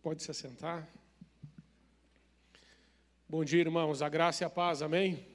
Pode 0.00 0.22
se 0.22 0.30
assentar. 0.30 0.88
Bom 3.28 3.44
dia, 3.44 3.60
irmãos. 3.60 4.00
A 4.00 4.08
graça 4.08 4.44
e 4.44 4.46
a 4.46 4.50
paz, 4.50 4.80
amém? 4.80 5.26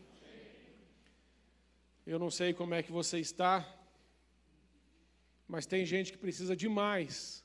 Eu 2.08 2.18
não 2.18 2.32
sei 2.32 2.54
como 2.54 2.74
é 2.74 2.82
que 2.82 2.90
você 2.90 3.20
está, 3.20 3.56
mas 5.46 5.66
tem 5.66 5.86
gente 5.86 6.14
que 6.14 6.18
precisa 6.18 6.56
demais 6.56 7.44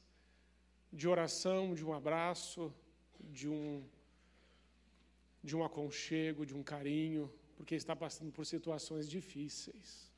de 0.93 1.09
oração, 1.09 1.75
de 1.75 1.85
um 1.85 1.93
abraço, 1.93 2.73
de 3.19 3.49
um, 3.49 3.85
de 5.43 5.57
um 5.57 5.65
aconchego, 5.65 6.47
de 6.47 6.55
um 6.55 6.63
carinho, 6.63 7.33
porque 7.57 7.75
está 7.75 7.97
passando 7.97 8.31
por 8.31 8.47
situações 8.47 9.09
difíceis. 9.09 10.09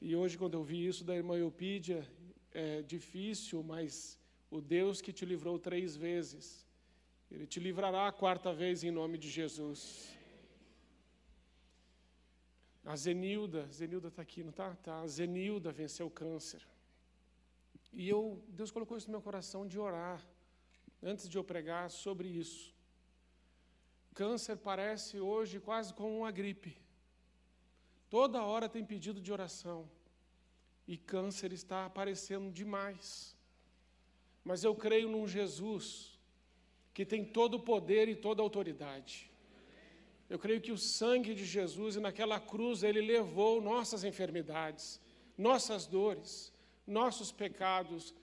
E 0.00 0.14
hoje, 0.14 0.38
quando 0.38 0.54
eu 0.54 0.62
vi 0.62 0.86
isso 0.86 1.02
da 1.02 1.16
irmã 1.16 1.36
Eupídia, 1.36 2.08
é 2.52 2.80
difícil, 2.82 3.60
mas 3.64 4.21
o 4.56 4.60
Deus 4.60 5.00
que 5.00 5.14
te 5.18 5.24
livrou 5.24 5.58
três 5.58 5.96
vezes, 5.96 6.66
Ele 7.30 7.46
te 7.46 7.58
livrará 7.58 8.06
a 8.06 8.12
quarta 8.12 8.52
vez 8.52 8.84
em 8.84 8.90
nome 8.90 9.16
de 9.16 9.30
Jesus. 9.30 9.82
A 12.84 12.94
Zenilda, 12.94 13.66
Zenilda 13.72 14.08
está 14.08 14.20
aqui, 14.20 14.42
não 14.42 14.50
está? 14.50 14.74
Tá. 14.74 15.00
A 15.00 15.06
Zenilda 15.06 15.72
venceu 15.72 16.06
o 16.06 16.10
câncer. 16.10 16.62
E 17.94 18.06
eu, 18.06 18.44
Deus 18.46 18.70
colocou 18.70 18.98
isso 18.98 19.06
no 19.06 19.12
meu 19.12 19.22
coração 19.22 19.66
de 19.66 19.78
orar, 19.78 20.20
antes 21.02 21.30
de 21.30 21.38
eu 21.38 21.44
pregar 21.52 21.88
sobre 21.88 22.28
isso. 22.28 22.74
Câncer 24.12 24.58
parece 24.58 25.18
hoje 25.18 25.60
quase 25.60 25.94
como 25.94 26.18
uma 26.18 26.30
gripe. 26.30 26.76
Toda 28.10 28.44
hora 28.44 28.68
tem 28.68 28.84
pedido 28.84 29.18
de 29.18 29.32
oração. 29.32 29.88
E 30.86 30.98
câncer 30.98 31.54
está 31.54 31.86
aparecendo 31.86 32.52
demais. 32.52 33.34
Mas 34.44 34.64
eu 34.64 34.74
creio 34.74 35.08
num 35.08 35.26
Jesus 35.26 36.18
que 36.92 37.06
tem 37.06 37.24
todo 37.24 37.54
o 37.54 37.60
poder 37.60 38.08
e 38.08 38.16
toda 38.16 38.42
a 38.42 38.44
autoridade. 38.44 39.30
Eu 40.28 40.38
creio 40.38 40.60
que 40.60 40.72
o 40.72 40.78
sangue 40.78 41.34
de 41.34 41.44
Jesus 41.44 41.96
e 41.96 42.00
naquela 42.00 42.40
cruz 42.40 42.82
ele 42.82 43.00
levou 43.00 43.60
nossas 43.60 44.02
enfermidades, 44.04 45.00
nossas 45.36 45.86
dores, 45.86 46.52
nossos 46.86 47.30
pecados, 47.30 48.14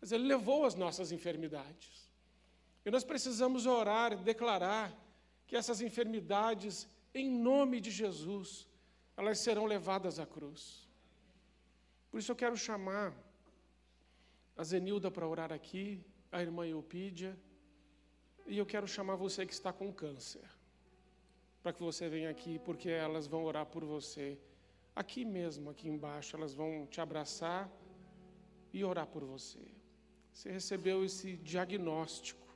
mas 0.00 0.12
ele 0.12 0.24
levou 0.24 0.64
as 0.64 0.74
nossas 0.74 1.10
enfermidades. 1.10 2.10
E 2.84 2.90
nós 2.90 3.02
precisamos 3.02 3.66
orar 3.66 4.12
e 4.12 4.16
declarar 4.16 4.94
que 5.46 5.56
essas 5.56 5.80
enfermidades, 5.80 6.86
em 7.14 7.30
nome 7.30 7.80
de 7.80 7.90
Jesus, 7.90 8.68
elas 9.16 9.38
serão 9.38 9.64
levadas 9.64 10.18
à 10.18 10.26
cruz. 10.26 10.88
Por 12.10 12.18
isso 12.18 12.30
eu 12.30 12.36
quero 12.36 12.56
chamar 12.56 13.14
a 14.56 14.62
Zenilda 14.62 15.10
para 15.10 15.26
orar 15.26 15.52
aqui, 15.52 16.04
a 16.30 16.40
irmã 16.40 16.66
Eupídia, 16.66 17.36
e 18.46 18.58
eu 18.58 18.66
quero 18.66 18.86
chamar 18.86 19.16
você 19.16 19.46
que 19.46 19.52
está 19.52 19.72
com 19.72 19.92
câncer, 19.92 20.48
para 21.62 21.72
que 21.72 21.82
você 21.82 22.08
venha 22.08 22.30
aqui, 22.30 22.58
porque 22.58 22.90
elas 22.90 23.26
vão 23.26 23.44
orar 23.44 23.66
por 23.66 23.84
você. 23.84 24.38
Aqui 24.94 25.24
mesmo, 25.24 25.70
aqui 25.70 25.88
embaixo, 25.88 26.36
elas 26.36 26.54
vão 26.54 26.86
te 26.86 27.00
abraçar 27.00 27.70
e 28.72 28.84
orar 28.84 29.06
por 29.06 29.24
você. 29.24 29.64
Você 30.32 30.50
recebeu 30.50 31.04
esse 31.04 31.36
diagnóstico. 31.36 32.46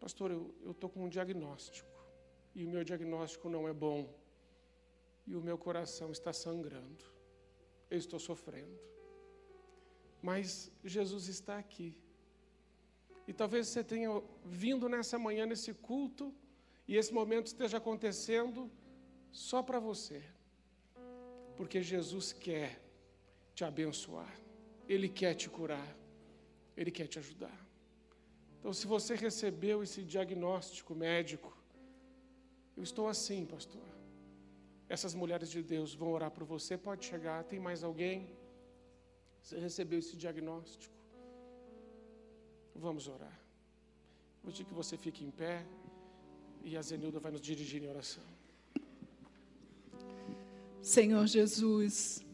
Pastor, 0.00 0.30
eu 0.30 0.70
estou 0.70 0.88
com 0.88 1.04
um 1.04 1.08
diagnóstico, 1.08 1.88
e 2.54 2.64
o 2.64 2.68
meu 2.68 2.82
diagnóstico 2.84 3.48
não 3.48 3.68
é 3.68 3.72
bom, 3.72 4.12
e 5.26 5.34
o 5.36 5.40
meu 5.40 5.56
coração 5.56 6.10
está 6.10 6.32
sangrando, 6.32 7.04
eu 7.90 7.98
estou 7.98 8.18
sofrendo. 8.18 8.93
Mas 10.28 10.72
Jesus 10.82 11.28
está 11.28 11.54
aqui. 11.58 11.90
E 13.28 13.32
talvez 13.40 13.68
você 13.68 13.82
tenha 13.84 14.10
vindo 14.64 14.88
nessa 14.88 15.18
manhã, 15.18 15.44
nesse 15.44 15.72
culto, 15.88 16.24
e 16.88 16.96
esse 17.00 17.12
momento 17.12 17.46
esteja 17.48 17.76
acontecendo 17.76 18.70
só 19.30 19.62
para 19.62 19.78
você. 19.78 20.22
Porque 21.58 21.82
Jesus 21.82 22.32
quer 22.32 22.70
te 23.54 23.64
abençoar, 23.64 24.34
Ele 24.88 25.10
quer 25.20 25.34
te 25.34 25.48
curar, 25.56 25.90
Ele 26.74 26.90
quer 26.90 27.06
te 27.06 27.18
ajudar. 27.18 27.58
Então, 28.58 28.72
se 28.72 28.86
você 28.86 29.14
recebeu 29.14 29.82
esse 29.82 30.02
diagnóstico 30.02 30.94
médico, 30.94 31.50
eu 32.78 32.82
estou 32.82 33.08
assim, 33.08 33.44
pastor. 33.44 33.88
Essas 34.88 35.14
mulheres 35.14 35.50
de 35.50 35.62
Deus 35.62 35.92
vão 35.94 36.10
orar 36.12 36.30
por 36.30 36.44
você. 36.44 36.78
Pode 36.78 37.04
chegar. 37.04 37.44
Tem 37.44 37.60
mais 37.60 37.84
alguém? 37.84 38.18
Você 39.44 39.58
recebeu 39.58 39.98
esse 39.98 40.16
diagnóstico? 40.16 40.94
Vamos 42.74 43.06
orar. 43.06 43.38
Vou 44.42 44.50
pedir 44.50 44.64
que 44.64 44.72
você 44.72 44.96
fique 44.96 45.22
em 45.22 45.30
pé 45.30 45.66
e 46.62 46.78
a 46.78 46.80
Zenilda 46.80 47.20
vai 47.20 47.30
nos 47.30 47.42
dirigir 47.42 47.82
em 47.82 47.86
oração. 47.86 48.24
Senhor 50.80 51.26
Jesus, 51.26 52.24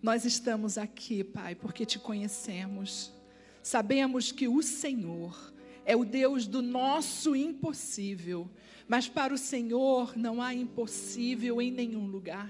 nós 0.00 0.24
estamos 0.24 0.78
aqui, 0.78 1.24
Pai, 1.24 1.56
porque 1.56 1.84
te 1.84 1.98
conhecemos. 1.98 3.12
Sabemos 3.60 4.30
que 4.30 4.46
o 4.46 4.62
Senhor 4.62 5.52
é 5.84 5.96
o 5.96 6.04
Deus 6.04 6.46
do 6.46 6.62
nosso 6.62 7.34
impossível, 7.34 8.48
mas 8.86 9.08
para 9.08 9.34
o 9.34 9.38
Senhor 9.38 10.16
não 10.16 10.40
há 10.40 10.54
impossível 10.54 11.60
em 11.60 11.72
nenhum 11.72 12.06
lugar. 12.06 12.48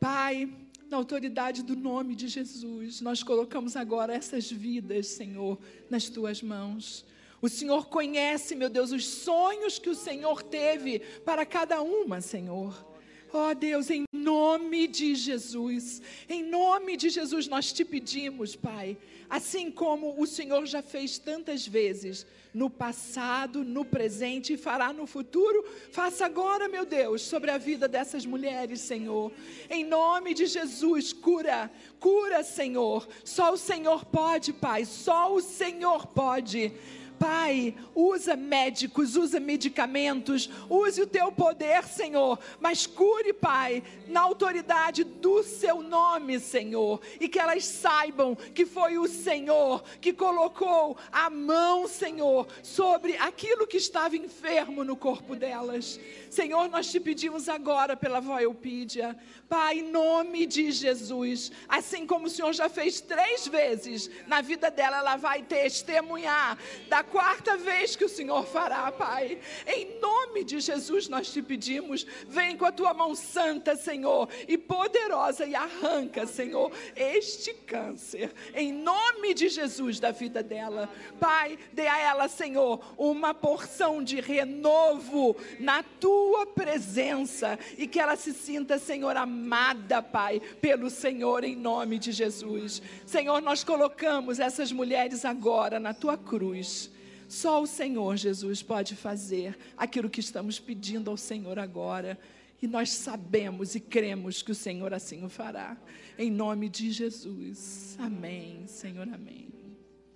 Pai, 0.00 0.52
na 0.88 0.96
autoridade 0.96 1.62
do 1.62 1.74
nome 1.74 2.14
de 2.14 2.28
Jesus, 2.28 3.00
nós 3.00 3.22
colocamos 3.22 3.76
agora 3.76 4.14
essas 4.14 4.50
vidas, 4.50 5.08
Senhor, 5.08 5.58
nas 5.90 6.08
tuas 6.08 6.42
mãos. 6.42 7.04
O 7.42 7.48
Senhor 7.48 7.88
conhece, 7.88 8.54
meu 8.54 8.70
Deus, 8.70 8.92
os 8.92 9.04
sonhos 9.04 9.78
que 9.78 9.90
o 9.90 9.94
Senhor 9.94 10.42
teve 10.42 11.00
para 11.24 11.44
cada 11.44 11.82
uma, 11.82 12.20
Senhor. 12.20 12.86
Ó 13.32 13.50
oh, 13.50 13.54
Deus, 13.54 13.90
em 13.90 14.04
nome 14.12 14.86
de 14.86 15.14
Jesus, 15.14 16.00
em 16.28 16.44
nome 16.44 16.96
de 16.96 17.10
Jesus 17.10 17.48
nós 17.48 17.72
te 17.72 17.84
pedimos, 17.84 18.54
Pai, 18.54 18.96
assim 19.28 19.70
como 19.70 20.20
o 20.20 20.26
Senhor 20.26 20.64
já 20.64 20.80
fez 20.80 21.18
tantas 21.18 21.66
vezes, 21.66 22.24
no 22.56 22.70
passado, 22.70 23.62
no 23.62 23.84
presente 23.84 24.54
e 24.54 24.56
fará 24.56 24.90
no 24.90 25.06
futuro. 25.06 25.62
Faça 25.92 26.24
agora, 26.24 26.68
meu 26.68 26.86
Deus, 26.86 27.20
sobre 27.20 27.50
a 27.50 27.58
vida 27.58 27.86
dessas 27.86 28.24
mulheres, 28.24 28.80
Senhor. 28.80 29.30
Em 29.68 29.84
nome 29.84 30.32
de 30.32 30.46
Jesus, 30.46 31.12
cura, 31.12 31.70
cura, 32.00 32.42
Senhor. 32.42 33.06
Só 33.22 33.52
o 33.52 33.58
Senhor 33.58 34.06
pode, 34.06 34.54
Pai, 34.54 34.86
só 34.86 35.34
o 35.34 35.42
Senhor 35.42 36.06
pode. 36.06 36.72
Pai, 37.18 37.74
usa 37.94 38.36
médicos, 38.36 39.16
usa 39.16 39.40
medicamentos, 39.40 40.50
use 40.68 41.00
o 41.00 41.06
teu 41.06 41.32
poder, 41.32 41.84
Senhor, 41.84 42.38
mas 42.60 42.86
cure, 42.86 43.32
Pai, 43.32 43.82
na 44.06 44.20
autoridade 44.20 45.04
do 45.04 45.42
seu 45.42 45.82
nome, 45.82 46.38
Senhor, 46.38 47.00
e 47.20 47.28
que 47.28 47.38
elas 47.38 47.64
saibam 47.64 48.34
que 48.34 48.66
foi 48.66 48.98
o 48.98 49.06
Senhor 49.06 49.82
que 50.00 50.12
colocou 50.12 50.96
a 51.10 51.30
mão, 51.30 51.88
Senhor, 51.88 52.46
sobre 52.62 53.16
aquilo 53.16 53.66
que 53.66 53.76
estava 53.76 54.16
enfermo 54.16 54.84
no 54.84 54.96
corpo 54.96 55.34
delas. 55.34 55.98
Senhor, 56.30 56.68
nós 56.68 56.90
te 56.90 57.00
pedimos 57.00 57.48
agora 57.48 57.96
pela 57.96 58.20
Voelpídia, 58.20 59.16
Pai, 59.48 59.78
em 59.78 59.90
nome 59.90 60.44
de 60.44 60.70
Jesus, 60.72 61.52
assim 61.68 62.06
como 62.06 62.26
o 62.26 62.30
Senhor 62.30 62.52
já 62.52 62.68
fez 62.68 63.00
três 63.00 63.46
vezes 63.46 64.10
na 64.26 64.40
vida 64.40 64.70
dela, 64.70 64.98
ela 64.98 65.16
vai 65.16 65.42
testemunhar 65.42 66.58
da 66.88 67.04
quarta 67.10 67.56
vez 67.56 67.96
que 67.96 68.04
o 68.04 68.08
Senhor 68.08 68.44
fará, 68.46 68.90
Pai. 68.92 69.38
Em 69.66 69.98
nome 70.00 70.44
de 70.44 70.60
Jesus 70.60 71.08
nós 71.08 71.32
te 71.32 71.42
pedimos, 71.42 72.06
vem 72.28 72.56
com 72.56 72.64
a 72.64 72.72
tua 72.72 72.92
mão 72.92 73.14
santa, 73.14 73.76
Senhor, 73.76 74.28
e 74.46 74.58
poderosa 74.58 75.46
e 75.46 75.54
arranca, 75.54 76.26
Senhor, 76.26 76.70
este 76.94 77.52
câncer. 77.54 78.32
Em 78.54 78.72
nome 78.72 79.34
de 79.34 79.48
Jesus 79.48 80.00
da 80.00 80.10
vida 80.10 80.42
dela. 80.42 80.88
Pai, 81.18 81.58
dê 81.72 81.86
a 81.86 81.98
ela, 81.98 82.28
Senhor, 82.28 82.80
uma 82.98 83.32
porção 83.32 84.02
de 84.02 84.20
renovo 84.20 85.36
na 85.58 85.82
tua 85.82 86.46
presença 86.46 87.58
e 87.78 87.86
que 87.86 88.00
ela 88.00 88.16
se 88.16 88.32
sinta, 88.32 88.78
Senhor, 88.78 89.16
amada, 89.16 90.02
Pai, 90.02 90.40
pelo 90.60 90.90
Senhor 90.90 91.44
em 91.44 91.56
nome 91.56 91.98
de 91.98 92.12
Jesus. 92.12 92.82
Senhor, 93.04 93.40
nós 93.40 93.64
colocamos 93.64 94.38
essas 94.38 94.72
mulheres 94.72 95.24
agora 95.24 95.78
na 95.78 95.94
tua 95.94 96.16
cruz. 96.16 96.90
Só 97.28 97.60
o 97.60 97.66
Senhor 97.66 98.16
Jesus 98.16 98.62
pode 98.62 98.94
fazer 98.94 99.58
aquilo 99.76 100.08
que 100.08 100.20
estamos 100.20 100.60
pedindo 100.60 101.10
ao 101.10 101.16
Senhor 101.16 101.58
agora. 101.58 102.18
E 102.62 102.66
nós 102.66 102.90
sabemos 102.90 103.74
e 103.74 103.80
cremos 103.80 104.42
que 104.42 104.52
o 104.52 104.54
Senhor 104.54 104.94
assim 104.94 105.24
o 105.24 105.28
fará. 105.28 105.76
Em 106.16 106.30
nome 106.30 106.68
de 106.68 106.90
Jesus. 106.90 107.96
Amém, 107.98 108.66
Senhor, 108.66 109.08
amém. 109.12 109.48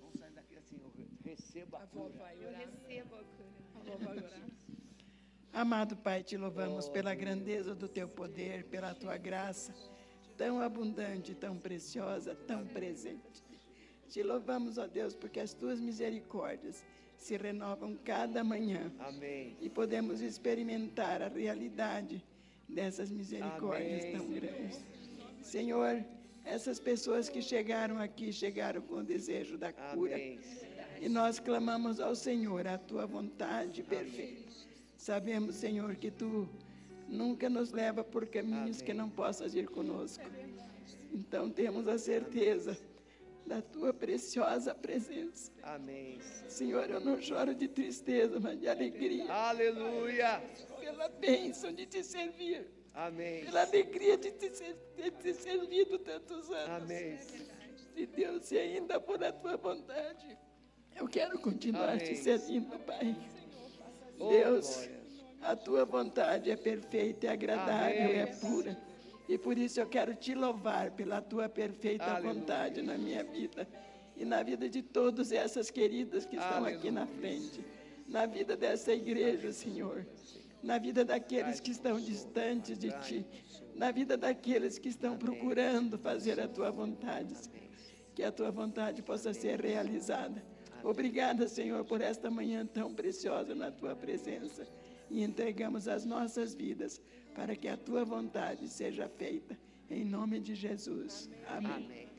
Vamos 0.01 0.19
sair 0.19 0.31
daqui 0.31 0.55
assim, 0.57 0.79
eu 0.83 0.91
recebo 1.23 1.75
a 1.75 1.85
cura. 1.87 2.35
Eu 2.41 2.51
recebo 2.51 3.15
a 3.15 3.23
cura. 3.23 3.51
A 3.75 3.79
avó 3.79 3.97
vai 3.97 4.17
orar. 4.17 4.51
Amado 5.53 5.97
Pai, 5.97 6.23
te 6.23 6.37
louvamos 6.37 6.87
pela 6.87 7.13
grandeza 7.13 7.75
do 7.75 7.87
teu 7.87 8.07
poder, 8.07 8.63
pela 8.65 8.95
tua 8.95 9.17
graça, 9.17 9.75
tão 10.37 10.61
abundante, 10.61 11.35
tão 11.35 11.57
preciosa, 11.57 12.33
tão 12.47 12.65
presente. 12.65 13.43
Te 14.07 14.23
louvamos, 14.23 14.77
ó 14.77 14.87
Deus, 14.87 15.13
porque 15.13 15.41
as 15.41 15.53
tuas 15.53 15.79
misericórdias 15.79 16.83
se 17.21 17.37
renovam 17.37 17.95
cada 18.03 18.43
manhã. 18.43 18.91
Amém. 18.99 19.55
E 19.61 19.69
podemos 19.69 20.21
experimentar 20.21 21.21
a 21.21 21.27
realidade 21.27 22.23
dessas 22.67 23.11
misericórdias 23.11 24.01
Amém, 24.01 24.17
tão 24.17 24.27
grandes. 24.27 24.81
Senhor, 25.41 26.03
essas 26.43 26.79
pessoas 26.79 27.29
que 27.29 27.41
chegaram 27.41 27.99
aqui 27.99 28.33
chegaram 28.33 28.81
com 28.81 28.95
o 28.95 29.03
desejo 29.03 29.55
da 29.55 29.71
cura. 29.71 30.15
Amém. 30.15 30.39
E 30.99 31.07
nós 31.07 31.39
clamamos 31.39 31.99
ao 31.99 32.15
Senhor 32.15 32.65
a 32.67 32.77
tua 32.77 33.05
vontade 33.05 33.83
perfeita. 33.83 34.51
Sabemos, 34.97 35.55
Senhor, 35.55 35.95
que 35.95 36.09
tu 36.09 36.49
nunca 37.07 37.49
nos 37.49 37.71
leva 37.71 38.03
por 38.03 38.25
caminhos 38.27 38.77
Amém. 38.77 38.85
que 38.85 38.93
não 38.93 39.09
possas 39.09 39.53
ir 39.53 39.67
conosco. 39.67 40.25
Então 41.13 41.49
temos 41.49 41.87
a 41.87 41.99
certeza 41.99 42.75
da 43.45 43.61
tua 43.61 43.93
preciosa 43.93 44.73
presença. 44.73 45.51
Amém. 45.63 46.19
Senhor, 46.47 46.89
eu 46.89 46.99
não 46.99 47.21
choro 47.21 47.53
de 47.53 47.67
tristeza, 47.67 48.39
mas 48.39 48.59
de 48.59 48.67
alegria, 48.67 49.31
Aleluia. 49.31 50.41
pela 50.79 51.09
bênção 51.09 51.71
de 51.73 51.85
te 51.85 52.03
servir, 52.03 52.67
Amém. 52.93 53.45
pela 53.45 53.61
alegria 53.63 54.17
de 54.17 54.31
te, 54.31 54.55
ser, 54.55 54.75
de 54.95 55.11
te 55.11 55.33
servido 55.33 55.99
tantos 55.99 56.49
anos. 56.51 56.83
Amém. 56.83 57.19
E 57.95 58.05
Deus, 58.05 58.45
se 58.45 58.57
ainda 58.57 58.99
for 59.01 59.21
a 59.23 59.31
tua 59.31 59.57
vontade, 59.57 60.37
eu 60.95 61.07
quero 61.07 61.39
continuar 61.39 61.97
te 61.97 62.05
Amém. 62.05 62.15
servindo, 62.15 62.79
Pai. 62.79 63.15
Oh, 64.19 64.29
Deus, 64.29 64.87
a 65.41 65.55
tua 65.55 65.83
vontade 65.83 66.49
é 66.51 66.55
perfeita, 66.55 67.27
é 67.27 67.29
agradável, 67.31 68.05
Amém. 68.05 68.19
é 68.19 68.25
pura. 68.27 68.90
E 69.31 69.37
por 69.37 69.57
isso 69.57 69.79
eu 69.79 69.87
quero 69.87 70.13
te 70.13 70.35
louvar 70.35 70.91
pela 70.91 71.21
tua 71.21 71.47
perfeita 71.47 72.03
Aleluia. 72.03 72.33
vontade 72.33 72.81
na 72.81 72.97
minha 72.97 73.23
vida 73.23 73.65
e 74.17 74.25
na 74.25 74.43
vida 74.43 74.67
de 74.67 74.81
todas 74.81 75.31
essas 75.31 75.71
queridas 75.71 76.25
que 76.25 76.35
estão 76.35 76.65
aqui 76.65 76.91
na 76.91 77.07
frente, 77.07 77.63
na 78.09 78.25
vida 78.25 78.57
dessa 78.57 78.91
igreja, 78.91 79.53
Senhor, 79.53 80.05
na 80.61 80.77
vida 80.77 81.05
daqueles 81.05 81.61
que 81.61 81.71
estão 81.71 81.97
distantes 81.97 82.77
de 82.77 82.91
ti, 83.03 83.25
na 83.73 83.89
vida 83.89 84.17
daqueles 84.17 84.77
que 84.77 84.89
estão 84.89 85.17
procurando 85.17 85.97
fazer 85.97 86.37
a 86.37 86.47
tua 86.49 86.69
vontade, 86.69 87.33
Senhor. 87.33 87.69
que 88.13 88.23
a 88.23 88.33
tua 88.33 88.51
vontade 88.51 89.01
possa 89.01 89.33
ser 89.33 89.61
realizada. 89.61 90.43
Obrigada, 90.83 91.47
Senhor, 91.47 91.85
por 91.85 92.01
esta 92.01 92.29
manhã 92.29 92.65
tão 92.65 92.93
preciosa 92.93 93.55
na 93.55 93.71
tua 93.71 93.95
presença. 93.95 94.67
E 95.09 95.23
entregamos 95.23 95.87
as 95.87 96.05
nossas 96.05 96.53
vidas 96.53 97.01
para 97.33 97.55
que 97.55 97.67
a 97.67 97.77
tua 97.77 98.03
vontade 98.03 98.67
seja 98.67 99.07
feita. 99.07 99.57
Em 99.89 100.05
nome 100.05 100.39
de 100.39 100.55
Jesus. 100.55 101.29
Amém. 101.47 101.71
Amém. 101.71 102.09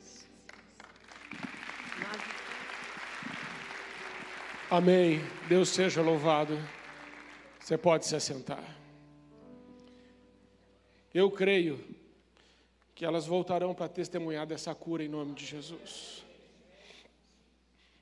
Amém. 4.70 5.20
Deus 5.48 5.68
seja 5.68 6.02
louvado. 6.02 6.58
Você 7.60 7.76
pode 7.78 8.06
se 8.06 8.16
assentar. 8.16 8.64
Eu 11.14 11.30
creio 11.30 11.78
que 12.94 13.04
elas 13.04 13.26
voltarão 13.26 13.74
para 13.74 13.88
testemunhar 13.88 14.46
dessa 14.46 14.74
cura 14.74 15.04
em 15.04 15.08
nome 15.08 15.34
de 15.34 15.44
Jesus. 15.44 16.24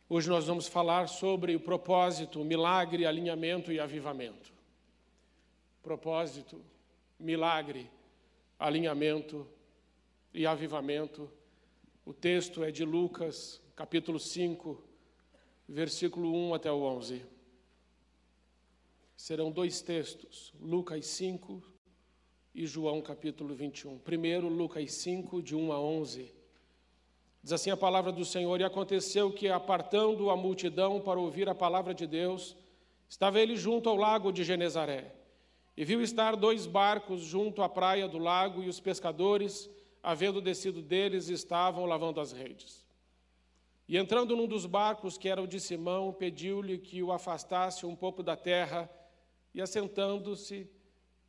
Hoje 0.08 0.28
nós 0.28 0.46
vamos 0.46 0.66
falar 0.66 1.08
sobre 1.08 1.54
o 1.54 1.60
propósito, 1.60 2.44
milagre, 2.44 3.06
alinhamento 3.06 3.72
e 3.72 3.78
avivamento. 3.78 4.52
Propósito, 5.82 6.60
milagre, 7.20 7.90
alinhamento 8.58 9.46
e 10.32 10.46
avivamento. 10.46 11.30
O 12.04 12.14
texto 12.14 12.64
é 12.64 12.70
de 12.70 12.84
Lucas, 12.84 13.60
capítulo 13.76 14.18
5, 14.18 14.82
versículo 15.68 16.34
1 16.34 16.54
até 16.54 16.72
o 16.72 16.80
11. 16.80 17.24
Serão 19.14 19.50
dois 19.50 19.82
textos, 19.82 20.52
Lucas 20.58 21.06
5 21.06 21.62
e 22.54 22.66
João 22.66 23.02
capítulo 23.02 23.54
21. 23.54 23.98
Primeiro, 23.98 24.48
Lucas 24.48 24.92
5, 24.94 25.42
de 25.42 25.54
1 25.54 25.72
a 25.72 25.78
11. 25.78 26.34
Diz 27.42 27.52
assim 27.52 27.70
a 27.70 27.76
palavra 27.76 28.10
do 28.10 28.24
Senhor: 28.24 28.58
E 28.60 28.64
aconteceu 28.64 29.30
que, 29.30 29.48
apartando 29.48 30.30
a 30.30 30.36
multidão 30.36 31.00
para 31.00 31.20
ouvir 31.20 31.48
a 31.50 31.54
palavra 31.54 31.94
de 31.94 32.06
Deus, 32.06 32.56
estava 33.08 33.38
ele 33.38 33.56
junto 33.56 33.88
ao 33.90 33.96
lago 33.96 34.32
de 34.32 34.42
Genezaré. 34.42 35.19
E 35.80 35.84
viu 35.86 36.02
estar 36.02 36.36
dois 36.36 36.66
barcos 36.66 37.22
junto 37.22 37.62
à 37.62 37.68
praia 37.68 38.06
do 38.06 38.18
lago, 38.18 38.62
e 38.62 38.68
os 38.68 38.78
pescadores, 38.78 39.66
havendo 40.02 40.38
descido 40.38 40.82
deles, 40.82 41.30
estavam 41.30 41.86
lavando 41.86 42.20
as 42.20 42.32
redes. 42.32 42.86
E 43.88 43.96
entrando 43.96 44.36
num 44.36 44.46
dos 44.46 44.66
barcos, 44.66 45.16
que 45.16 45.26
era 45.26 45.40
o 45.40 45.46
de 45.46 45.58
Simão, 45.58 46.12
pediu-lhe 46.12 46.76
que 46.76 47.02
o 47.02 47.10
afastasse 47.10 47.86
um 47.86 47.96
pouco 47.96 48.22
da 48.22 48.36
terra, 48.36 48.90
e 49.54 49.62
assentando-se, 49.62 50.70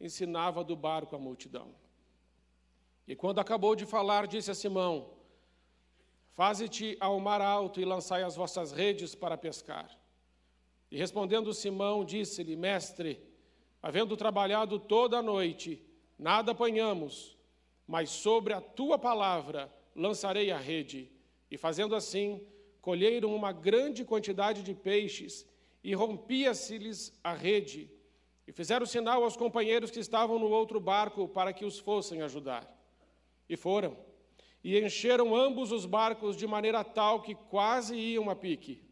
ensinava 0.01 0.65
do 0.65 0.75
barco 0.75 1.15
a 1.15 1.18
multidão. 1.18 1.74
E 3.07 3.15
quando 3.15 3.39
acabou 3.39 3.74
de 3.74 3.86
falar, 3.86 4.27
disse 4.27 4.51
a 4.51 4.53
Simão: 4.53 5.12
Faze-te 6.33 6.98
ao 7.00 7.18
mar 7.21 7.39
alto 7.39 7.80
e 7.80 7.86
lançai 7.86 8.21
as 8.21 8.36
vossas 8.36 8.74
redes 8.74 9.15
para 9.15 9.38
pescar. 9.38 9.98
E 10.92 10.98
respondendo 10.98 11.53
Simão, 11.53 12.03
disse-lhe: 12.03 12.57
Mestre, 12.57 13.31
havendo 13.81 14.16
trabalhado 14.16 14.80
toda 14.80 15.18
a 15.18 15.24
noite, 15.24 15.83
nada 16.18 16.51
apanhamos, 16.51 17.38
mas 17.88 18.10
sobre 18.10 18.54
a 18.54 18.62
tua 18.62 18.98
palavra 18.98 19.74
lançarei 19.95 20.51
a 20.51 20.57
rede. 20.57 21.12
E 21.50 21.57
fazendo 21.57 21.95
assim, 21.95 22.45
colheram 22.80 23.36
uma 23.36 23.51
grande 23.51 24.06
quantidade 24.06 24.63
de 24.63 24.74
peixes, 24.74 25.45
e 25.83 25.94
rompia-se-lhes 25.94 27.19
a 27.24 27.33
rede. 27.33 27.89
E 28.48 28.51
fizeram 28.51 28.86
sinal 28.86 29.24
aos 29.24 29.36
companheiros 29.36 29.92
que 29.92 30.00
estavam 30.00 30.38
no 30.38 30.50
outro 30.50 30.80
barco 30.80 31.27
para 31.27 31.54
que 31.54 31.66
os 31.66 31.80
fossem 31.80 32.22
ajudar. 32.22 32.68
E 33.50 33.57
foram. 33.57 33.98
E 34.63 34.80
encheram 34.80 35.36
ambos 35.36 35.72
os 35.72 35.86
barcos 35.86 36.36
de 36.38 36.45
maneira 36.45 36.84
tal 36.84 37.22
que 37.22 37.34
quase 37.34 37.95
iam 37.95 38.30
a 38.30 38.36
pique. 38.36 38.84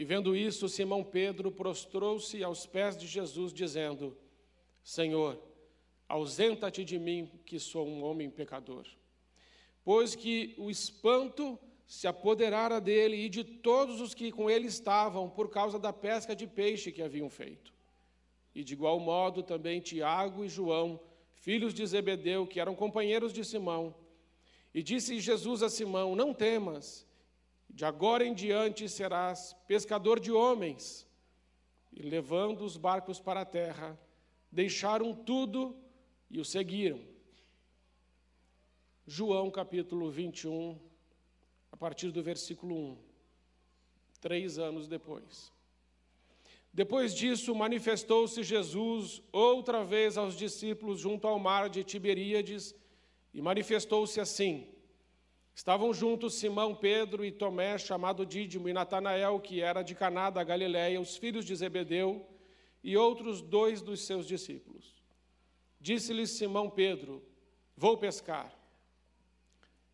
E 0.00 0.04
vendo 0.04 0.34
isso, 0.34 0.66
Simão 0.66 1.04
Pedro 1.04 1.52
prostrou-se 1.52 2.42
aos 2.42 2.64
pés 2.64 2.96
de 2.96 3.06
Jesus, 3.06 3.52
dizendo: 3.52 4.16
Senhor, 4.82 5.38
ausenta-te 6.08 6.82
de 6.82 6.98
mim, 6.98 7.30
que 7.44 7.60
sou 7.60 7.86
um 7.86 8.02
homem 8.02 8.30
pecador. 8.30 8.86
Pois 9.84 10.14
que 10.14 10.54
o 10.56 10.70
espanto 10.70 11.58
se 11.86 12.06
apoderara 12.06 12.80
dele 12.80 13.14
e 13.14 13.28
de 13.28 13.44
todos 13.44 14.00
os 14.00 14.14
que 14.14 14.32
com 14.32 14.48
ele 14.48 14.68
estavam, 14.68 15.28
por 15.28 15.50
causa 15.50 15.78
da 15.78 15.92
pesca 15.92 16.34
de 16.34 16.46
peixe 16.46 16.90
que 16.90 17.02
haviam 17.02 17.28
feito. 17.28 17.70
E 18.54 18.64
de 18.64 18.72
igual 18.72 18.98
modo 18.98 19.42
também 19.42 19.80
Tiago 19.80 20.42
e 20.42 20.48
João, 20.48 20.98
filhos 21.34 21.74
de 21.74 21.86
Zebedeu, 21.86 22.46
que 22.46 22.58
eram 22.58 22.74
companheiros 22.74 23.34
de 23.34 23.44
Simão. 23.44 23.94
E 24.72 24.82
disse 24.82 25.20
Jesus 25.20 25.62
a 25.62 25.68
Simão: 25.68 26.16
Não 26.16 26.32
temas, 26.32 27.06
de 27.72 27.84
agora 27.84 28.24
em 28.24 28.34
diante 28.34 28.88
serás 28.88 29.56
pescador 29.66 30.18
de 30.18 30.32
homens. 30.32 31.06
E 31.92 32.02
levando 32.02 32.62
os 32.62 32.76
barcos 32.76 33.20
para 33.20 33.40
a 33.40 33.44
terra, 33.44 33.98
deixaram 34.50 35.14
tudo 35.14 35.76
e 36.30 36.38
o 36.38 36.44
seguiram. 36.44 37.00
João 39.06 39.50
capítulo 39.50 40.10
21, 40.10 40.78
a 41.72 41.76
partir 41.76 42.10
do 42.10 42.22
versículo 42.22 42.76
1, 42.76 42.98
três 44.20 44.58
anos 44.58 44.86
depois. 44.86 45.52
Depois 46.72 47.12
disso, 47.12 47.54
manifestou-se 47.54 48.42
Jesus 48.44 49.20
outra 49.32 49.84
vez 49.84 50.16
aos 50.16 50.36
discípulos 50.36 51.00
junto 51.00 51.26
ao 51.26 51.38
mar 51.38 51.68
de 51.68 51.82
Tiberíades 51.82 52.74
e 53.34 53.42
manifestou-se 53.42 54.20
assim. 54.20 54.68
Estavam 55.54 55.92
juntos 55.92 56.34
Simão, 56.34 56.74
Pedro 56.74 57.24
e 57.24 57.30
Tomé, 57.30 57.76
chamado 57.76 58.24
Dídimo, 58.24 58.68
e 58.68 58.72
Natanael, 58.72 59.38
que 59.40 59.60
era 59.60 59.82
de 59.82 59.94
Caná 59.94 60.30
da 60.30 60.42
Galiléia, 60.42 61.00
os 61.00 61.16
filhos 61.16 61.44
de 61.44 61.54
Zebedeu, 61.54 62.26
e 62.82 62.96
outros 62.96 63.42
dois 63.42 63.82
dos 63.82 64.00
seus 64.00 64.26
discípulos. 64.26 65.02
Disse-lhes 65.80 66.30
Simão 66.30 66.70
Pedro: 66.70 67.22
Vou 67.76 67.96
pescar. 67.98 68.54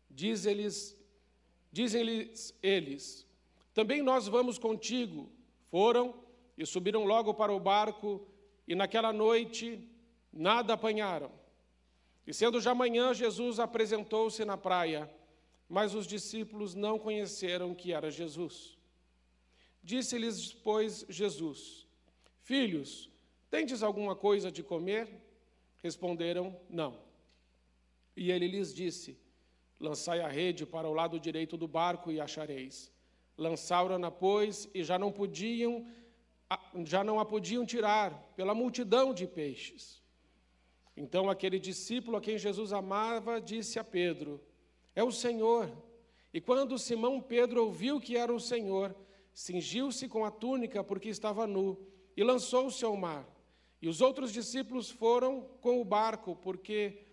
Diz-lhes, 0.09 0.95
dizem-lhes 1.71 2.57
eles: 2.61 3.27
Também 3.73 4.01
nós 4.01 4.27
vamos 4.27 4.57
contigo. 4.57 5.29
Foram 5.69 6.13
e 6.57 6.65
subiram 6.65 7.03
logo 7.03 7.33
para 7.33 7.53
o 7.53 7.59
barco, 7.59 8.25
e 8.67 8.73
naquela 8.73 9.13
noite 9.13 9.87
nada 10.31 10.73
apanharam. 10.73 11.31
E 12.25 12.33
sendo 12.33 12.59
já 12.59 12.73
manhã, 12.73 13.13
Jesus 13.13 13.59
apresentou-se 13.59 14.43
na 14.43 14.57
praia, 14.57 15.09
mas 15.69 15.93
os 15.93 16.07
discípulos 16.07 16.73
não 16.73 16.97
conheceram 16.97 17.75
que 17.75 17.91
era 17.91 18.09
Jesus. 18.09 18.77
Disse-lhes, 19.83 20.53
pois, 20.53 21.05
Jesus: 21.09 21.87
Filhos, 22.41 23.09
tendes 23.49 23.83
alguma 23.83 24.15
coisa 24.15 24.51
de 24.51 24.63
comer? 24.63 25.09
Responderam: 25.79 26.57
Não. 26.69 26.99
E 28.15 28.31
ele 28.31 28.47
lhes 28.47 28.73
disse: 28.73 29.17
Lançai 29.79 30.21
a 30.21 30.27
rede 30.27 30.65
para 30.65 30.89
o 30.89 30.93
lado 30.93 31.19
direito 31.19 31.55
do 31.57 31.67
barco 31.67 32.11
e 32.11 32.19
achareis. 32.19 32.91
Lançaram-na, 33.37 34.09
pois, 34.09 34.67
e 34.73 34.83
já 34.83 34.97
não 34.97 35.11
podiam, 35.11 35.85
já 36.85 37.03
não 37.03 37.19
a 37.19 37.25
podiam 37.25 37.65
tirar 37.65 38.11
pela 38.35 38.55
multidão 38.55 39.13
de 39.13 39.27
peixes. 39.27 40.01
Então 40.95 41.29
aquele 41.29 41.59
discípulo 41.59 42.17
a 42.17 42.21
quem 42.21 42.37
Jesus 42.37 42.73
amava 42.73 43.39
disse 43.39 43.77
a 43.77 43.83
Pedro: 43.83 44.41
É 44.97 45.03
o 45.03 45.11
Senhor. 45.11 45.71
E 46.33 46.41
quando 46.41 46.79
Simão 46.79 47.21
Pedro 47.21 47.65
ouviu 47.65 48.01
que 48.01 48.17
era 48.17 48.33
o 48.33 48.39
Senhor, 48.39 48.95
cingiu-se 49.31 50.07
com 50.07 50.25
a 50.25 50.31
túnica 50.31 50.83
porque 50.83 51.07
estava 51.07 51.45
nu 51.45 51.77
e 52.15 52.23
lançou-se 52.23 52.83
ao 52.83 52.97
mar. 52.97 53.23
E 53.79 53.87
os 53.87 54.01
outros 54.01 54.33
discípulos 54.33 54.89
foram 54.89 55.41
com 55.61 55.79
o 55.79 55.85
barco 55.85 56.35
porque 56.35 57.05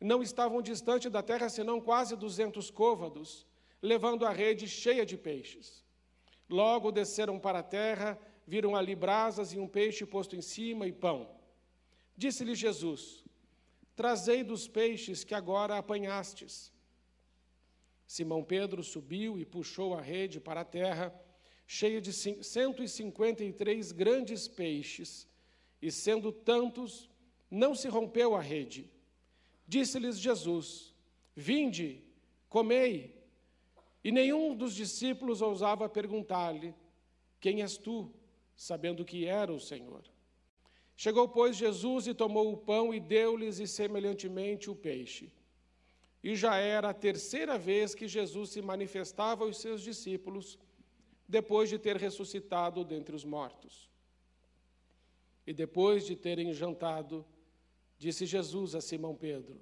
não 0.00 0.22
estavam 0.22 0.62
distante 0.62 1.10
da 1.10 1.24
terra 1.24 1.48
senão 1.48 1.80
quase 1.80 2.14
duzentos 2.14 2.70
côvados, 2.70 3.48
levando 3.82 4.24
a 4.24 4.30
rede 4.30 4.68
cheia 4.68 5.04
de 5.04 5.16
peixes. 5.16 5.84
Logo 6.48 6.92
desceram 6.92 7.40
para 7.40 7.58
a 7.58 7.64
terra, 7.64 8.16
viram 8.46 8.76
ali 8.76 8.94
brasas 8.94 9.52
e 9.52 9.58
um 9.58 9.66
peixe 9.66 10.06
posto 10.06 10.36
em 10.36 10.40
cima 10.40 10.86
e 10.86 10.92
pão. 10.92 11.28
Disse-lhe 12.16 12.54
Jesus: 12.54 13.24
Trazei 13.96 14.44
dos 14.44 14.68
peixes 14.68 15.24
que 15.24 15.34
agora 15.34 15.76
apanhastes. 15.76 16.72
Simão 18.06 18.44
Pedro 18.44 18.82
subiu 18.82 19.38
e 19.38 19.44
puxou 19.44 19.94
a 19.94 20.00
rede 20.00 20.40
para 20.40 20.60
a 20.60 20.64
terra, 20.64 21.14
cheia 21.66 22.00
de 22.00 22.12
153 22.12 23.92
grandes 23.92 24.46
peixes, 24.46 25.28
e 25.80 25.90
sendo 25.90 26.32
tantos, 26.32 27.08
não 27.50 27.74
se 27.74 27.88
rompeu 27.88 28.34
a 28.34 28.40
rede. 28.40 28.90
Disse-lhes 29.66 30.18
Jesus: 30.18 30.94
Vinde, 31.34 32.02
comei. 32.48 33.14
E 34.02 34.12
nenhum 34.12 34.54
dos 34.54 34.74
discípulos 34.74 35.40
ousava 35.40 35.88
perguntar-lhe: 35.88 36.74
Quem 37.40 37.62
és 37.62 37.76
tu? 37.76 38.12
sabendo 38.56 39.04
que 39.04 39.26
era 39.26 39.52
o 39.52 39.60
Senhor. 39.60 40.02
Chegou, 40.96 41.28
pois, 41.28 41.56
Jesus 41.56 42.06
e 42.06 42.14
tomou 42.14 42.52
o 42.52 42.56
pão 42.56 42.94
e 42.94 43.00
deu-lhes, 43.00 43.58
e 43.58 43.66
semelhantemente 43.66 44.70
o 44.70 44.76
peixe. 44.76 45.32
E 46.24 46.34
já 46.34 46.56
era 46.56 46.90
a 46.90 46.94
terceira 46.94 47.56
vez 47.56 47.94
que 47.94 48.08
Jesus 48.08 48.50
se 48.50 48.60
manifestava 48.60 49.44
aos 49.44 49.58
seus 49.58 49.80
discípulos, 49.80 50.58
depois 51.28 51.68
de 51.68 51.78
ter 51.78 51.96
ressuscitado 51.96 52.84
dentre 52.84 53.14
os 53.14 53.24
mortos. 53.24 53.88
E 55.46 55.52
depois 55.52 56.04
de 56.04 56.16
terem 56.16 56.52
jantado, 56.52 57.24
Disse 57.98 58.26
Jesus 58.26 58.74
a 58.74 58.80
Simão 58.80 59.14
Pedro: 59.14 59.58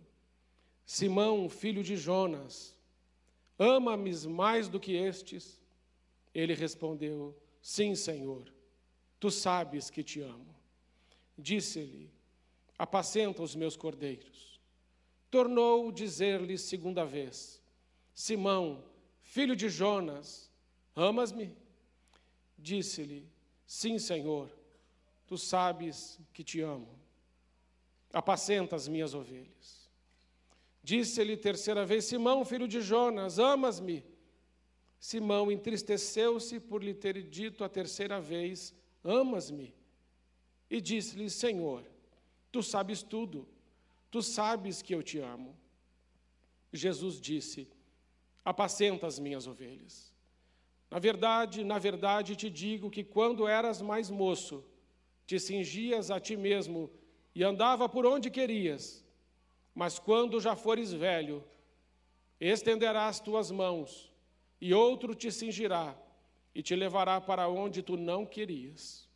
Simão, 0.85 1.49
filho 1.49 1.83
de 1.83 1.97
Jonas, 1.97 2.75
ama-me 3.59 4.13
mais 4.27 4.69
do 4.69 4.81
que 4.81 4.95
estes? 4.95 5.61
Ele 6.35 6.55
respondeu: 6.55 7.37
Sim, 7.61 7.95
Senhor, 7.95 8.53
tu 9.21 9.31
sabes 9.31 9.91
que 9.91 10.03
te 10.03 10.21
amo. 10.21 10.55
Disse-lhe: 11.39 12.11
Apacenta 12.77 13.43
os 13.43 13.55
meus 13.55 13.77
cordeiros. 13.77 14.52
Tornou 15.33 15.91
dizer-lhe 15.91 16.57
segunda 16.57 17.05
vez: 17.05 17.61
Simão, 18.15 18.85
filho 19.21 19.57
de 19.57 19.69
Jonas, 19.69 20.49
amas-me? 20.95 21.57
Disse-lhe: 22.57 23.29
Sim, 23.67 23.99
Senhor, 23.99 24.49
tu 25.27 25.37
sabes 25.37 26.21
que 26.33 26.45
te 26.45 26.61
amo 26.61 27.03
apacenta 28.13 28.77
as 28.77 28.87
minhas 28.87 29.15
ovelhas. 29.15 29.91
Disse-lhe 30.83 31.37
terceira 31.37 31.87
vez: 31.87 32.05
Simão, 32.05 32.45
filho 32.45 32.69
de 32.69 32.81
Jonas, 32.81 33.39
amas-me? 33.39 34.05
Simão 34.99 35.51
entristeceu-se 35.51 36.61
por 36.61 36.83
lhe 36.83 36.95
ter 36.95 37.23
dito 37.23 37.65
a 37.65 37.69
terceira 37.69 38.21
vez: 38.21 38.75
Amas-me? 39.03 39.75
E 40.69 40.81
disse-lhe: 40.81 41.31
Senhor, 41.31 41.85
tu 42.51 42.63
sabes 42.63 43.03
tudo, 43.03 43.49
tu 44.13 44.23
sabes 44.23 44.83
que 44.83 44.95
eu 44.95 45.03
te 45.03 45.19
amo. 45.19 45.57
Jesus 46.73 47.21
disse: 47.21 47.67
Apacenta 48.45 49.07
as 49.07 49.19
minhas 49.19 49.47
ovelhas. 49.47 50.13
Na 50.91 50.99
verdade, 50.99 51.65
na 51.65 51.79
verdade 51.79 52.37
te 52.37 52.51
digo 52.51 52.91
que 52.91 53.03
quando 53.03 53.49
eras 53.49 53.81
mais 53.81 54.11
moço, 54.11 54.63
te 55.27 55.41
cingias 55.41 56.11
a 56.11 56.21
ti 56.21 56.37
mesmo 56.37 56.91
e 57.35 57.43
andava 57.43 57.89
por 57.89 58.05
onde 58.05 58.31
querias. 58.31 59.03
Mas 59.75 59.99
quando 59.99 60.39
já 60.39 60.55
fores 60.55 60.93
velho, 60.93 61.43
estenderás 62.39 63.19
tuas 63.19 63.51
mãos, 63.51 64.13
e 64.61 64.75
outro 64.75 65.15
te 65.15 65.33
cingirá 65.33 65.97
e 66.55 66.63
te 66.63 66.77
levará 66.77 67.19
para 67.19 67.49
onde 67.49 67.83
tu 67.83 67.97
não 67.97 68.27
querias. 68.27 69.09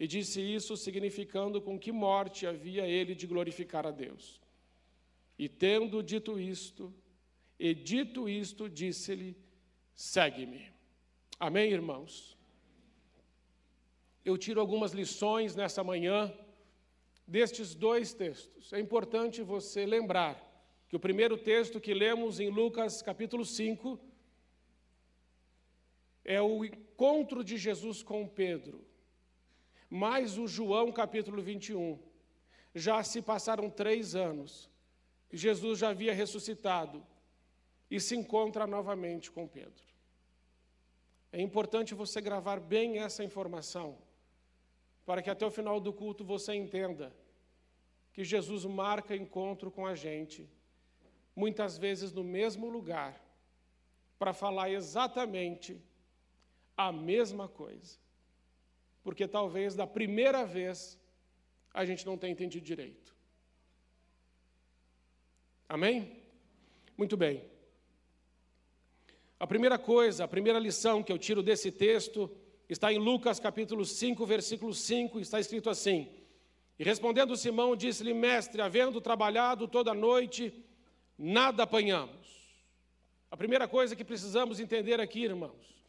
E 0.00 0.06
disse 0.06 0.40
isso 0.40 0.78
significando 0.78 1.60
com 1.60 1.78
que 1.78 1.92
morte 1.92 2.46
havia 2.46 2.86
ele 2.86 3.14
de 3.14 3.26
glorificar 3.26 3.86
a 3.86 3.90
Deus. 3.90 4.40
E 5.38 5.46
tendo 5.46 6.02
dito 6.02 6.40
isto, 6.40 6.92
e 7.58 7.74
dito 7.74 8.26
isto, 8.26 8.66
disse-lhe: 8.66 9.36
Segue-me. 9.94 10.72
Amém, 11.38 11.70
irmãos? 11.70 12.38
Eu 14.24 14.38
tiro 14.38 14.58
algumas 14.58 14.92
lições 14.92 15.54
nessa 15.54 15.84
manhã 15.84 16.32
destes 17.26 17.74
dois 17.74 18.14
textos. 18.14 18.72
É 18.72 18.80
importante 18.80 19.42
você 19.42 19.84
lembrar 19.84 20.34
que 20.88 20.96
o 20.96 21.00
primeiro 21.00 21.36
texto 21.36 21.78
que 21.78 21.92
lemos 21.92 22.40
em 22.40 22.48
Lucas 22.48 23.02
capítulo 23.02 23.44
5 23.44 24.00
é 26.24 26.40
o 26.40 26.64
encontro 26.64 27.44
de 27.44 27.56
Jesus 27.58 28.02
com 28.02 28.26
Pedro, 28.26 28.89
mais 29.90 30.38
o 30.38 30.46
João 30.46 30.92
capítulo 30.92 31.42
21. 31.42 31.98
Já 32.72 33.02
se 33.02 33.20
passaram 33.20 33.68
três 33.68 34.14
anos, 34.14 34.70
Jesus 35.32 35.80
já 35.80 35.88
havia 35.88 36.14
ressuscitado 36.14 37.04
e 37.90 37.98
se 37.98 38.16
encontra 38.16 38.68
novamente 38.68 39.32
com 39.32 39.48
Pedro. 39.48 39.82
É 41.32 41.40
importante 41.40 41.94
você 41.94 42.20
gravar 42.20 42.60
bem 42.60 43.00
essa 43.00 43.24
informação, 43.24 43.98
para 45.04 45.20
que 45.20 45.30
até 45.30 45.44
o 45.44 45.50
final 45.50 45.80
do 45.80 45.92
culto 45.92 46.24
você 46.24 46.54
entenda 46.54 47.12
que 48.12 48.24
Jesus 48.24 48.64
marca 48.64 49.14
encontro 49.14 49.70
com 49.70 49.86
a 49.86 49.94
gente, 49.94 50.48
muitas 51.34 51.78
vezes 51.78 52.12
no 52.12 52.22
mesmo 52.22 52.68
lugar, 52.68 53.20
para 54.18 54.32
falar 54.32 54.70
exatamente 54.70 55.80
a 56.76 56.92
mesma 56.92 57.48
coisa. 57.48 57.99
Porque 59.02 59.26
talvez 59.26 59.74
da 59.74 59.86
primeira 59.86 60.44
vez 60.44 60.98
a 61.72 61.84
gente 61.84 62.04
não 62.04 62.18
tenha 62.18 62.32
entendido 62.32 62.64
direito. 62.64 63.14
Amém? 65.68 66.22
Muito 66.96 67.16
bem. 67.16 67.44
A 69.38 69.46
primeira 69.46 69.78
coisa, 69.78 70.24
a 70.24 70.28
primeira 70.28 70.58
lição 70.58 71.02
que 71.02 71.12
eu 71.12 71.18
tiro 71.18 71.42
desse 71.42 71.70
texto 71.72 72.30
está 72.68 72.92
em 72.92 72.98
Lucas 72.98 73.40
capítulo 73.40 73.84
5, 73.84 74.26
versículo 74.26 74.74
5, 74.74 75.20
está 75.20 75.40
escrito 75.40 75.70
assim: 75.70 76.20
e 76.80 76.82
respondendo 76.82 77.36
Simão, 77.36 77.76
disse-lhe: 77.76 78.14
Mestre, 78.14 78.62
havendo 78.62 79.02
trabalhado 79.02 79.68
toda 79.68 79.90
a 79.90 79.94
noite, 79.94 80.64
nada 81.18 81.64
apanhamos. 81.64 82.26
A 83.30 83.36
primeira 83.36 83.68
coisa 83.68 83.94
que 83.94 84.02
precisamos 84.02 84.58
entender 84.58 84.98
aqui, 84.98 85.24
irmãos, 85.24 85.79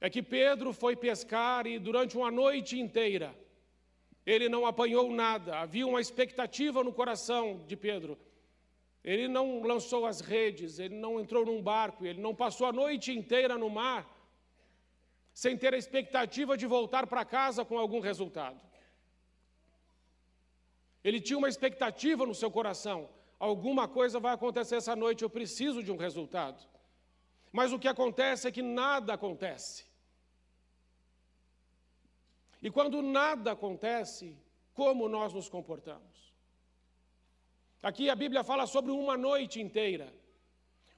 é 0.00 0.08
que 0.08 0.22
Pedro 0.22 0.72
foi 0.72 0.96
pescar 0.96 1.66
e 1.66 1.78
durante 1.78 2.16
uma 2.16 2.30
noite 2.30 2.78
inteira 2.78 3.34
ele 4.24 4.48
não 4.48 4.66
apanhou 4.66 5.10
nada. 5.10 5.58
Havia 5.58 5.86
uma 5.86 6.00
expectativa 6.00 6.84
no 6.84 6.92
coração 6.92 7.64
de 7.66 7.76
Pedro. 7.76 8.18
Ele 9.02 9.28
não 9.28 9.62
lançou 9.62 10.06
as 10.06 10.20
redes, 10.20 10.78
ele 10.78 10.94
não 10.94 11.18
entrou 11.18 11.44
num 11.44 11.62
barco, 11.62 12.04
ele 12.04 12.20
não 12.20 12.34
passou 12.34 12.66
a 12.66 12.72
noite 12.72 13.12
inteira 13.12 13.56
no 13.56 13.70
mar 13.70 14.18
sem 15.32 15.56
ter 15.56 15.72
a 15.72 15.78
expectativa 15.78 16.56
de 16.56 16.66
voltar 16.66 17.06
para 17.06 17.24
casa 17.24 17.64
com 17.64 17.78
algum 17.78 18.00
resultado. 18.00 18.60
Ele 21.02 21.20
tinha 21.20 21.38
uma 21.38 21.48
expectativa 21.48 22.26
no 22.26 22.34
seu 22.34 22.50
coração. 22.50 23.08
Alguma 23.38 23.88
coisa 23.88 24.20
vai 24.20 24.34
acontecer 24.34 24.76
essa 24.76 24.94
noite, 24.94 25.22
eu 25.22 25.30
preciso 25.30 25.82
de 25.82 25.90
um 25.90 25.96
resultado. 25.96 26.62
Mas 27.50 27.72
o 27.72 27.78
que 27.78 27.88
acontece 27.88 28.46
é 28.46 28.52
que 28.52 28.60
nada 28.60 29.14
acontece. 29.14 29.89
E 32.62 32.70
quando 32.70 33.00
nada 33.00 33.52
acontece, 33.52 34.36
como 34.74 35.08
nós 35.08 35.32
nos 35.32 35.48
comportamos? 35.48 36.34
Aqui 37.82 38.10
a 38.10 38.14
Bíblia 38.14 38.44
fala 38.44 38.66
sobre 38.66 38.92
uma 38.92 39.16
noite 39.16 39.60
inteira. 39.60 40.12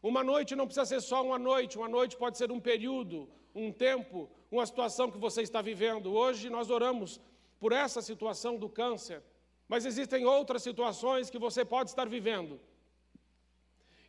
Uma 0.03 0.25
noite 0.25 0.57
não 0.57 0.67
precisa 0.67 0.87
ser 0.87 1.01
só 1.01 1.25
uma 1.25 1.39
noite, 1.39 1.79
uma 1.79 1.89
noite 1.89 2.17
pode 2.17 2.37
ser 2.37 2.51
um 2.51 2.59
período, 2.59 3.29
um 3.55 3.71
tempo, 3.73 4.29
uma 4.51 4.67
situação 4.67 5.11
que 5.11 5.19
você 5.19 5.43
está 5.43 5.63
vivendo. 5.63 6.13
Hoje 6.13 6.51
nós 6.51 6.71
oramos 6.71 7.21
por 7.61 7.71
essa 7.71 8.03
situação 8.03 8.57
do 8.57 8.69
câncer. 8.69 9.23
Mas 9.69 9.87
existem 9.87 10.27
outras 10.27 10.63
situações 10.63 11.31
que 11.31 11.39
você 11.39 11.65
pode 11.65 11.91
estar 11.91 12.09
vivendo. 12.09 12.61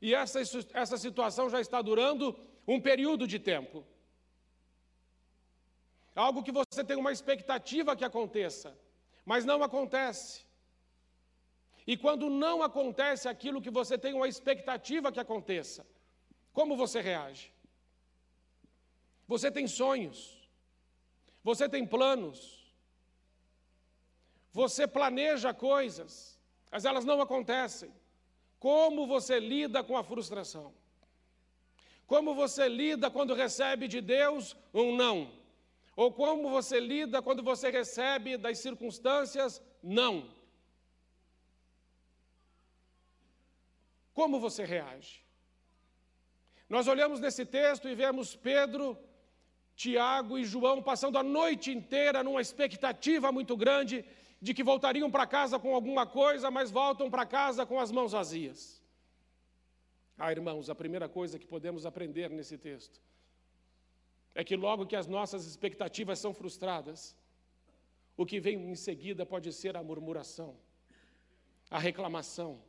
E 0.02 0.14
essa, 0.16 0.42
essa 0.74 0.98
situação 0.98 1.50
já 1.50 1.62
está 1.62 1.82
durando 1.82 2.36
um 2.68 2.82
período 2.82 3.28
de 3.28 3.38
tempo. 3.38 3.86
Algo 6.16 6.44
que 6.44 6.52
você 6.52 6.84
tem 6.84 6.98
uma 6.98 7.12
expectativa 7.12 7.96
que 7.96 8.06
aconteça, 8.06 8.78
mas 9.26 9.46
não 9.46 9.64
acontece. 9.64 10.46
E 11.86 11.98
quando 11.98 12.30
não 12.30 12.62
acontece 12.62 13.28
aquilo 13.28 13.62
que 13.62 13.70
você 13.70 13.98
tem 13.98 14.14
uma 14.14 14.28
expectativa 14.28 15.12
que 15.12 15.20
aconteça, 15.20 15.86
como 16.54 16.78
você 16.78 17.02
reage? 17.02 17.52
Você 19.28 19.52
tem 19.52 19.68
sonhos, 19.68 20.48
você 21.44 21.68
tem 21.68 21.86
planos, 21.86 22.72
você 24.52 24.88
planeja 24.88 25.54
coisas, 25.54 26.40
mas 26.72 26.86
elas 26.86 27.04
não 27.04 27.20
acontecem. 27.20 27.92
Como 28.60 29.08
você 29.08 29.40
lida 29.40 29.84
com 29.84 29.98
a 29.98 30.04
frustração? 30.04 30.74
Como 32.06 32.36
você 32.36 32.70
lida 32.70 33.10
quando 33.10 33.34
recebe 33.34 33.88
de 33.88 34.00
Deus 34.00 34.56
um 34.74 34.96
não? 34.96 35.43
Ou 35.96 36.12
como 36.12 36.50
você 36.50 36.80
lida 36.80 37.22
quando 37.22 37.44
você 37.44 37.70
recebe 37.70 38.38
das 38.38 38.60
circunstâncias 38.60 39.62
não? 39.82 40.34
Como 44.14 44.40
você 44.40 44.64
reage? 44.64 45.24
Nós 46.68 46.88
olhamos 46.88 47.20
nesse 47.20 47.46
texto 47.46 47.88
e 47.88 47.94
vemos 47.94 48.36
Pedro, 48.36 48.98
Tiago 49.76 50.38
e 50.38 50.46
João 50.46 50.82
passando 50.82 51.18
a 51.18 51.24
noite 51.24 51.72
inteira 51.72 52.24
numa 52.24 52.42
expectativa 52.42 53.32
muito 53.32 53.56
grande 53.56 54.04
de 54.42 54.54
que 54.54 54.64
voltariam 54.64 55.10
para 55.10 55.28
casa 55.28 55.60
com 55.60 55.76
alguma 55.76 56.06
coisa, 56.06 56.50
mas 56.50 56.72
voltam 56.72 57.10
para 57.10 57.26
casa 57.26 57.66
com 57.66 57.80
as 57.80 57.92
mãos 57.92 58.12
vazias. 58.12 58.82
Ah, 60.18 60.32
irmãos, 60.32 60.70
a 60.70 60.76
primeira 60.76 61.08
coisa 61.08 61.38
que 61.38 61.46
podemos 61.46 61.86
aprender 61.86 62.30
nesse 62.30 62.58
texto 62.58 63.02
é 64.36 64.44
que 64.44 64.56
logo 64.56 64.86
que 64.86 64.96
as 64.96 65.08
nossas 65.08 65.46
expectativas 65.46 66.20
são 66.20 66.34
frustradas, 66.34 67.16
o 68.18 68.26
que 68.26 68.40
vem 68.40 68.72
em 68.72 68.76
seguida 68.76 69.26
pode 69.26 69.52
ser 69.52 69.76
a 69.76 69.84
murmuração, 69.84 70.56
a 71.70 71.80
reclamação. 71.80 72.62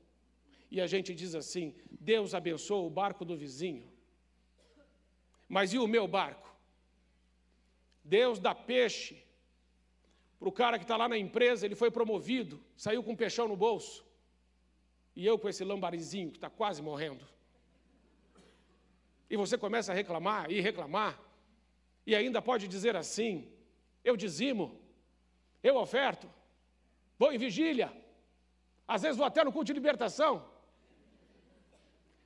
E 0.70 0.80
a 0.80 0.86
gente 0.86 1.14
diz 1.14 1.34
assim: 1.34 1.74
Deus 1.90 2.34
abençoa 2.34 2.86
o 2.86 2.90
barco 2.90 3.24
do 3.24 3.36
vizinho, 3.36 3.90
mas 5.48 5.72
e 5.72 5.78
o 5.78 5.86
meu 5.86 6.06
barco? 6.06 6.52
Deus 8.02 8.38
dá 8.38 8.54
peixe 8.54 9.24
para 10.38 10.48
o 10.48 10.52
cara 10.52 10.78
que 10.78 10.84
está 10.84 10.96
lá 10.96 11.08
na 11.08 11.16
empresa, 11.16 11.64
ele 11.64 11.74
foi 11.74 11.90
promovido, 11.90 12.62
saiu 12.76 13.02
com 13.02 13.12
um 13.12 13.16
peixão 13.16 13.48
no 13.48 13.56
bolso, 13.56 14.04
e 15.16 15.24
eu 15.24 15.38
com 15.38 15.48
esse 15.48 15.64
lambarizinho 15.64 16.30
que 16.30 16.36
está 16.36 16.50
quase 16.50 16.82
morrendo. 16.82 17.26
E 19.30 19.36
você 19.38 19.56
começa 19.56 19.90
a 19.90 19.94
reclamar 19.94 20.50
e 20.50 20.60
reclamar, 20.60 21.18
e 22.06 22.14
ainda 22.14 22.40
pode 22.42 22.66
dizer 22.68 22.94
assim: 22.96 23.32
eu 24.02 24.16
dizimo, 24.16 24.80
eu 25.62 25.76
oferto, 25.76 26.28
vou 27.18 27.32
em 27.32 27.38
vigília, 27.38 27.92
às 28.86 29.02
vezes 29.02 29.16
vou 29.16 29.26
até 29.26 29.42
no 29.44 29.52
culto 29.52 29.66
de 29.66 29.72
libertação. 29.72 30.32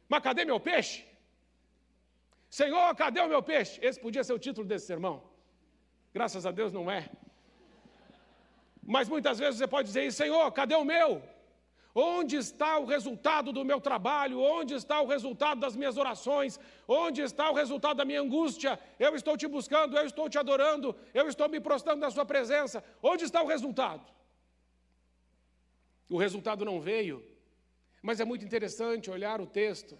Mas 0.09 0.23
cadê 0.23 0.45
meu 0.45 0.59
peixe? 0.59 1.07
Senhor, 2.51 2.95
cadê 2.97 3.21
o 3.21 3.29
meu 3.29 3.43
peixe? 3.43 3.79
Esse 3.83 4.01
podia 4.01 4.25
ser 4.25 4.33
o 4.33 4.39
título 4.39 4.67
desse 4.67 4.87
sermão. 4.87 5.17
Graças 6.13 6.47
a 6.47 6.51
Deus 6.51 6.73
não 6.73 6.91
é. 6.91 7.11
Mas 8.83 9.09
muitas 9.09 9.39
vezes 9.39 9.59
você 9.59 9.69
pode 9.69 9.89
dizer: 9.89 10.11
Senhor, 10.13 10.51
cadê 10.53 10.75
o 10.75 10.85
meu? 10.85 11.23
Onde 12.01 12.37
está 12.37 12.79
o 12.79 12.85
resultado 12.85 13.53
do 13.53 13.65
meu 13.65 13.81
trabalho? 13.81 14.41
Onde 14.41 14.73
está 14.75 15.01
o 15.01 15.07
resultado 15.07 15.59
das 15.59 15.75
minhas 15.75 15.97
orações? 15.97 16.61
Onde 16.87 17.23
está 17.23 17.51
o 17.51 17.55
resultado 17.55 17.97
da 17.97 18.05
minha 18.05 18.21
angústia? 18.21 18.79
Eu 19.01 19.17
estou 19.17 19.37
te 19.37 19.49
buscando, 19.49 19.97
eu 19.97 20.07
estou 20.07 20.29
te 20.29 20.39
adorando, 20.39 20.95
eu 21.13 21.27
estou 21.27 21.49
me 21.49 21.59
prostrando 21.59 21.99
na 21.99 22.09
Sua 22.09 22.25
presença. 22.25 22.85
Onde 23.03 23.25
está 23.25 23.43
o 23.43 23.49
resultado? 23.49 24.07
O 26.09 26.17
resultado 26.17 26.65
não 26.65 26.81
veio, 26.81 27.17
mas 28.01 28.21
é 28.21 28.25
muito 28.25 28.45
interessante 28.45 29.11
olhar 29.11 29.41
o 29.41 29.47
texto. 29.47 29.99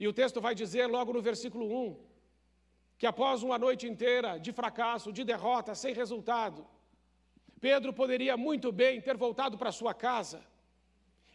E 0.00 0.08
o 0.08 0.14
texto 0.14 0.40
vai 0.40 0.54
dizer 0.54 0.86
logo 0.86 1.12
no 1.12 1.20
versículo 1.20 1.66
1 1.70 2.08
que 2.96 3.06
após 3.06 3.42
uma 3.42 3.58
noite 3.58 3.86
inteira 3.86 4.38
de 4.38 4.50
fracasso, 4.50 5.12
de 5.12 5.24
derrota, 5.24 5.74
sem 5.74 5.92
resultado, 5.92 6.66
Pedro 7.60 7.92
poderia 7.92 8.34
muito 8.34 8.72
bem 8.72 8.98
ter 8.98 9.16
voltado 9.16 9.58
para 9.58 9.70
sua 9.70 9.92
casa 9.92 10.40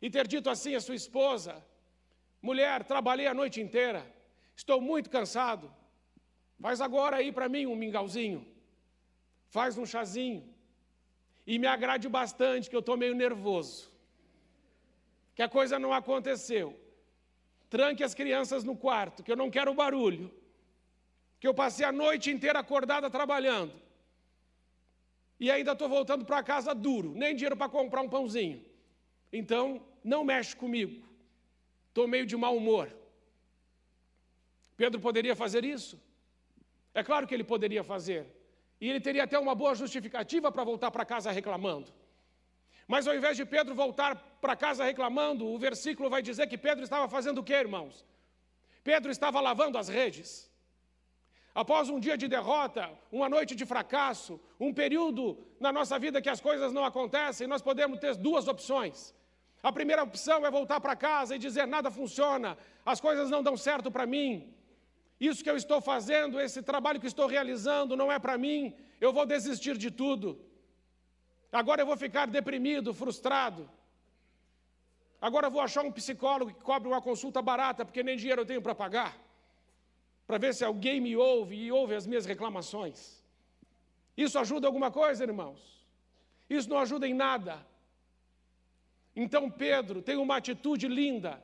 e 0.04 0.10
ter 0.10 0.28
dito 0.28 0.50
assim 0.50 0.76
à 0.76 0.82
sua 0.82 0.96
esposa: 0.96 1.54
Mulher, 2.42 2.84
trabalhei 2.84 3.26
a 3.26 3.34
noite 3.34 3.62
inteira, 3.62 4.06
estou 4.54 4.82
muito 4.82 5.10
cansado. 5.10 5.74
Faz 6.60 6.82
agora 6.82 7.16
aí 7.18 7.32
para 7.32 7.48
mim 7.54 7.66
um 7.66 7.76
mingauzinho, 7.84 8.46
faz 9.50 9.78
um 9.78 9.86
chazinho 9.86 10.44
e 11.48 11.58
me 11.58 11.68
agrade 11.68 12.10
bastante, 12.10 12.70
que 12.70 12.76
eu 12.76 12.82
estou 12.82 12.98
meio 12.98 13.16
nervoso, 13.16 13.89
que 15.36 15.42
a 15.42 15.48
coisa 15.48 15.80
não 15.80 15.94
aconteceu. 15.94 16.78
Tranque 17.70 18.04
as 18.04 18.13
crianças 18.13 18.63
no 18.63 18.76
quarto, 18.76 19.24
que 19.24 19.32
eu 19.32 19.38
não 19.38 19.50
quero 19.50 19.74
barulho, 19.74 20.30
que 21.39 21.48
eu 21.48 21.54
passei 21.54 21.86
a 21.86 21.94
noite 21.94 22.30
inteira 22.30 22.60
acordada 22.60 23.10
trabalhando 23.10 23.74
e 25.39 25.50
ainda 25.50 25.72
estou 25.72 25.88
voltando 25.88 26.26
para 26.26 26.44
casa 26.44 26.76
duro, 26.76 27.13
nem 27.16 27.36
dinheiro 27.36 27.56
para 27.56 27.70
comprar 27.70 28.02
um 28.02 28.10
pãozinho. 28.10 28.63
Então, 29.32 29.82
não 30.04 30.24
mexe 30.24 30.56
comigo. 30.56 31.08
Estou 31.89 32.08
meio 32.08 32.26
de 32.26 32.36
mau 32.36 32.56
humor. 32.58 32.94
Pedro 34.76 35.00
poderia 35.00 35.36
fazer 35.36 35.63
isso? 35.63 36.00
É 36.94 37.04
claro 37.04 37.28
que 37.28 37.34
ele 37.34 37.44
poderia 37.44 37.84
fazer. 37.84 38.26
E 38.82 38.89
ele 38.89 39.00
teria 39.00 39.24
até 39.24 39.38
uma 39.39 39.56
boa 39.56 39.74
justificativa 39.76 40.52
para 40.52 40.63
voltar 40.63 40.92
para 40.92 41.06
casa 41.06 41.32
reclamando. 41.32 41.94
Mas 42.88 43.08
ao 43.08 43.16
invés 43.16 43.38
de 43.38 43.46
Pedro 43.46 43.74
voltar 43.74 44.16
para 44.42 44.56
casa 44.56 44.84
reclamando, 44.84 45.48
o 45.48 45.58
versículo 45.58 46.10
vai 46.10 46.22
dizer 46.22 46.48
que 46.48 46.58
Pedro 46.58 46.84
estava 46.84 47.08
fazendo 47.08 47.39
o 47.39 47.44
que, 47.44 47.54
irmãos? 47.54 48.06
Pedro 48.84 49.10
estava 49.12 49.39
lavando 49.39 49.78
as 49.78 49.88
redes. 49.88 50.52
Após 51.56 51.88
um 51.89 52.00
dia 52.00 52.18
de 52.18 52.28
derrota, 52.28 52.92
uma 53.12 53.30
noite 53.30 53.56
de 53.56 53.66
fracasso, 53.66 54.39
um 54.60 54.74
período 54.74 55.38
na 55.60 55.72
nossa 55.72 55.98
vida 55.98 56.22
que 56.22 56.30
as 56.30 56.42
coisas 56.42 56.74
não 56.74 56.84
acontecem, 56.84 57.48
nós 57.48 57.62
podemos 57.62 58.00
ter 58.00 58.16
duas 58.16 58.48
opções. 58.48 59.13
A 59.63 59.71
primeira 59.71 60.04
opção 60.04 60.45
é 60.45 60.52
voltar 60.52 60.80
para 60.82 60.95
casa 60.95 61.36
e 61.36 61.39
dizer: 61.39 61.65
nada 61.65 61.89
funciona, 61.89 62.58
as 62.86 62.99
coisas 62.99 63.30
não 63.30 63.41
dão 63.41 63.56
certo 63.56 63.89
para 63.89 64.06
mim. 64.06 64.54
Isso 65.19 65.41
que 65.43 65.49
eu 65.49 65.56
estou 65.56 65.80
fazendo, 65.80 66.41
esse 66.47 66.62
trabalho 66.62 66.99
que 66.99 67.08
estou 67.08 67.28
realizando, 67.28 67.95
não 67.95 68.12
é 68.12 68.19
para 68.19 68.38
mim, 68.38 68.76
eu 68.99 69.13
vou 69.13 69.26
desistir 69.26 69.78
de 69.78 69.89
tudo. 69.89 70.38
Agora 71.49 71.82
eu 71.82 71.86
vou 71.86 71.95
ficar 71.95 72.26
deprimido, 72.28 72.93
frustrado. 72.93 73.69
Agora 75.21 75.47
eu 75.47 75.52
vou 75.52 75.62
achar 75.62 75.86
um 75.86 75.91
psicólogo 75.91 76.54
que 76.54 76.62
cobre 76.62 76.89
uma 76.89 77.02
consulta 77.02 77.41
barata, 77.41 77.86
porque 77.86 78.04
nem 78.04 78.17
dinheiro 78.17 78.41
eu 78.41 78.45
tenho 78.45 78.62
para 78.62 78.76
pagar, 78.76 79.17
para 80.28 80.38
ver 80.38 80.54
se 80.54 80.65
alguém 80.65 80.99
me 80.99 81.15
ouve 81.15 81.56
e 81.56 81.71
ouve 81.71 81.95
as 81.95 82.06
minhas 82.06 82.26
reclamações. 82.26 83.23
Isso 84.17 84.38
ajuda 84.38 84.67
alguma 84.67 84.91
coisa, 84.91 85.23
irmãos? 85.23 85.88
Isso 86.49 86.69
não 86.69 86.80
ajuda 86.80 87.08
em 87.08 87.13
nada. 87.13 87.65
Então 89.15 89.49
Pedro 89.49 90.02
tem 90.02 90.17
uma 90.17 90.38
atitude 90.38 90.88
linda. 90.88 91.41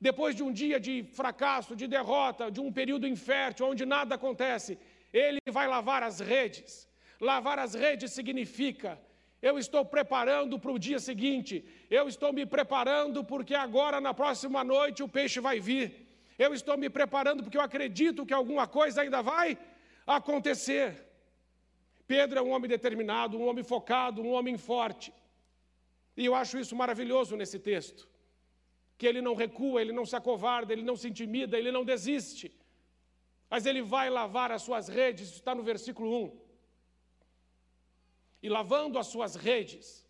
Depois 0.00 0.34
de 0.34 0.42
um 0.42 0.52
dia 0.52 0.80
de 0.80 1.04
fracasso, 1.12 1.76
de 1.76 1.86
derrota, 1.86 2.50
de 2.50 2.60
um 2.60 2.72
período 2.72 3.06
infértil, 3.06 3.66
onde 3.66 3.84
nada 3.84 4.14
acontece, 4.14 4.78
ele 5.12 5.38
vai 5.50 5.66
lavar 5.68 6.02
as 6.02 6.20
redes. 6.20 6.88
Lavar 7.20 7.58
as 7.58 7.74
redes 7.74 8.12
significa 8.12 8.98
eu 9.42 9.58
estou 9.58 9.84
preparando 9.84 10.58
para 10.58 10.70
o 10.70 10.78
dia 10.78 10.98
seguinte, 10.98 11.64
eu 11.90 12.06
estou 12.08 12.32
me 12.32 12.44
preparando 12.44 13.24
porque 13.24 13.54
agora, 13.54 14.00
na 14.00 14.12
próxima 14.12 14.62
noite, 14.62 15.02
o 15.02 15.08
peixe 15.08 15.40
vai 15.40 15.58
vir. 15.58 16.06
Eu 16.38 16.52
estou 16.52 16.76
me 16.76 16.90
preparando 16.90 17.42
porque 17.42 17.56
eu 17.56 17.62
acredito 17.62 18.26
que 18.26 18.34
alguma 18.34 18.66
coisa 18.66 19.00
ainda 19.00 19.22
vai 19.22 19.58
acontecer. 20.06 21.06
Pedro 22.06 22.38
é 22.38 22.42
um 22.42 22.50
homem 22.50 22.68
determinado, 22.68 23.38
um 23.38 23.46
homem 23.46 23.64
focado, 23.64 24.22
um 24.22 24.32
homem 24.32 24.58
forte. 24.58 25.12
E 26.16 26.24
eu 26.24 26.34
acho 26.34 26.58
isso 26.58 26.74
maravilhoso 26.76 27.36
nesse 27.36 27.58
texto. 27.58 28.08
Que 28.98 29.06
ele 29.06 29.22
não 29.22 29.34
recua, 29.34 29.80
ele 29.80 29.92
não 29.92 30.04
se 30.04 30.16
acovarda, 30.16 30.72
ele 30.72 30.82
não 30.82 30.96
se 30.96 31.08
intimida, 31.08 31.58
ele 31.58 31.72
não 31.72 31.84
desiste. 31.84 32.52
Mas 33.48 33.66
ele 33.66 33.82
vai 33.82 34.10
lavar 34.10 34.52
as 34.52 34.62
suas 34.62 34.88
redes, 34.88 35.32
está 35.32 35.54
no 35.54 35.62
versículo 35.62 36.24
1. 36.24 36.40
E 38.42 38.48
lavando 38.48 38.98
as 38.98 39.06
suas 39.06 39.34
redes, 39.34 40.06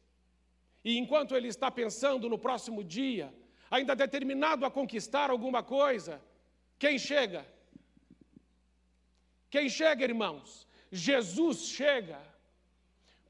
e 0.85 0.99
enquanto 0.99 1.35
ele 1.35 1.49
está 1.49 1.71
pensando 1.71 2.29
no 2.29 2.39
próximo 2.39 2.83
dia, 2.83 3.33
ainda 3.71 3.95
determinado 3.95 4.65
a 4.65 4.71
conquistar 4.71 5.31
alguma 5.31 5.63
coisa, 5.63 6.23
quem 6.79 6.99
chega? 6.99 7.47
Quem 9.49 9.69
chega, 9.69 10.05
irmãos? 10.05 10.67
Jesus 10.91 11.67
chega. 11.67 12.21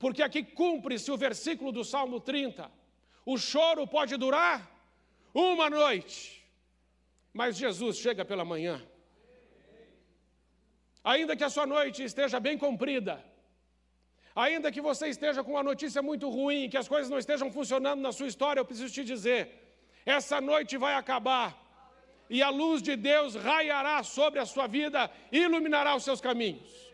Porque 0.03 0.23
aqui 0.27 0.43
cumpre-se 0.43 1.09
o 1.13 1.17
versículo 1.27 1.71
do 1.71 1.85
Salmo 1.85 2.19
30. 2.19 2.71
O 3.33 3.37
choro 3.37 3.87
pode 3.87 4.17
durar 4.17 4.59
uma 5.33 5.69
noite, 5.69 6.43
mas 7.39 7.57
Jesus 7.57 7.99
chega 7.99 8.25
pela 8.25 8.45
manhã. 8.53 8.83
Ainda 11.05 11.37
que 11.37 11.45
a 11.45 11.51
sua 11.51 11.67
noite 11.67 12.03
esteja 12.03 12.41
bem 12.41 12.57
comprida, 12.57 13.23
ainda 14.35 14.73
que 14.73 14.81
você 14.81 15.09
esteja 15.09 15.45
com 15.45 15.53
uma 15.53 15.63
notícia 15.63 16.03
muito 16.03 16.29
ruim, 16.31 16.71
que 16.71 16.79
as 16.79 16.89
coisas 16.89 17.11
não 17.11 17.19
estejam 17.19 17.53
funcionando 17.53 18.01
na 18.01 18.11
sua 18.11 18.27
história, 18.27 18.61
eu 18.61 18.65
preciso 18.65 18.93
te 18.93 19.05
dizer: 19.05 19.41
essa 20.05 20.41
noite 20.41 20.79
vai 20.79 20.95
acabar 20.95 21.49
e 22.31 22.43
a 22.43 22.49
luz 22.49 22.81
de 22.81 22.97
Deus 22.97 23.35
raiará 23.35 24.03
sobre 24.03 24.39
a 24.41 24.47
sua 24.47 24.67
vida 24.67 25.11
e 25.31 25.41
iluminará 25.41 25.95
os 25.95 26.05
seus 26.05 26.23
caminhos. 26.23 26.90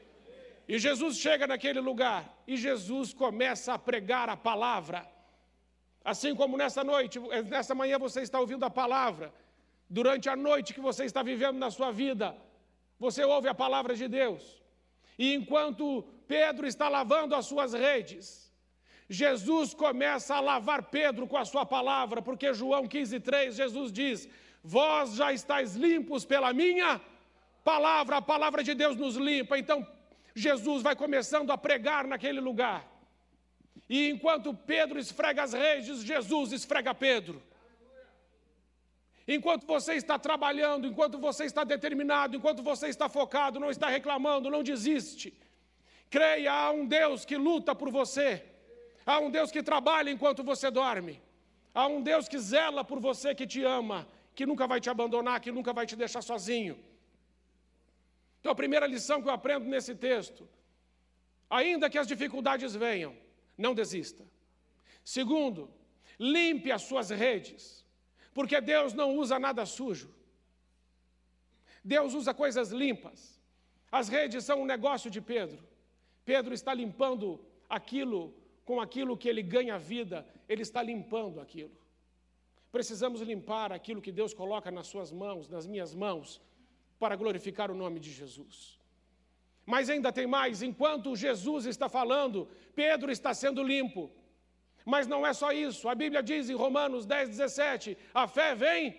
E 0.68 0.79
Jesus 0.79 1.18
chega 1.18 1.46
naquele 1.46 1.81
lugar 1.81 2.42
e 2.46 2.57
Jesus 2.57 3.12
começa 3.12 3.74
a 3.74 3.79
pregar 3.79 4.29
a 4.29 4.37
palavra. 4.37 5.07
Assim 6.05 6.35
como 6.35 6.57
nessa 6.57 6.83
noite, 6.83 7.18
nessa 7.48 7.74
manhã 7.74 7.98
você 7.98 8.20
está 8.22 8.40
ouvindo 8.40 8.64
a 8.64 8.70
palavra, 8.70 9.33
durante 9.88 10.29
a 10.29 10.37
noite 10.37 10.74
que 10.74 10.81
você 10.81 11.05
está 11.05 11.22
vivendo 11.22 11.59
na 11.59 11.70
sua 11.70 11.90
vida, 11.92 12.37
você 12.98 13.24
ouve 13.24 13.48
a 13.48 13.55
palavra 13.55 13.94
de 13.94 14.09
Deus. 14.09 14.61
E 15.18 15.35
enquanto 15.35 16.02
Pedro 16.26 16.66
está 16.66 16.88
lavando 16.88 17.35
as 17.35 17.46
suas 17.46 17.72
redes, 17.72 18.52
Jesus 19.09 19.72
começa 19.72 20.35
a 20.35 20.40
lavar 20.40 20.83
Pedro 20.85 21.26
com 21.26 21.37
a 21.37 21.44
sua 21.44 21.64
palavra, 21.64 22.20
porque 22.20 22.52
João 22.52 22.88
15,3, 22.88 23.52
Jesus 23.52 23.92
diz: 23.92 24.29
Vós 24.62 25.14
já 25.14 25.33
estáis 25.33 25.76
limpos 25.76 26.24
pela 26.24 26.52
minha 26.52 27.00
palavra, 27.62 28.16
a 28.16 28.22
palavra 28.22 28.64
de 28.64 28.74
Deus 28.74 28.96
nos 28.96 29.16
limpa. 29.16 29.57
Então, 29.57 29.87
Jesus 30.37 30.83
vai 30.83 30.94
começando 30.94 31.51
a 31.51 31.57
pregar 31.57 32.07
naquele 32.07 32.40
lugar. 32.40 32.87
E 33.88 34.11
enquanto 34.11 34.53
Pedro 34.53 34.99
esfrega 34.99 35.42
as 35.42 35.55
redes, 35.55 36.03
Jesus 36.03 36.53
esfrega 36.53 36.94
Pedro. 36.94 37.42
Enquanto 39.27 39.66
você 39.66 39.94
está 39.94 40.18
trabalhando, 40.18 40.87
enquanto 40.87 41.18
você 41.18 41.46
está 41.46 41.64
determinado, 41.64 42.37
enquanto 42.37 42.62
você 42.62 42.88
está 42.88 43.09
focado, 43.09 43.59
não 43.59 43.70
está 43.70 43.88
reclamando, 43.88 44.51
não 44.51 44.62
desiste. 44.62 45.33
Creia, 46.11 46.53
há 46.53 46.70
um 46.70 46.87
Deus 46.87 47.25
que 47.25 47.38
luta 47.38 47.75
por 47.75 47.90
você. 47.90 48.44
Há 49.07 49.18
um 49.18 49.31
Deus 49.31 49.51
que 49.51 49.62
trabalha 49.62 50.11
enquanto 50.11 50.44
você 50.44 50.70
dorme. 50.70 51.22
Há 51.75 51.87
um 51.87 52.03
Deus 52.03 52.29
que 52.29 52.38
zela 52.38 52.85
por 52.85 53.01
você, 53.01 53.35
que 53.35 53.46
te 53.46 53.64
ama, 53.64 54.07
que 54.35 54.44
nunca 54.44 54.66
vai 54.66 54.81
te 54.83 54.90
abandonar, 54.90 55.40
que 55.40 55.51
nunca 55.51 55.72
vai 55.72 55.87
te 55.87 55.96
deixar 55.96 56.20
sozinho. 56.20 56.79
Então, 58.46 58.52
a 58.52 58.62
primeira 58.64 58.87
lição 58.87 59.20
que 59.20 59.28
eu 59.28 59.32
aprendo 59.32 59.66
nesse 59.66 59.92
texto, 59.92 60.48
ainda 61.50 61.90
que 61.90 61.98
as 61.98 62.06
dificuldades 62.06 62.76
venham, 62.76 63.12
não 63.59 63.74
desista. 63.74 64.24
Segundo, 65.02 65.68
limpe 66.16 66.70
as 66.70 66.82
suas 66.82 67.11
redes 67.11 67.85
porque 68.32 68.61
Deus 68.61 68.92
não 68.92 69.16
usa 69.16 69.37
nada 69.37 69.66
sujo. 69.66 70.14
Deus 71.82 72.14
usa 72.14 72.32
coisas 72.32 72.70
limpas. 72.70 73.42
As 73.90 74.09
redes 74.09 74.44
são 74.44 74.62
um 74.62 74.64
negócio 74.64 75.11
de 75.11 75.20
Pedro. 75.20 75.61
Pedro 76.24 76.54
está 76.54 76.72
limpando 76.72 77.44
aquilo 77.68 78.32
com 78.64 78.80
aquilo 78.80 79.16
que 79.16 79.28
ele 79.28 79.42
ganha 79.42 79.76
vida, 79.76 80.24
ele 80.48 80.62
está 80.62 80.80
limpando 80.85 81.40
aquilo. 81.40 81.76
Precisamos 82.70 83.20
limpar 83.22 83.72
aquilo 83.72 84.00
que 84.00 84.12
Deus 84.12 84.32
coloca 84.32 84.70
nas 84.70 84.87
suas 84.87 85.11
mãos, 85.11 85.48
nas 85.48 85.66
minhas 85.66 85.92
mãos, 85.96 86.40
para 86.98 87.16
glorificar 87.16 87.70
o 87.70 87.74
nome 87.74 88.00
de 88.00 88.11
Jesus. 88.11 88.78
Mas 89.64 89.90
ainda 89.90 90.12
tem 90.12 90.26
mais, 90.26 90.62
enquanto 90.62 91.16
Jesus 91.16 91.66
está 91.66 91.88
falando, 91.88 92.48
Pedro 92.74 93.11
está 93.11 93.35
sendo 93.35 93.62
limpo. 93.62 94.11
Mas 94.85 95.09
não 95.09 95.26
é 95.26 95.32
só 95.32 95.50
isso. 95.50 95.88
A 95.88 95.94
Bíblia 95.94 96.22
diz 96.22 96.48
em 96.48 96.54
Romanos 96.54 97.04
10, 97.04 97.30
17: 97.30 97.98
a 98.14 98.28
fé 98.28 98.54
vem, 98.54 98.96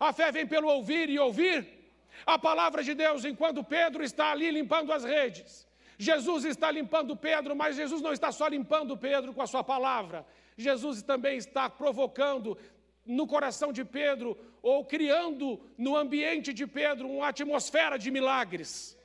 a 0.00 0.12
fé 0.12 0.32
vem 0.32 0.46
pelo 0.46 0.68
ouvir 0.68 1.08
e 1.08 1.18
ouvir 1.18 1.82
a 2.26 2.38
palavra 2.38 2.82
de 2.82 2.94
Deus, 2.94 3.24
enquanto 3.24 3.62
Pedro 3.62 4.02
está 4.02 4.32
ali 4.32 4.50
limpando 4.50 4.92
as 4.92 5.04
redes. 5.04 5.66
Jesus 5.96 6.44
está 6.44 6.70
limpando 6.70 7.16
Pedro, 7.16 7.54
mas 7.54 7.76
Jesus 7.76 8.02
não 8.02 8.12
está 8.12 8.32
só 8.32 8.48
limpando 8.48 8.96
Pedro 8.96 9.32
com 9.32 9.40
a 9.40 9.46
sua 9.46 9.62
palavra. 9.62 10.26
Jesus 10.56 11.02
também 11.02 11.36
está 11.36 11.70
provocando 11.70 12.58
no 13.04 13.26
coração 13.26 13.72
de 13.72 13.84
Pedro, 13.84 14.36
ou 14.62 14.84
criando 14.84 15.60
no 15.76 15.96
ambiente 15.96 16.52
de 16.52 16.66
Pedro 16.66 17.08
uma 17.08 17.28
atmosfera 17.28 17.98
de 17.98 18.10
milagres. 18.10 18.96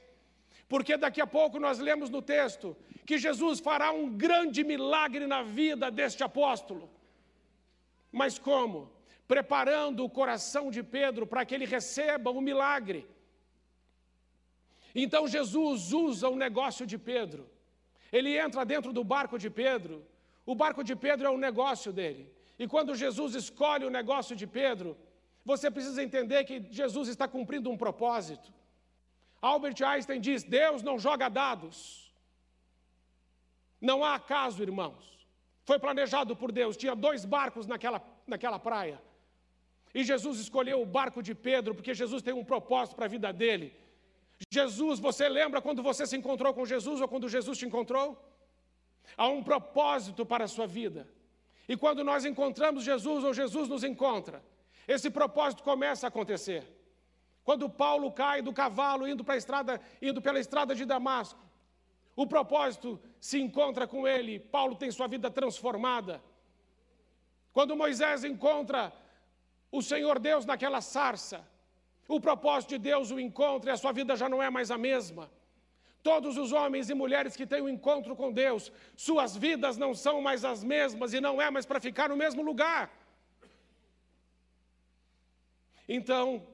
Porque 0.68 0.98
daqui 0.98 1.22
a 1.22 1.28
pouco 1.28 1.60
nós 1.60 1.80
lemos 1.80 2.10
no 2.10 2.22
texto 2.22 2.76
que 3.06 3.18
Jesus 3.18 3.60
fará 3.60 3.92
um 3.92 4.10
grande 4.10 4.64
milagre 4.64 5.26
na 5.26 5.42
vida 5.42 5.90
deste 5.90 6.24
apóstolo. 6.24 6.90
Mas 8.12 8.38
como? 8.38 8.92
Preparando 9.28 10.04
o 10.04 10.10
coração 10.10 10.70
de 10.70 10.84
Pedro 10.84 11.26
para 11.26 11.46
que 11.46 11.56
ele 11.56 11.66
receba 11.66 12.30
o 12.32 12.42
milagre. 12.42 13.08
Então 14.94 15.28
Jesus 15.28 15.94
usa 15.94 16.28
o 16.30 16.36
negócio 16.36 16.86
de 16.86 16.98
Pedro. 16.98 17.50
Ele 18.12 18.38
entra 18.38 18.66
dentro 18.66 18.92
do 18.92 19.04
barco 19.04 19.38
de 19.40 19.50
Pedro. 19.50 20.06
O 20.46 20.56
barco 20.56 20.84
de 20.84 20.96
Pedro 20.96 21.28
é 21.28 21.30
o 21.30 21.38
negócio 21.38 21.92
dele. 21.94 22.32
E 22.60 22.68
quando 22.68 22.96
Jesus 22.96 23.36
escolhe 23.36 23.86
o 23.86 23.90
negócio 23.90 24.36
de 24.36 24.48
Pedro, 24.48 24.98
você 25.46 25.70
precisa 25.70 26.04
entender 26.04 26.44
que 26.44 26.66
Jesus 26.72 27.08
está 27.08 27.28
cumprindo 27.28 27.70
um 27.70 27.78
propósito. 27.78 28.52
Albert 29.42 29.82
Einstein 29.84 30.20
diz: 30.20 30.44
Deus 30.44 30.82
não 30.82 30.98
joga 30.98 31.30
dados. 31.30 31.78
Não 33.80 34.04
há 34.04 34.16
acaso, 34.16 34.64
irmãos. 34.64 35.06
Foi 35.64 35.78
planejado 35.78 36.36
por 36.36 36.52
Deus. 36.52 36.76
Tinha 36.76 36.96
dois 36.96 37.24
barcos 37.26 37.68
naquela, 37.68 38.02
naquela 38.26 38.58
praia. 38.58 39.02
E 39.94 40.04
Jesus 40.04 40.40
escolheu 40.40 40.82
o 40.82 40.86
barco 40.86 41.22
de 41.22 41.34
Pedro, 41.36 41.76
porque 41.76 41.94
Jesus 41.94 42.22
tem 42.22 42.34
um 42.34 42.44
propósito 42.44 42.96
para 42.96 43.06
a 43.06 43.10
vida 43.10 43.32
dele. 43.32 43.74
Jesus, 44.52 45.00
você 45.00 45.28
lembra 45.28 45.62
quando 45.62 45.82
você 45.82 46.06
se 46.06 46.16
encontrou 46.16 46.54
com 46.54 46.66
Jesus 46.66 47.02
ou 47.02 47.08
quando 47.08 47.28
Jesus 47.28 47.58
te 47.58 47.66
encontrou? 47.66 48.18
Há 49.16 49.28
um 49.28 49.44
propósito 49.44 50.26
para 50.26 50.44
a 50.46 50.48
sua 50.48 50.68
vida. 50.68 51.08
E 51.68 51.76
quando 51.76 52.04
nós 52.04 52.26
encontramos 52.26 52.84
Jesus 52.84 53.24
ou 53.24 53.34
Jesus 53.34 53.68
nos 53.68 53.84
encontra, 53.84 54.44
esse 54.88 55.10
propósito 55.10 55.64
começa 55.64 56.08
a 56.08 56.10
acontecer. 56.10 56.66
Quando 57.44 57.70
Paulo 57.70 58.12
cai 58.12 58.42
do 58.42 58.54
cavalo 58.54 59.08
indo 59.08 59.24
para 59.24 59.34
a 59.36 59.38
estrada, 59.38 59.82
indo 60.02 60.22
pela 60.22 60.40
estrada 60.40 60.74
de 60.74 60.86
Damasco, 60.86 61.40
o 62.16 62.26
propósito 62.26 63.00
se 63.20 63.40
encontra 63.40 63.86
com 63.86 64.08
ele, 64.08 64.40
Paulo 64.40 64.76
tem 64.76 64.90
sua 64.92 65.08
vida 65.08 65.30
transformada. 65.30 66.22
Quando 67.54 67.76
Moisés 67.76 68.24
encontra 68.24 68.94
o 69.72 69.82
Senhor 69.82 70.20
Deus 70.20 70.46
naquela 70.46 70.82
sarça, 70.82 71.46
o 72.08 72.20
propósito 72.20 72.70
de 72.70 72.78
Deus 72.78 73.12
o 73.12 73.20
encontra 73.20 73.72
e 73.72 73.74
a 73.74 73.78
sua 73.78 73.92
vida 73.92 74.16
já 74.16 74.30
não 74.30 74.42
é 74.42 74.50
mais 74.50 74.72
a 74.72 74.78
mesma. 74.78 75.30
Todos 76.04 76.38
os 76.38 76.52
homens 76.52 76.90
e 76.90 76.94
mulheres 76.94 77.36
que 77.36 77.46
têm 77.46 77.62
o 77.62 77.66
um 77.66 77.70
encontro 77.70 78.16
com 78.16 78.32
Deus, 78.32 78.72
suas 78.96 79.36
vidas 79.36 79.78
não 79.78 79.94
são 79.94 80.22
mais 80.22 80.46
as 80.46 80.64
mesmas 80.64 81.14
e 81.14 81.20
não 81.20 81.42
é 81.42 81.50
mais 81.52 81.66
para 81.66 81.80
ficar 81.80 82.10
no 82.10 82.16
mesmo 82.16 82.42
lugar. 82.42 82.92
Então, 85.88 86.48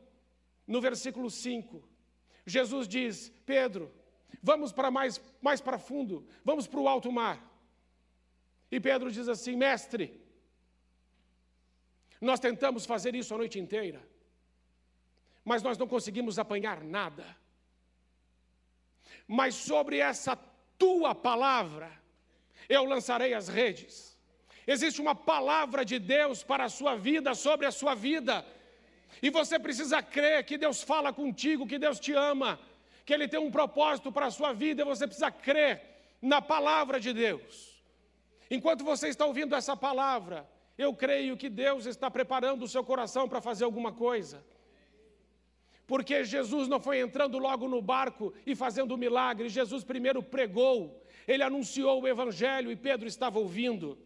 no 0.66 0.82
versículo 0.82 1.30
5, 1.30 1.84
Jesus 2.46 2.88
diz: 2.88 3.32
Pedro, 3.46 3.92
Vamos 4.46 4.74
para 4.74 4.92
mais, 4.92 5.22
mais 5.42 5.62
para 5.62 5.80
fundo, 5.80 6.28
vamos 6.44 6.68
para 6.68 6.82
o 6.82 6.88
alto 6.90 7.10
mar. 7.10 7.42
E 8.70 8.78
Pedro 8.78 9.10
diz 9.10 9.30
assim: 9.30 9.56
Mestre, 9.56 10.22
nós 12.20 12.42
tentamos 12.42 12.86
fazer 12.86 13.16
isso 13.16 13.34
a 13.34 13.38
noite 13.38 13.58
inteira, 13.58 14.06
mas 15.46 15.64
nós 15.64 15.78
não 15.78 15.88
conseguimos 15.88 16.38
apanhar 16.38 16.84
nada. 16.84 17.26
Mas 19.28 19.56
sobre 19.56 20.00
essa 20.00 20.36
tua 20.78 21.16
palavra, 21.16 21.92
eu 22.68 22.84
lançarei 22.86 23.34
as 23.34 23.48
redes. 23.48 24.18
Existe 24.66 25.02
uma 25.02 25.16
palavra 25.16 25.84
de 25.84 26.00
Deus 26.00 26.44
para 26.44 26.66
a 26.66 26.70
sua 26.70 26.96
vida, 26.96 27.34
sobre 27.34 27.66
a 27.66 27.72
sua 27.72 27.96
vida. 27.96 28.46
E 29.22 29.30
você 29.30 29.60
precisa 29.60 30.02
crer 30.02 30.44
que 30.44 30.58
Deus 30.58 30.82
fala 30.82 31.12
contigo, 31.14 31.68
que 31.68 31.78
Deus 31.78 32.00
te 32.00 32.14
ama 32.14 32.60
que 33.06 33.14
Ele 33.14 33.28
tem 33.28 33.40
um 33.40 33.52
propósito 33.52 34.12
para 34.12 34.28
a 34.28 34.32
sua 34.32 34.54
vida 34.54 34.82
e 34.82 34.86
você 34.86 35.06
precisa 35.06 35.32
crer 35.32 35.82
na 36.22 36.42
palavra 36.42 37.00
de 37.00 37.14
Deus. 37.14 37.82
Enquanto 38.50 38.84
você 38.84 39.08
está 39.10 39.26
ouvindo 39.26 39.56
essa 39.56 39.76
palavra, 39.76 40.50
eu 40.78 40.94
creio 40.94 41.36
que 41.36 41.50
Deus 41.50 41.86
está 41.86 42.10
preparando 42.10 42.64
o 42.64 42.68
seu 42.68 42.84
coração 42.84 43.28
para 43.28 43.42
fazer 43.42 43.66
alguma 43.66 43.92
coisa. 43.92 44.44
Porque 45.86 46.24
Jesus 46.24 46.68
não 46.68 46.80
foi 46.80 47.00
entrando 47.00 47.38
logo 47.38 47.68
no 47.68 47.82
barco 47.82 48.34
e 48.46 48.56
fazendo 48.56 48.94
o 48.94 48.98
milagre, 48.98 49.50
Jesus 49.50 49.84
primeiro 49.84 50.24
pregou, 50.24 51.04
ele 51.28 51.44
anunciou 51.44 52.02
o 52.02 52.08
evangelho 52.08 52.72
e 52.72 52.76
Pedro 52.76 53.08
estava 53.08 53.40
ouvindo. 53.40 53.98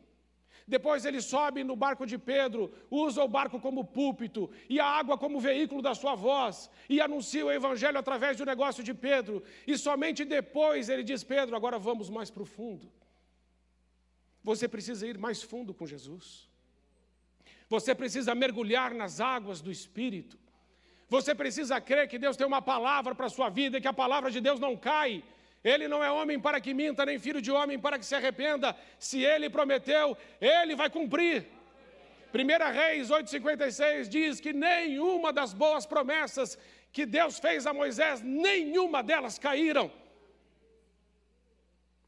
Depois 0.67 1.05
ele 1.05 1.21
sobe 1.21 1.63
no 1.63 1.77
barco 1.77 2.05
de 2.05 2.17
Pedro, 2.17 2.69
usa 2.91 3.23
o 3.23 3.27
barco 3.27 3.57
como 3.57 3.85
púlpito 3.85 4.49
e 4.67 4.81
a 4.81 4.85
água 4.85 5.17
como 5.17 5.39
veículo 5.39 5.81
da 5.81 5.95
sua 5.95 6.13
voz 6.13 6.69
e 6.89 6.99
anuncia 6.99 7.45
o 7.45 7.51
evangelho 7.51 7.97
através 7.97 8.35
do 8.35 8.45
negócio 8.45 8.83
de 8.83 8.93
Pedro. 8.93 9.41
E 9.65 9.77
somente 9.77 10.25
depois 10.25 10.89
ele 10.89 11.03
diz: 11.03 11.23
Pedro, 11.23 11.55
agora 11.55 11.79
vamos 11.79 12.09
mais 12.09 12.29
para 12.29 12.43
o 12.43 12.45
fundo. 12.45 12.91
Você 14.43 14.67
precisa 14.67 15.07
ir 15.07 15.17
mais 15.17 15.41
fundo 15.41 15.73
com 15.73 15.87
Jesus. 15.87 16.49
Você 17.69 17.95
precisa 17.95 18.35
mergulhar 18.35 18.93
nas 18.93 19.21
águas 19.21 19.61
do 19.61 19.71
Espírito. 19.71 20.37
Você 21.09 21.33
precisa 21.33 21.79
crer 21.79 22.07
que 22.07 22.17
Deus 22.17 22.35
tem 22.35 22.45
uma 22.45 22.61
palavra 22.61 23.15
para 23.15 23.27
a 23.27 23.29
sua 23.29 23.49
vida 23.49 23.77
e 23.77 23.81
que 23.81 23.87
a 23.87 23.93
palavra 23.93 24.29
de 24.29 24.41
Deus 24.41 24.59
não 24.59 24.75
cai. 24.75 25.23
Ele 25.63 25.87
não 25.87 26.03
é 26.03 26.11
homem 26.11 26.39
para 26.39 26.59
que 26.59 26.73
minta, 26.73 27.05
nem 27.05 27.17
filho 27.17 27.41
de 27.41 27.51
homem 27.51 27.79
para 27.79 27.97
que 27.97 28.05
se 28.05 28.15
arrependa. 28.15 28.75
Se 28.99 29.23
ele 29.23 29.49
prometeu, 29.49 30.17
ele 30.39 30.75
vai 30.75 30.89
cumprir. 30.89 31.47
1 32.33 32.73
Reis 32.73 33.09
8,56 33.09 34.07
diz 34.07 34.39
que 34.39 34.51
nenhuma 34.51 35.31
das 35.31 35.53
boas 35.53 35.85
promessas 35.85 36.57
que 36.91 37.05
Deus 37.05 37.39
fez 37.39 37.65
a 37.65 37.73
Moisés, 37.73 38.21
nenhuma 38.21 39.01
delas 39.01 39.39
caíram. 39.39 39.91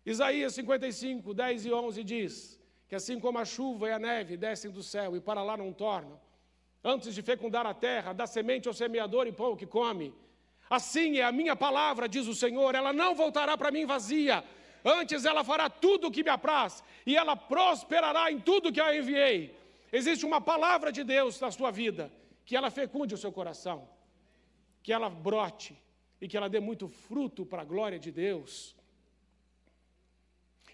Isaías 0.06 0.54
55, 0.54 1.34
10 1.34 1.66
e 1.66 1.72
11 1.72 2.04
diz 2.04 2.60
que 2.88 2.96
assim 2.96 3.20
como 3.20 3.38
a 3.38 3.46
chuva 3.46 3.88
e 3.88 3.92
a 3.92 4.00
neve 4.00 4.36
descem 4.36 4.72
do 4.72 4.82
céu 4.82 5.16
e 5.16 5.22
para 5.22 5.44
lá 5.44 5.56
não 5.56 5.72
tornam, 5.72 6.20
antes 6.84 7.14
de 7.14 7.22
fecundar 7.22 7.66
a 7.66 7.74
terra, 7.74 8.14
dá 8.14 8.26
semente 8.26 8.68
ao 8.68 8.74
semeador 8.74 9.28
e 9.28 9.32
pão 9.32 9.56
que 9.56 9.66
come, 9.66 10.14
assim 10.70 11.18
é 11.18 11.24
a 11.24 11.32
minha 11.32 11.56
palavra, 11.56 12.08
diz 12.08 12.28
o 12.28 12.36
Senhor, 12.36 12.76
ela 12.76 12.94
não 12.94 13.16
voltará 13.16 13.58
para 13.58 13.72
mim 13.72 13.86
vazia, 13.86 14.44
antes 14.84 15.26
ela 15.26 15.44
fará 15.44 15.70
tudo 15.70 16.08
o 16.08 16.12
que 16.12 16.24
me 16.24 16.30
apraz, 16.30 16.84
e 17.06 17.16
ela 17.16 17.36
prosperará 17.36 18.32
em 18.32 18.40
tudo 18.40 18.72
que 18.72 18.82
a 18.82 18.96
enviei. 18.96 19.58
Existe 19.92 20.26
uma 20.26 20.40
palavra 20.40 20.92
de 20.92 21.04
Deus 21.04 21.40
na 21.40 21.52
sua 21.52 21.72
vida, 21.72 22.12
que 22.46 22.56
ela 22.56 22.70
fecunde 22.70 23.14
o 23.14 23.18
seu 23.18 23.32
coração, 23.32 23.88
que 24.82 24.94
ela 24.94 25.10
brote 25.10 25.76
e 26.22 26.28
que 26.28 26.38
ela 26.38 26.50
dê 26.50 26.60
muito 26.60 26.88
fruto 26.88 27.46
para 27.46 27.62
a 27.62 27.66
glória 27.66 28.00
de 28.00 28.12
Deus. 28.12 28.76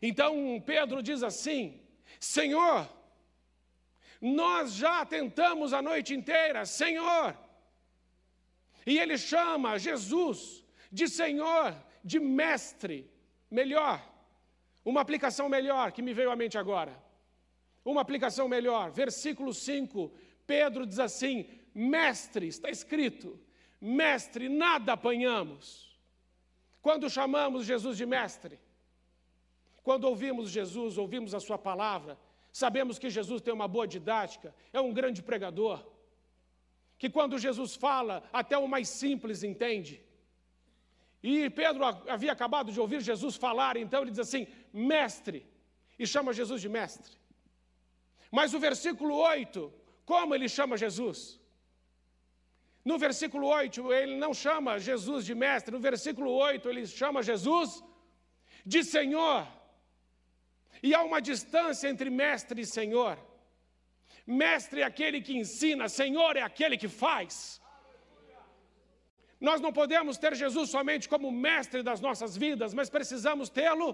Então 0.01 0.61
Pedro 0.65 1.01
diz 1.01 1.23
assim: 1.23 1.79
Senhor, 2.19 2.87
nós 4.21 4.73
já 4.73 5.05
tentamos 5.05 5.73
a 5.73 5.81
noite 5.81 6.13
inteira, 6.13 6.65
Senhor. 6.65 7.37
E 8.85 8.97
ele 8.99 9.17
chama 9.17 9.79
Jesus 9.79 10.63
de 10.91 11.07
Senhor, 11.07 11.75
de 12.03 12.19
mestre, 12.19 13.09
melhor. 13.49 14.01
Uma 14.83 15.01
aplicação 15.01 15.49
melhor 15.49 15.91
que 15.91 16.01
me 16.01 16.13
veio 16.13 16.31
à 16.31 16.35
mente 16.35 16.57
agora. 16.57 17.03
Uma 17.83 18.01
aplicação 18.01 18.47
melhor, 18.47 18.91
versículo 18.91 19.53
5, 19.53 20.11
Pedro 20.47 20.85
diz 20.85 20.99
assim: 20.99 21.47
Mestre, 21.73 22.47
está 22.47 22.69
escrito, 22.69 23.39
mestre, 23.81 24.47
nada 24.49 24.93
apanhamos. 24.93 25.95
Quando 26.81 27.09
chamamos 27.09 27.65
Jesus 27.65 27.97
de 27.97 28.05
mestre, 28.05 28.59
quando 29.83 30.05
ouvimos 30.05 30.49
Jesus, 30.49 30.97
ouvimos 30.97 31.33
a 31.35 31.39
Sua 31.39 31.57
palavra, 31.57 32.17
sabemos 32.61 32.97
que 32.97 33.09
Jesus 33.09 33.41
tem 33.41 33.53
uma 33.53 33.67
boa 33.67 33.85
didática, 33.85 34.55
é 34.71 34.79
um 34.79 34.93
grande 34.93 35.21
pregador, 35.21 35.77
que 36.97 37.09
quando 37.09 37.37
Jesus 37.37 37.75
fala, 37.75 38.23
até 38.31 38.57
o 38.57 38.65
mais 38.73 38.87
simples 38.87 39.43
entende. 39.43 40.01
E 41.21 41.49
Pedro 41.49 41.83
havia 42.15 42.31
acabado 42.31 42.71
de 42.71 42.79
ouvir 42.79 43.01
Jesus 43.01 43.35
falar, 43.35 43.75
então 43.75 44.01
ele 44.01 44.11
diz 44.11 44.23
assim: 44.27 44.47
Mestre, 44.71 45.45
e 45.99 46.07
chama 46.07 46.31
Jesus 46.39 46.61
de 46.61 46.69
mestre. 46.69 47.17
Mas 48.31 48.53
o 48.53 48.59
versículo 48.67 49.15
8, 49.17 49.73
como 50.05 50.33
ele 50.33 50.47
chama 50.47 50.77
Jesus? 50.77 51.19
No 52.85 52.97
versículo 52.97 53.47
8, 53.47 53.91
ele 53.91 54.15
não 54.15 54.33
chama 54.33 54.79
Jesus 54.79 55.25
de 55.25 55.35
mestre, 55.35 55.75
no 55.75 55.81
versículo 55.89 56.31
8, 56.31 56.69
ele 56.69 56.87
chama 56.87 57.21
Jesus 57.21 57.83
de 58.65 58.81
Senhor. 58.81 59.45
E 60.87 60.89
há 60.95 61.01
uma 61.09 61.19
distância 61.29 61.87
entre 61.91 62.09
mestre 62.23 62.61
e 62.61 62.71
Senhor. 62.77 63.15
Mestre 64.41 64.81
é 64.81 64.85
aquele 64.91 65.19
que 65.25 65.35
ensina, 65.41 65.89
Senhor 66.01 66.33
é 66.41 66.43
aquele 66.49 66.77
que 66.81 66.89
faz. 67.03 67.33
Nós 69.47 69.59
não 69.65 69.71
podemos 69.79 70.19
ter 70.23 70.33
Jesus 70.43 70.69
somente 70.75 71.09
como 71.13 71.31
mestre 71.47 71.81
das 71.89 71.99
nossas 72.07 72.37
vidas, 72.43 72.71
mas 72.77 72.87
precisamos 72.97 73.49
tê-lo 73.49 73.89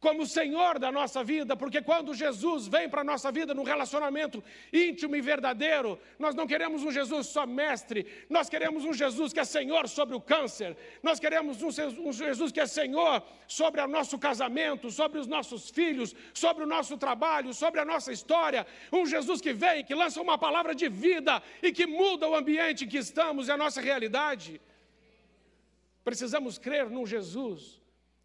como 0.00 0.26
Senhor 0.26 0.78
da 0.78 0.92
nossa 0.92 1.24
vida, 1.24 1.56
porque 1.56 1.82
quando 1.82 2.14
Jesus 2.14 2.68
vem 2.68 2.88
para 2.88 3.00
a 3.00 3.04
nossa 3.04 3.32
vida 3.32 3.52
num 3.52 3.64
relacionamento 3.64 4.42
íntimo 4.72 5.16
e 5.16 5.20
verdadeiro, 5.20 5.98
nós 6.18 6.36
não 6.36 6.46
queremos 6.46 6.84
um 6.84 6.90
Jesus 6.90 7.26
só 7.26 7.44
mestre, 7.44 8.06
nós 8.30 8.48
queremos 8.48 8.84
um 8.84 8.92
Jesus 8.92 9.32
que 9.32 9.40
é 9.40 9.44
Senhor 9.44 9.88
sobre 9.88 10.14
o 10.14 10.20
câncer, 10.20 10.76
nós 11.02 11.18
queremos 11.18 11.60
um, 11.62 12.12
Jesus 12.12 12.52
que 12.52 12.60
é 12.60 12.66
Senhor 12.66 13.22
sobre 13.48 13.80
o 13.80 13.88
nosso 13.88 14.16
casamento, 14.18 14.88
sobre 14.90 15.18
os 15.18 15.26
nossos 15.26 15.68
filhos, 15.68 16.14
sobre 16.32 16.62
o 16.62 16.66
nosso 16.66 16.96
trabalho, 16.96 17.52
sobre 17.52 17.80
a 17.80 17.84
nossa 17.84 18.12
história, 18.12 18.66
um 18.92 19.04
Jesus 19.04 19.40
que 19.40 19.52
vem, 19.52 19.84
que 19.84 19.94
lança 19.94 20.22
uma 20.22 20.38
palavra 20.38 20.76
de 20.76 20.88
vida 20.88 21.42
e 21.60 21.72
que 21.72 21.86
muda 21.86 22.28
o 22.28 22.36
ambiente 22.36 22.84
em 22.84 22.88
que 22.88 22.98
estamos 22.98 23.48
e 23.48 23.50
a 23.50 23.56
nossa 23.56 23.80
realidade. 23.80 24.60
Precisamos 26.04 26.56
crer 26.56 26.88
num 26.88 27.04
Jesus 27.04 27.77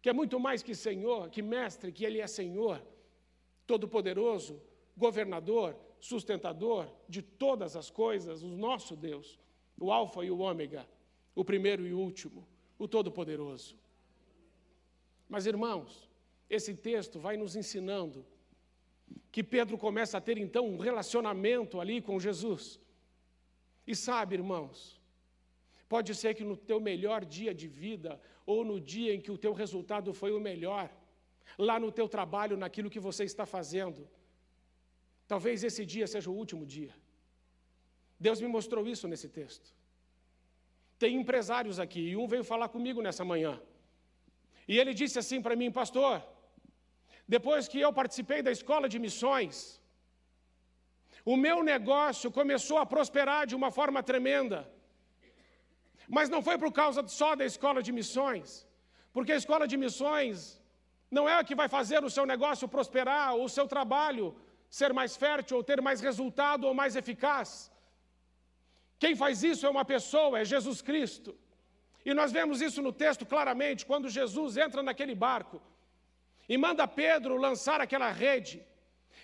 que 0.04 0.10
é 0.10 0.12
muito 0.12 0.38
mais 0.38 0.62
que 0.62 0.74
Senhor, 0.74 1.30
que 1.30 1.40
Mestre, 1.40 1.90
que 1.90 2.04
Ele 2.04 2.20
é 2.20 2.26
Senhor, 2.26 2.78
Todo-Poderoso, 3.66 4.60
Governador, 4.94 5.74
Sustentador 5.98 6.92
de 7.08 7.22
todas 7.22 7.74
as 7.74 7.88
coisas, 7.88 8.42
o 8.42 8.48
nosso 8.48 8.94
Deus, 8.94 9.38
o 9.78 9.90
Alfa 9.90 10.22
e 10.22 10.30
o 10.30 10.40
Ômega, 10.40 10.86
o 11.34 11.42
primeiro 11.42 11.86
e 11.86 11.94
o 11.94 11.98
último, 11.98 12.46
o 12.78 12.86
Todo-Poderoso. 12.86 13.78
Mas, 15.26 15.46
irmãos, 15.46 16.06
esse 16.50 16.74
texto 16.74 17.18
vai 17.18 17.38
nos 17.38 17.56
ensinando 17.56 18.26
que 19.32 19.42
Pedro 19.42 19.78
começa 19.78 20.18
a 20.18 20.20
ter 20.20 20.36
então 20.36 20.66
um 20.66 20.76
relacionamento 20.76 21.80
ali 21.80 22.02
com 22.02 22.20
Jesus. 22.20 22.78
E 23.86 23.96
sabe, 23.96 24.34
irmãos, 24.34 25.00
pode 25.88 26.14
ser 26.14 26.34
que 26.34 26.44
no 26.44 26.58
teu 26.58 26.78
melhor 26.78 27.24
dia 27.24 27.54
de 27.54 27.66
vida, 27.66 28.20
ou 28.46 28.64
no 28.64 28.80
dia 28.80 29.14
em 29.14 29.20
que 29.20 29.30
o 29.30 29.38
teu 29.38 29.52
resultado 29.52 30.12
foi 30.12 30.32
o 30.32 30.40
melhor, 30.40 30.90
lá 31.58 31.78
no 31.78 31.90
teu 31.90 32.08
trabalho, 32.08 32.56
naquilo 32.56 32.90
que 32.90 33.00
você 33.00 33.24
está 33.24 33.46
fazendo. 33.46 34.08
Talvez 35.26 35.64
esse 35.64 35.84
dia 35.84 36.06
seja 36.06 36.30
o 36.30 36.34
último 36.34 36.66
dia. 36.66 36.94
Deus 38.18 38.40
me 38.40 38.48
mostrou 38.48 38.86
isso 38.86 39.08
nesse 39.08 39.28
texto. 39.28 39.74
Tem 40.98 41.16
empresários 41.16 41.78
aqui, 41.78 42.10
e 42.10 42.16
um 42.16 42.26
veio 42.26 42.44
falar 42.44 42.68
comigo 42.68 43.02
nessa 43.02 43.24
manhã. 43.24 43.60
E 44.66 44.78
ele 44.78 44.94
disse 44.94 45.18
assim 45.18 45.40
para 45.42 45.56
mim, 45.56 45.70
pastor, 45.70 46.22
depois 47.26 47.66
que 47.68 47.80
eu 47.80 47.92
participei 47.92 48.42
da 48.42 48.52
escola 48.52 48.88
de 48.88 48.98
missões, 48.98 49.80
o 51.24 51.36
meu 51.36 51.62
negócio 51.62 52.30
começou 52.30 52.78
a 52.78 52.86
prosperar 52.86 53.46
de 53.46 53.54
uma 53.54 53.70
forma 53.70 54.02
tremenda. 54.02 54.70
Mas 56.08 56.28
não 56.28 56.42
foi 56.42 56.56
por 56.58 56.72
causa 56.72 57.06
só 57.06 57.34
da 57.34 57.44
escola 57.44 57.82
de 57.82 57.92
missões, 57.92 58.66
porque 59.12 59.32
a 59.32 59.36
escola 59.36 59.66
de 59.66 59.76
missões 59.76 60.60
não 61.10 61.28
é 61.28 61.34
a 61.38 61.44
que 61.44 61.54
vai 61.54 61.68
fazer 61.68 62.02
o 62.04 62.10
seu 62.10 62.26
negócio 62.26 62.68
prosperar, 62.68 63.34
ou 63.34 63.44
o 63.44 63.48
seu 63.48 63.66
trabalho 63.66 64.36
ser 64.68 64.92
mais 64.92 65.16
fértil, 65.16 65.56
ou 65.58 65.64
ter 65.64 65.80
mais 65.80 66.00
resultado, 66.00 66.66
ou 66.66 66.74
mais 66.74 66.96
eficaz. 66.96 67.70
Quem 68.98 69.14
faz 69.14 69.42
isso 69.42 69.66
é 69.66 69.70
uma 69.70 69.84
pessoa, 69.84 70.40
é 70.40 70.44
Jesus 70.44 70.80
Cristo. 70.82 71.36
E 72.04 72.12
nós 72.12 72.32
vemos 72.32 72.60
isso 72.60 72.82
no 72.82 72.92
texto 72.92 73.24
claramente, 73.24 73.86
quando 73.86 74.08
Jesus 74.08 74.56
entra 74.56 74.82
naquele 74.82 75.14
barco 75.14 75.62
e 76.48 76.58
manda 76.58 76.86
Pedro 76.86 77.36
lançar 77.36 77.80
aquela 77.80 78.10
rede. 78.10 78.62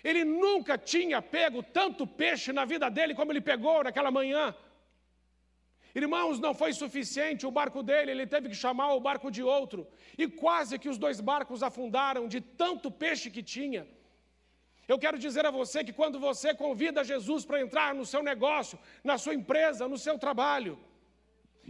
Ele 0.03 0.23
nunca 0.23 0.77
tinha 0.77 1.21
pego 1.21 1.61
tanto 1.61 2.07
peixe 2.07 2.51
na 2.51 2.65
vida 2.65 2.89
dele 2.89 3.13
como 3.13 3.31
ele 3.31 3.41
pegou 3.41 3.83
naquela 3.83 4.09
manhã. 4.09 4.55
Irmãos, 5.93 6.39
não 6.39 6.53
foi 6.53 6.71
suficiente 6.73 7.45
o 7.45 7.51
barco 7.51 7.83
dele, 7.83 8.11
ele 8.11 8.25
teve 8.25 8.49
que 8.49 8.55
chamar 8.55 8.93
o 8.93 8.99
barco 8.99 9.29
de 9.29 9.43
outro. 9.43 9.87
E 10.17 10.27
quase 10.27 10.79
que 10.79 10.89
os 10.89 10.97
dois 10.97 11.19
barcos 11.19 11.61
afundaram 11.61 12.27
de 12.27 12.39
tanto 12.39 12.89
peixe 12.89 13.29
que 13.29 13.43
tinha. 13.43 13.87
Eu 14.87 14.97
quero 14.97 15.17
dizer 15.17 15.45
a 15.45 15.51
você 15.51 15.83
que 15.83 15.93
quando 15.93 16.19
você 16.19 16.53
convida 16.53 17.03
Jesus 17.03 17.45
para 17.45 17.61
entrar 17.61 17.93
no 17.93 18.05
seu 18.05 18.23
negócio, 18.23 18.79
na 19.03 19.17
sua 19.17 19.33
empresa, 19.33 19.87
no 19.87 19.97
seu 19.97 20.17
trabalho, 20.17 20.77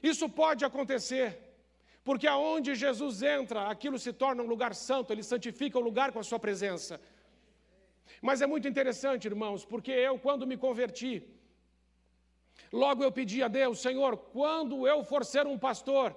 isso 0.02 0.28
pode 0.30 0.64
acontecer. 0.66 1.28
Porque 2.04 2.28
aonde 2.28 2.74
Jesus 2.74 3.22
entra, 3.22 3.70
aquilo 3.70 4.00
se 4.00 4.12
torna 4.12 4.42
um 4.42 4.48
lugar 4.48 4.74
santo, 4.74 5.12
ele 5.14 5.24
santifica 5.24 5.78
o 5.78 5.82
lugar 5.82 6.12
com 6.12 6.20
a 6.20 6.24
sua 6.24 6.40
presença. 6.40 7.00
Mas 8.22 8.42
é 8.42 8.48
muito 8.48 8.68
interessante, 8.68 9.26
irmãos, 9.26 9.64
porque 9.66 9.92
eu, 9.92 10.18
quando 10.18 10.48
me 10.48 10.58
converti, 10.58 11.24
Logo 12.72 13.04
eu 13.04 13.12
pedi 13.12 13.44
a 13.44 13.48
Deus, 13.48 13.82
Senhor, 13.82 14.16
quando 14.16 14.88
eu 14.88 15.04
for 15.04 15.26
ser 15.26 15.46
um 15.46 15.58
pastor, 15.58 16.16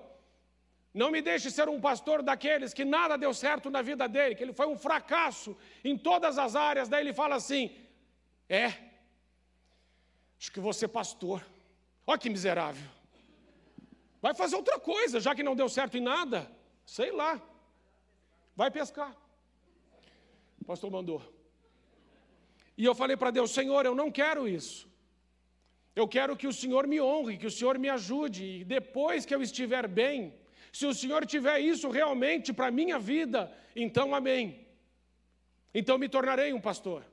não 0.93 1.11
me 1.11 1.21
deixe 1.21 1.51
ser 1.51 1.69
um 1.69 1.81
pastor 1.81 2.23
daqueles 2.23 2.73
que 2.73 2.85
nada 2.85 3.19
deu 3.19 3.35
certo 3.35 3.69
na 3.69 3.83
vida 3.83 4.09
dele, 4.09 4.37
que 4.37 4.43
ele 4.45 4.53
foi 4.53 4.67
um 4.69 4.79
fracasso 4.79 5.57
em 5.83 5.99
todas 5.99 6.39
as 6.39 6.55
áreas. 6.55 6.89
Daí 6.89 7.03
ele 7.03 7.13
fala 7.13 7.35
assim: 7.35 7.77
É, 8.49 8.67
acho 10.39 10.53
que 10.53 10.61
você 10.61 10.87
pastor. 10.87 11.45
Olha 12.07 12.19
que 12.19 12.31
miserável. 12.31 12.89
Vai 14.23 14.35
fazer 14.35 14.55
outra 14.55 14.79
coisa, 14.79 15.19
já 15.19 15.35
que 15.35 15.43
não 15.43 15.57
deu 15.57 15.69
certo 15.69 15.97
em 15.99 16.01
nada. 16.01 16.49
Sei 16.87 17.11
lá. 17.11 17.43
Vai 18.55 18.71
pescar. 18.71 19.17
O 20.61 20.65
pastor 20.65 20.91
mandou. 20.93 21.21
E 22.79 22.85
eu 22.85 22.95
falei 22.95 23.17
para 23.17 23.33
Deus: 23.33 23.51
Senhor, 23.51 23.85
eu 23.85 23.97
não 23.97 24.13
quero 24.13 24.47
isso. 24.47 24.89
Eu 25.95 26.09
quero 26.09 26.37
que 26.37 26.47
o 26.47 26.53
Senhor 26.53 26.87
me 26.87 27.01
honre, 27.01 27.37
que 27.37 27.47
o 27.47 27.51
Senhor 27.51 27.79
me 27.79 27.89
ajude, 27.89 28.45
e 28.61 28.65
depois 28.65 29.25
que 29.25 29.35
eu 29.35 29.41
estiver 29.41 29.87
bem, 29.87 30.35
se 30.73 30.87
o 30.87 30.95
Senhor 30.95 31.25
tiver 31.25 31.61
isso 31.61 31.89
realmente 31.89 32.53
para 32.53 32.67
a 32.67 32.71
minha 32.71 32.99
vida, 32.99 33.53
então 33.77 34.15
amém. 34.15 34.67
Então 35.73 35.97
me 35.97 36.09
tornarei 36.09 36.53
um 36.53 36.61
pastor. 36.61 37.05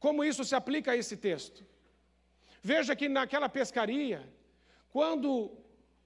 Como 0.00 0.24
isso 0.24 0.44
se 0.44 0.54
aplica 0.54 0.92
a 0.92 0.96
esse 0.96 1.16
texto? 1.16 1.64
Veja 2.62 2.96
que 2.96 3.08
naquela 3.08 3.48
pescaria, 3.48 4.28
quando 4.90 5.56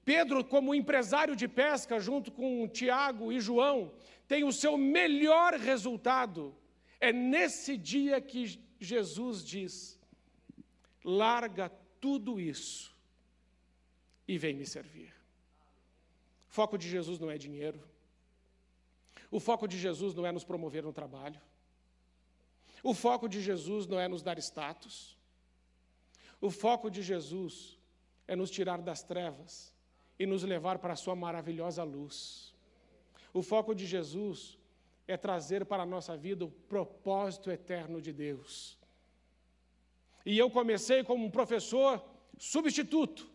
Pedro, 0.04 0.44
como 0.44 0.74
empresário 0.74 1.34
de 1.34 1.48
pesca, 1.48 1.98
junto 1.98 2.30
com 2.30 2.68
Tiago 2.68 3.32
e 3.32 3.40
João, 3.40 3.92
tem 4.26 4.44
o 4.44 4.52
seu 4.52 4.76
melhor 4.76 5.54
resultado, 5.54 6.54
é 7.00 7.12
nesse 7.12 7.76
dia 7.76 8.20
que 8.20 8.60
Jesus 8.78 9.44
diz: 9.44 9.98
larga 11.04 11.70
tudo 12.02 12.40
isso 12.40 12.92
e 14.26 14.36
vem 14.36 14.54
me 14.54 14.66
servir. 14.66 15.14
O 16.50 16.52
foco 16.52 16.76
de 16.76 16.88
Jesus 16.88 17.18
não 17.20 17.30
é 17.30 17.38
dinheiro. 17.38 17.80
O 19.30 19.38
foco 19.38 19.68
de 19.68 19.78
Jesus 19.78 20.12
não 20.12 20.26
é 20.26 20.32
nos 20.32 20.44
promover 20.44 20.82
no 20.82 20.92
trabalho. 20.92 21.40
O 22.82 22.92
foco 22.92 23.28
de 23.28 23.40
Jesus 23.40 23.86
não 23.86 24.00
é 24.00 24.08
nos 24.08 24.20
dar 24.20 24.36
status. 24.38 25.16
O 26.40 26.50
foco 26.50 26.90
de 26.90 27.02
Jesus 27.02 27.78
é 28.26 28.34
nos 28.34 28.50
tirar 28.50 28.82
das 28.82 29.04
trevas 29.04 29.72
e 30.18 30.26
nos 30.26 30.42
levar 30.42 30.80
para 30.80 30.94
a 30.94 30.96
sua 30.96 31.14
maravilhosa 31.14 31.84
luz. 31.84 32.52
O 33.32 33.42
foco 33.42 33.76
de 33.76 33.86
Jesus 33.86 34.58
é 35.06 35.16
trazer 35.16 35.64
para 35.64 35.84
a 35.84 35.86
nossa 35.86 36.16
vida 36.16 36.44
o 36.44 36.50
propósito 36.50 37.48
eterno 37.48 38.02
de 38.02 38.12
Deus. 38.12 38.81
E 40.24 40.38
eu 40.38 40.50
comecei 40.50 41.02
como 41.02 41.24
um 41.24 41.30
professor 41.30 42.04
substituto. 42.38 43.30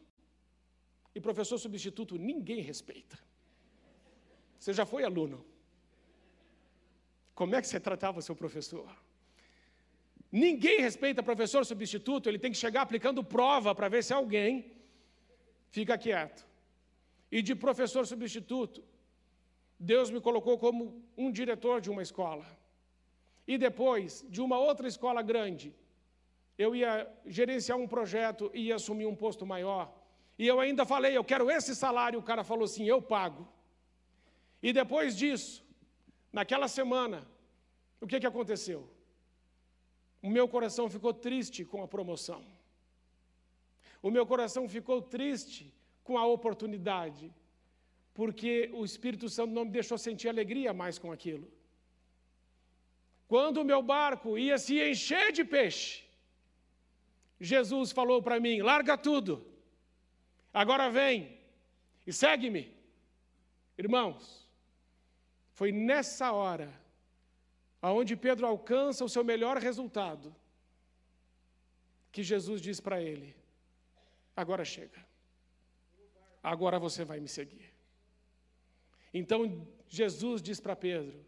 E 1.13 1.19
professor 1.19 1.57
substituto 1.57 2.17
ninguém 2.17 2.61
respeita. 2.61 3.17
Você 4.59 4.73
já 4.73 4.85
foi 4.85 5.03
aluno? 5.03 5.45
Como 7.33 7.55
é 7.55 7.61
que 7.61 7.67
você 7.67 7.79
tratava 7.79 8.19
o 8.19 8.21
seu 8.21 8.35
professor? 8.35 8.89
Ninguém 10.31 10.81
respeita 10.81 11.23
professor 11.23 11.65
substituto, 11.65 12.27
ele 12.27 12.39
tem 12.39 12.51
que 12.51 12.57
chegar 12.57 12.81
aplicando 12.81 13.23
prova 13.23 13.73
para 13.73 13.87
ver 13.87 14.03
se 14.03 14.13
alguém 14.13 14.71
fica 15.69 15.97
quieto. 15.97 16.45
E 17.31 17.41
de 17.41 17.55
professor 17.55 18.05
substituto, 18.05 18.83
Deus 19.79 20.09
me 20.09 20.19
colocou 20.19 20.57
como 20.57 21.03
um 21.17 21.31
diretor 21.31 21.79
de 21.79 21.89
uma 21.89 22.01
escola. 22.01 22.45
E 23.47 23.57
depois, 23.57 24.25
de 24.27 24.41
uma 24.41 24.57
outra 24.57 24.87
escola 24.87 25.21
grande, 25.21 25.73
eu 26.57 26.75
ia 26.75 27.07
gerenciar 27.25 27.77
um 27.77 27.87
projeto 27.87 28.49
e 28.53 28.67
ia 28.67 28.75
assumir 28.75 29.05
um 29.05 29.15
posto 29.15 29.45
maior. 29.45 29.93
E 30.37 30.45
eu 30.47 30.59
ainda 30.59 30.85
falei, 30.85 31.15
eu 31.15 31.23
quero 31.23 31.49
esse 31.51 31.75
salário. 31.75 32.19
O 32.19 32.23
cara 32.23 32.43
falou 32.43 32.65
assim: 32.65 32.85
eu 32.85 33.01
pago. 33.01 33.47
E 34.61 34.73
depois 34.73 35.15
disso, 35.15 35.63
naquela 36.31 36.67
semana, 36.67 37.27
o 38.01 38.07
que, 38.07 38.19
que 38.19 38.27
aconteceu? 38.27 38.89
O 40.21 40.29
meu 40.29 40.47
coração 40.47 40.89
ficou 40.89 41.13
triste 41.13 41.63
com 41.63 41.83
a 41.83 41.87
promoção. 41.87 42.43
O 44.01 44.09
meu 44.09 44.25
coração 44.25 44.67
ficou 44.67 45.01
triste 45.01 45.73
com 46.03 46.17
a 46.17 46.25
oportunidade, 46.25 47.33
porque 48.13 48.69
o 48.73 48.83
Espírito 48.83 49.29
Santo 49.29 49.53
não 49.53 49.65
me 49.65 49.71
deixou 49.71 49.97
sentir 49.97 50.27
alegria 50.27 50.73
mais 50.73 50.97
com 50.97 51.11
aquilo. 51.11 51.47
Quando 53.27 53.57
o 53.57 53.65
meu 53.65 53.81
barco 53.81 54.37
ia 54.37 54.57
se 54.57 54.81
encher 54.81 55.31
de 55.31 55.43
peixe, 55.43 56.06
Jesus 57.39 57.91
falou 57.91 58.21
para 58.21 58.39
mim: 58.39 58.61
larga 58.61 58.97
tudo, 58.97 59.45
agora 60.53 60.89
vem 60.89 61.39
e 62.05 62.11
segue-me. 62.11 62.75
Irmãos, 63.77 64.47
foi 65.51 65.71
nessa 65.71 66.31
hora 66.31 66.73
aonde 67.81 68.15
Pedro 68.15 68.47
alcança 68.47 69.05
o 69.05 69.09
seu 69.09 69.23
melhor 69.23 69.57
resultado, 69.57 70.35
que 72.11 72.23
Jesus 72.23 72.61
diz 72.61 72.79
para 72.79 73.01
ele: 73.01 73.35
agora 74.35 74.65
chega, 74.65 75.05
agora 76.41 76.79
você 76.79 77.03
vai 77.05 77.19
me 77.19 77.27
seguir. 77.27 77.73
Então 79.13 79.67
Jesus 79.87 80.41
diz 80.41 80.59
para 80.59 80.75
Pedro: 80.75 81.23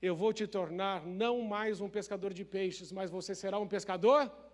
eu 0.00 0.14
vou 0.14 0.32
te 0.32 0.46
tornar 0.46 1.06
não 1.06 1.40
mais 1.40 1.80
um 1.80 1.88
pescador 1.88 2.34
de 2.34 2.44
peixes, 2.44 2.92
mas 2.92 3.10
você 3.10 3.34
será 3.34 3.58
um 3.58 3.66
pescador 3.66 4.26
de 4.26 4.46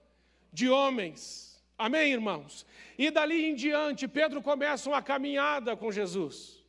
homens. 0.69 1.63
Amém, 1.79 2.13
irmãos? 2.13 2.67
E 2.99 3.11
dali 3.11 3.45
em 3.47 3.55
diante, 3.55 4.07
Pedro 4.07 4.43
começa 4.43 4.89
uma 4.89 5.03
caminhada 5.03 5.77
com 5.77 5.91
Jesus. 5.91 6.63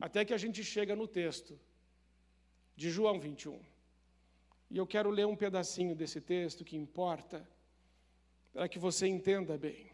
Até 0.00 0.24
que 0.24 0.34
a 0.34 0.38
gente 0.38 0.64
chega 0.64 0.96
no 0.96 1.06
texto 1.06 1.58
de 2.74 2.90
João 2.90 3.20
21. 3.20 3.60
E 4.70 4.76
eu 4.76 4.86
quero 4.86 5.10
ler 5.10 5.26
um 5.26 5.36
pedacinho 5.36 5.94
desse 5.94 6.20
texto 6.20 6.64
que 6.64 6.76
importa, 6.76 7.48
para 8.52 8.68
que 8.68 8.78
você 8.78 9.06
entenda 9.06 9.56
bem. 9.56 9.92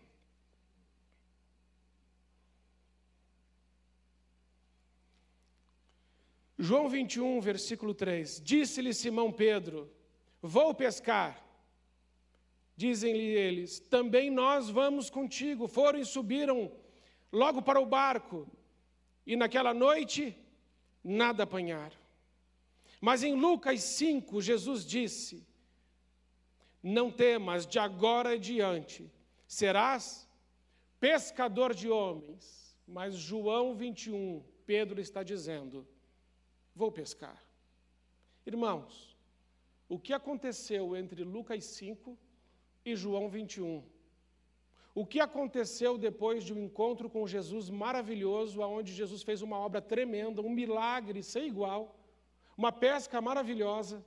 João 6.58 6.88
21, 6.88 7.40
versículo 7.40 7.94
3: 7.94 8.40
Disse-lhe 8.40 8.92
Simão 8.92 9.32
Pedro: 9.32 9.92
Vou 10.42 10.74
pescar. 10.74 11.47
Dizem-lhe 12.78 13.30
eles: 13.36 13.80
Também 13.80 14.30
nós 14.30 14.70
vamos 14.70 15.10
contigo. 15.10 15.66
Foram 15.66 15.98
e 15.98 16.04
subiram 16.04 16.70
logo 17.32 17.60
para 17.60 17.80
o 17.80 17.84
barco, 17.84 18.46
e 19.26 19.34
naquela 19.34 19.74
noite 19.74 20.38
nada 21.02 21.42
apanharam. 21.42 21.96
Mas 23.00 23.24
em 23.24 23.34
Lucas 23.34 23.82
5, 23.82 24.40
Jesus 24.40 24.86
disse: 24.86 25.44
Não 26.80 27.10
temas, 27.10 27.66
de 27.66 27.80
agora 27.80 28.36
em 28.36 28.40
diante 28.40 29.10
serás 29.44 30.28
pescador 31.00 31.74
de 31.74 31.90
homens. 31.90 32.78
Mas 32.86 33.16
João 33.16 33.74
21, 33.74 34.40
Pedro 34.64 35.00
está 35.00 35.24
dizendo: 35.24 35.84
Vou 36.76 36.92
pescar. 36.92 37.42
Irmãos, 38.46 39.18
o 39.88 39.98
que 39.98 40.12
aconteceu 40.12 40.96
entre 40.96 41.24
Lucas 41.24 41.64
5 41.64 42.16
e 42.92 42.96
João 42.96 43.28
21? 43.28 43.82
O 44.94 45.06
que 45.06 45.20
aconteceu 45.20 45.92
depois 45.96 46.42
de 46.44 46.52
um 46.52 46.60
encontro 46.66 47.08
com 47.08 47.26
Jesus 47.26 47.70
maravilhoso, 47.70 48.60
onde 48.60 48.92
Jesus 48.92 49.22
fez 49.22 49.42
uma 49.42 49.58
obra 49.58 49.80
tremenda, 49.80 50.42
um 50.42 50.50
milagre 50.50 51.22
sem 51.22 51.46
igual? 51.46 51.98
uma 52.58 52.72
pesca 52.72 53.20
maravilhosa, 53.20 54.04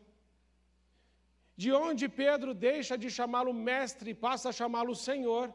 de 1.55 1.71
onde 1.71 2.09
Pedro 2.09 2.53
deixa 2.53 2.97
de 2.97 3.09
chamá-lo 3.09 3.53
mestre 3.53 4.11
e 4.11 4.19
passa 4.25 4.49
a 4.49 4.57
chamá-lo 4.59 4.93
Senhor, 4.93 5.53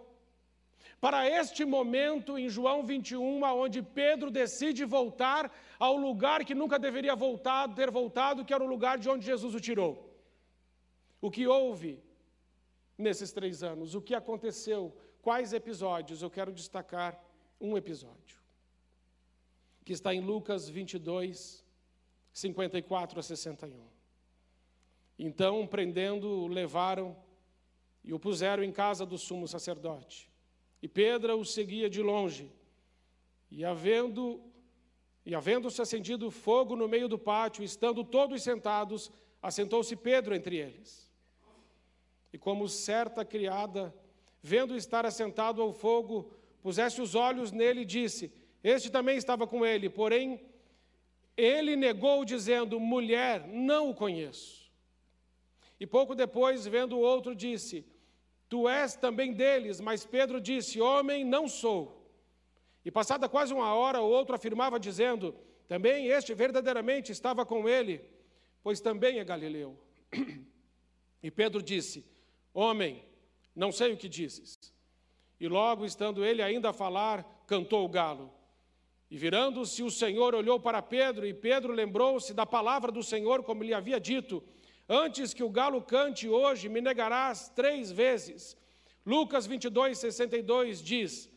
para 0.99 1.29
este 1.29 1.63
momento 1.67 2.39
em 2.39 2.49
João 2.49 2.83
21, 2.83 3.43
onde 3.65 3.83
Pedro 3.83 4.31
decide 4.31 4.83
voltar 4.87 5.53
ao 5.79 5.95
lugar 5.95 6.43
que 6.43 6.55
nunca 6.55 6.79
deveria 6.79 7.15
voltar, 7.15 7.75
ter 7.75 7.91
voltado, 7.91 8.47
que 8.47 8.55
era 8.55 8.65
o 8.65 8.73
lugar 8.75 8.97
de 8.97 9.11
onde 9.11 9.27
Jesus 9.27 9.55
o 9.55 9.61
tirou. 9.61 9.93
O 11.21 11.31
que 11.31 11.47
houve 11.47 12.03
nesses 12.97 13.33
três 13.33 13.63
anos? 13.63 13.95
O 13.95 14.01
que 14.01 14.15
aconteceu? 14.15 14.97
Quais 15.23 15.53
episódios? 15.53 16.23
Eu 16.23 16.31
quero 16.31 16.53
destacar 16.53 17.21
um 17.61 17.77
episódio, 17.77 18.39
que 19.85 19.93
está 19.93 20.15
em 20.15 20.21
Lucas 20.21 20.69
22, 20.69 21.65
54 22.33 23.19
a 23.19 23.23
61. 23.23 23.87
Então, 25.19 25.67
prendendo, 25.67 26.47
levaram 26.47 27.17
e 28.05 28.13
o 28.13 28.19
puseram 28.19 28.63
em 28.63 28.71
casa 28.71 29.07
do 29.07 29.19
sumo 29.19 29.49
sacerdote. 29.49 30.31
E 30.83 30.87
Pedro 30.87 31.39
o 31.39 31.45
seguia 31.45 31.89
de 31.89 32.03
longe. 32.03 32.53
E 33.51 33.65
havendo 33.65 34.43
e 35.25 35.35
havendo-se 35.35 35.83
acendido 35.83 36.31
fogo 36.31 36.77
no 36.77 36.87
meio 36.87 37.09
do 37.09 37.19
pátio, 37.19 37.65
estando 37.65 38.05
todos 38.05 38.45
sentados, 38.45 39.11
assentou-se 39.43 39.97
Pedro 39.97 40.37
entre 40.37 40.57
eles. 40.57 41.11
E 42.37 42.39
como 42.39 42.69
certa 42.69 43.25
criada, 43.25 43.95
vendo 44.43 44.77
estar 44.77 45.07
assentado 45.07 45.63
ao 45.63 45.73
fogo, 45.73 46.31
pusesse 46.61 47.01
os 47.01 47.15
olhos 47.15 47.51
nele 47.51 47.81
e 47.81 47.87
disse: 47.87 48.31
Este 48.63 48.91
também 48.91 49.17
estava 49.17 49.47
com 49.47 49.65
ele, 49.65 49.89
porém 49.89 50.45
ele 51.35 51.75
negou, 51.77 52.27
dizendo: 52.27 52.79
Mulher, 52.79 53.49
não 53.49 53.89
o 53.89 53.95
conheço. 53.95 54.71
E 55.81 55.87
pouco 55.87 56.15
depois, 56.15 56.67
vendo 56.67 56.99
o 56.99 57.01
outro, 57.01 57.35
disse: 57.35 57.87
Tu 58.51 58.69
és 58.69 58.95
também 58.95 59.33
deles. 59.33 59.81
Mas 59.81 60.05
Pedro 60.05 60.39
disse: 60.39 60.79
Homem, 60.79 61.25
não 61.25 61.49
sou. 61.49 62.07
E 62.85 62.91
passada 62.91 63.31
quase 63.31 63.55
uma 63.55 63.73
hora, 63.73 64.03
o 64.03 64.11
outro 64.11 64.35
afirmava, 64.35 64.79
dizendo: 64.79 65.35
Também 65.67 66.09
este 66.09 66.35
verdadeiramente 66.35 67.11
estava 67.11 67.47
com 67.47 67.67
ele, 67.67 68.05
pois 68.63 68.79
também 68.79 69.21
é 69.21 69.25
galileu. 69.25 69.75
E 71.23 71.31
Pedro 71.31 71.61
disse: 71.61 72.05
Homem, 72.59 73.05
não 73.55 73.71
sei 73.71 73.93
o 73.93 73.99
que 73.99 74.09
dizes. 74.09 74.59
E 75.39 75.47
logo 75.47 75.85
estando 75.85 76.25
ele 76.25 76.41
ainda 76.41 76.71
a 76.71 76.73
falar, 76.73 77.45
cantou 77.47 77.85
o 77.85 77.89
galo. 77.89 78.33
E 79.11 79.19
virando-se, 79.19 79.83
o 79.83 79.91
Senhor 79.91 80.35
olhou 80.35 80.59
para 80.59 80.81
Pedro, 80.81 81.27
e 81.27 81.35
Pedro 81.35 81.75
lembrou-se 81.75 82.33
da 82.33 82.47
palavra 82.47 82.91
do 82.91 83.03
Senhor, 83.03 83.43
como 83.43 83.63
lhe 83.63 83.75
havia 83.75 84.01
dito: 84.01 84.43
Antes 84.89 85.35
que 85.35 85.43
o 85.43 85.51
galo 85.51 85.83
cante 85.83 86.31
hoje, 86.31 86.67
me 86.71 86.81
negarás 86.81 87.51
três 87.51 87.93
vezes. 87.93 88.57
Lucas 89.05 89.47
22, 89.47 89.99
62 89.99 90.83
diz: 90.83 91.31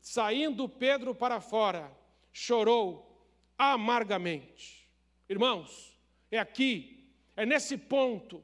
Saindo 0.00 0.68
Pedro 0.68 1.14
para 1.14 1.40
fora, 1.40 1.96
chorou 2.32 3.24
amargamente. 3.56 4.90
Irmãos, 5.28 5.96
é 6.28 6.40
aqui, 6.40 7.08
é 7.36 7.46
nesse 7.46 7.78
ponto, 7.78 8.42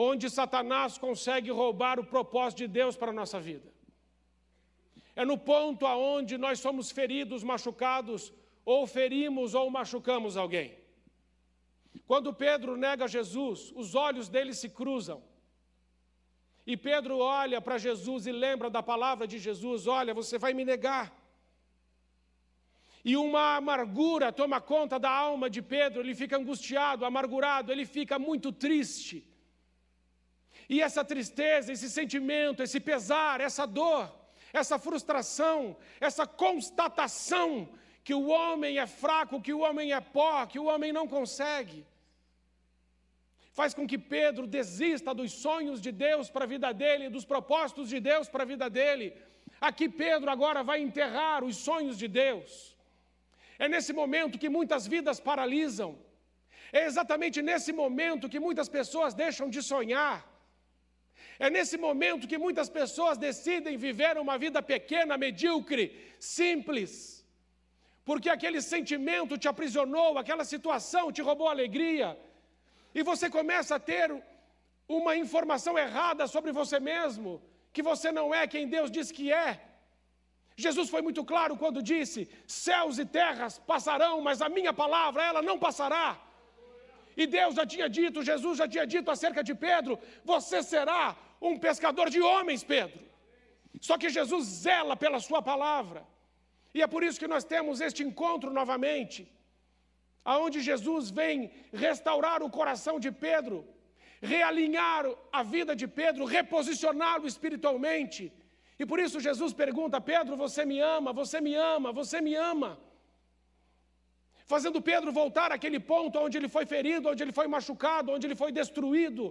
onde 0.00 0.30
Satanás 0.30 0.96
consegue 0.96 1.50
roubar 1.50 1.98
o 1.98 2.04
propósito 2.04 2.58
de 2.58 2.68
Deus 2.68 2.96
para 2.96 3.10
a 3.10 3.18
nossa 3.20 3.40
vida. 3.40 3.68
É 5.16 5.24
no 5.24 5.36
ponto 5.36 5.84
aonde 5.84 6.38
nós 6.38 6.60
somos 6.60 6.92
feridos, 6.92 7.42
machucados, 7.42 8.32
ou 8.64 8.86
ferimos 8.86 9.54
ou 9.54 9.68
machucamos 9.68 10.36
alguém. 10.36 10.78
Quando 12.06 12.32
Pedro 12.32 12.76
nega 12.76 13.08
Jesus, 13.08 13.72
os 13.74 13.96
olhos 13.96 14.28
dele 14.28 14.54
se 14.54 14.68
cruzam. 14.68 15.20
E 16.64 16.76
Pedro 16.76 17.18
olha 17.18 17.60
para 17.60 17.76
Jesus 17.76 18.24
e 18.28 18.30
lembra 18.30 18.70
da 18.70 18.82
palavra 18.82 19.26
de 19.26 19.38
Jesus: 19.38 19.88
Olha, 19.88 20.14
você 20.14 20.38
vai 20.38 20.54
me 20.54 20.64
negar. 20.64 21.12
E 23.04 23.16
uma 23.16 23.56
amargura 23.56 24.32
toma 24.32 24.60
conta 24.60 24.96
da 24.96 25.10
alma 25.10 25.50
de 25.50 25.60
Pedro, 25.60 26.02
ele 26.02 26.14
fica 26.14 26.36
angustiado, 26.36 27.04
amargurado, 27.04 27.72
ele 27.72 27.84
fica 27.84 28.16
muito 28.16 28.52
triste. 28.52 29.26
E 30.68 30.82
essa 30.82 31.04
tristeza, 31.04 31.72
esse 31.72 31.88
sentimento, 31.88 32.62
esse 32.62 32.78
pesar, 32.78 33.40
essa 33.40 33.66
dor, 33.66 34.14
essa 34.52 34.78
frustração, 34.78 35.76
essa 36.00 36.26
constatação 36.26 37.68
que 38.04 38.14
o 38.14 38.28
homem 38.28 38.78
é 38.78 38.86
fraco, 38.86 39.40
que 39.40 39.52
o 39.52 39.60
homem 39.60 39.92
é 39.92 40.00
pó, 40.00 40.44
que 40.46 40.58
o 40.58 40.64
homem 40.64 40.92
não 40.92 41.06
consegue, 41.06 41.86
faz 43.52 43.74
com 43.74 43.86
que 43.86 43.98
Pedro 43.98 44.46
desista 44.46 45.12
dos 45.12 45.32
sonhos 45.32 45.80
de 45.80 45.90
Deus 45.90 46.30
para 46.30 46.44
a 46.44 46.52
vida 46.54 46.72
dele, 46.72 47.08
dos 47.08 47.24
propósitos 47.24 47.88
de 47.88 47.98
Deus 48.00 48.28
para 48.28 48.44
a 48.44 48.46
vida 48.46 48.70
dele. 48.70 49.06
Aqui 49.60 49.88
Pedro 49.88 50.30
agora 50.30 50.62
vai 50.62 50.80
enterrar 50.80 51.42
os 51.42 51.56
sonhos 51.56 51.98
de 51.98 52.06
Deus. 52.06 52.76
É 53.58 53.68
nesse 53.68 53.92
momento 53.92 54.38
que 54.38 54.48
muitas 54.48 54.86
vidas 54.86 55.18
paralisam. 55.18 55.98
É 56.72 56.84
exatamente 56.84 57.42
nesse 57.42 57.72
momento 57.72 58.28
que 58.28 58.38
muitas 58.38 58.68
pessoas 58.68 59.14
deixam 59.14 59.50
de 59.50 59.62
sonhar. 59.62 60.16
É 61.38 61.48
nesse 61.48 61.76
momento 61.78 62.26
que 62.30 62.38
muitas 62.46 62.68
pessoas 62.68 63.16
decidem 63.16 63.76
viver 63.76 64.18
uma 64.18 64.36
vida 64.36 64.60
pequena, 64.60 65.16
medíocre, 65.16 65.84
simples. 66.18 67.24
Porque 68.04 68.28
aquele 68.28 68.60
sentimento 68.60 69.38
te 69.38 69.48
aprisionou, 69.52 70.18
aquela 70.18 70.44
situação 70.44 71.12
te 71.12 71.22
roubou 71.22 71.48
alegria, 71.48 72.18
e 72.94 73.02
você 73.02 73.28
começa 73.30 73.76
a 73.76 73.80
ter 73.90 74.08
uma 74.88 75.14
informação 75.16 75.78
errada 75.78 76.26
sobre 76.26 76.50
você 76.50 76.80
mesmo, 76.80 77.42
que 77.72 77.82
você 77.82 78.10
não 78.10 78.34
é 78.34 78.46
quem 78.46 78.66
Deus 78.66 78.90
diz 78.90 79.12
que 79.12 79.32
é. 79.32 79.50
Jesus 80.56 80.88
foi 80.90 81.02
muito 81.02 81.22
claro 81.24 81.56
quando 81.56 81.82
disse: 81.92 82.28
Céus 82.46 82.98
e 82.98 83.04
terras 83.04 83.58
passarão, 83.72 84.20
mas 84.20 84.42
a 84.42 84.48
minha 84.48 84.72
palavra, 84.72 85.22
ela 85.22 85.42
não 85.42 85.56
passará. 85.66 86.18
E 87.16 87.26
Deus 87.26 87.54
já 87.54 87.64
tinha 87.66 87.88
dito, 87.88 88.24
Jesus 88.24 88.58
já 88.58 88.66
tinha 88.66 88.86
dito 88.86 89.08
acerca 89.10 89.44
de 89.48 89.54
Pedro: 89.54 89.98
Você 90.24 90.62
será 90.62 91.16
um 91.40 91.58
pescador 91.58 92.10
de 92.10 92.20
homens, 92.20 92.62
Pedro. 92.64 93.00
Só 93.80 93.96
que 93.96 94.10
Jesus 94.10 94.44
zela 94.46 94.96
pela 94.96 95.20
Sua 95.20 95.40
palavra. 95.40 96.06
E 96.74 96.82
é 96.82 96.86
por 96.86 97.02
isso 97.02 97.18
que 97.18 97.28
nós 97.34 97.44
temos 97.44 97.80
este 97.80 98.02
encontro 98.02 98.50
novamente 98.50 99.20
aonde 100.32 100.60
Jesus 100.60 101.04
vem 101.18 101.50
restaurar 101.72 102.42
o 102.42 102.50
coração 102.50 102.96
de 103.04 103.10
Pedro, 103.26 103.56
realinhar 104.32 105.06
a 105.32 105.42
vida 105.54 105.74
de 105.80 105.86
Pedro, 106.00 106.26
reposicioná-lo 106.36 107.26
espiritualmente. 107.32 108.32
E 108.78 108.84
por 108.90 108.98
isso 109.04 109.24
Jesus 109.28 109.52
pergunta: 109.64 110.00
Pedro, 110.12 110.36
você 110.36 110.64
me 110.72 110.78
ama, 110.96 111.12
você 111.12 111.40
me 111.40 111.54
ama, 111.54 111.92
você 112.00 112.20
me 112.20 112.34
ama. 112.34 112.70
Fazendo 114.52 114.80
Pedro 114.90 115.12
voltar 115.12 115.50
àquele 115.52 115.80
ponto 115.92 116.18
onde 116.18 116.36
ele 116.38 116.50
foi 116.56 116.64
ferido, 116.74 117.08
onde 117.08 117.22
ele 117.22 117.32
foi 117.38 117.46
machucado, 117.46 118.12
onde 118.12 118.26
ele 118.26 118.38
foi 118.42 118.50
destruído, 118.60 119.24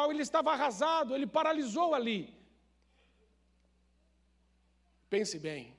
onde 0.00 0.14
ele 0.14 0.22
estava 0.22 0.52
arrasado, 0.52 1.14
ele 1.14 1.26
paralisou 1.26 1.94
ali. 1.94 2.34
Pense 5.10 5.38
bem, 5.38 5.76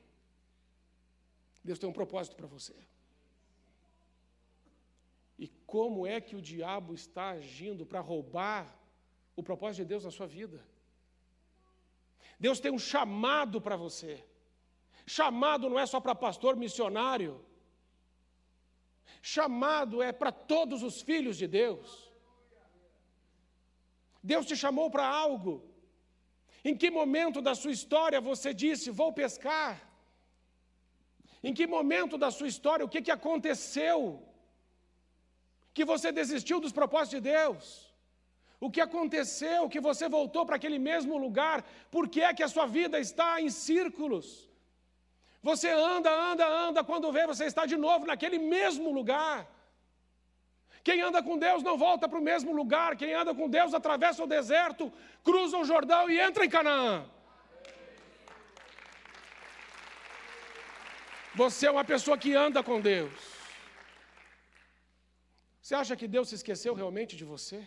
Deus 1.63 1.79
tem 1.79 1.89
um 1.89 1.93
propósito 1.93 2.35
para 2.35 2.45
você. 2.45 2.75
E 5.39 5.47
como 5.65 6.05
é 6.05 6.21
que 6.21 6.35
o 6.35 6.41
diabo 6.41 6.93
está 6.93 7.31
agindo 7.31 7.85
para 7.85 7.99
roubar 7.99 8.77
o 9.35 9.41
propósito 9.41 9.81
de 9.81 9.85
Deus 9.85 10.03
na 10.03 10.11
sua 10.11 10.27
vida? 10.27 10.63
Deus 12.39 12.59
tem 12.59 12.71
um 12.71 12.77
chamado 12.77 13.59
para 13.59 13.75
você. 13.75 14.23
Chamado 15.05 15.69
não 15.69 15.79
é 15.79 15.85
só 15.85 15.99
para 15.99 16.13
pastor 16.13 16.55
missionário. 16.55 17.43
Chamado 19.21 20.01
é 20.01 20.11
para 20.11 20.31
todos 20.31 20.83
os 20.83 21.01
filhos 21.01 21.37
de 21.37 21.47
Deus. 21.47 22.12
Deus 24.31 24.45
te 24.49 24.55
chamou 24.63 24.89
para 24.95 25.05
algo. 25.05 25.53
Em 26.63 26.75
que 26.81 26.89
momento 26.99 27.39
da 27.47 27.53
sua 27.61 27.73
história 27.77 28.19
você 28.29 28.53
disse, 28.53 28.97
vou 29.01 29.11
pescar? 29.21 29.73
Em 31.47 31.53
que 31.57 31.65
momento 31.77 32.17
da 32.23 32.29
sua 32.37 32.47
história, 32.53 32.85
o 32.85 32.91
que, 32.93 33.01
que 33.01 33.11
aconteceu? 33.11 33.99
que 35.73 35.83
você 35.93 36.11
desistiu 36.11 36.59
dos 36.59 36.75
propósitos 36.79 37.21
de 37.21 37.21
Deus? 37.31 37.65
O 38.65 38.69
que 38.73 38.81
aconteceu 38.87 39.67
que 39.73 39.81
você 39.87 40.07
voltou 40.07 40.45
para 40.45 40.55
aquele 40.55 40.79
mesmo 40.79 41.17
lugar? 41.17 41.65
Por 41.91 42.07
que 42.07 42.21
é 42.21 42.33
que 42.33 42.43
a 42.43 42.47
sua 42.55 42.65
vida 42.65 42.99
está 42.99 43.41
em 43.41 43.49
círculos? 43.49 44.27
Você 45.41 45.69
anda, 45.69 46.11
anda, 46.31 46.47
anda, 46.47 46.83
quando 46.83 47.11
vê, 47.11 47.25
você 47.27 47.45
está 47.45 47.65
de 47.65 47.75
novo 47.75 48.05
naquele 48.05 48.39
mesmo 48.39 48.91
lugar. 48.99 49.37
Quem 50.83 51.01
anda 51.01 51.23
com 51.23 51.37
Deus 51.37 51.63
não 51.63 51.77
volta 51.77 52.09
para 52.09 52.19
o 52.19 52.27
mesmo 52.29 52.51
lugar. 52.51 52.97
Quem 52.97 53.13
anda 53.13 53.33
com 53.33 53.49
Deus 53.49 53.73
atravessa 53.73 54.23
o 54.23 54.27
deserto, 54.27 54.91
cruza 55.23 55.57
o 55.57 55.65
Jordão 55.65 56.09
e 56.09 56.19
entra 56.19 56.45
em 56.45 56.49
Canaã. 56.49 57.09
Você 61.35 61.65
é 61.67 61.71
uma 61.71 61.85
pessoa 61.85 62.17
que 62.17 62.35
anda 62.35 62.61
com 62.61 62.79
Deus. 62.79 63.13
Você 65.61 65.73
acha 65.73 65.95
que 65.95 66.07
Deus 66.07 66.27
se 66.29 66.35
esqueceu 66.35 66.73
realmente 66.73 67.15
de 67.15 67.23
você? 67.23 67.65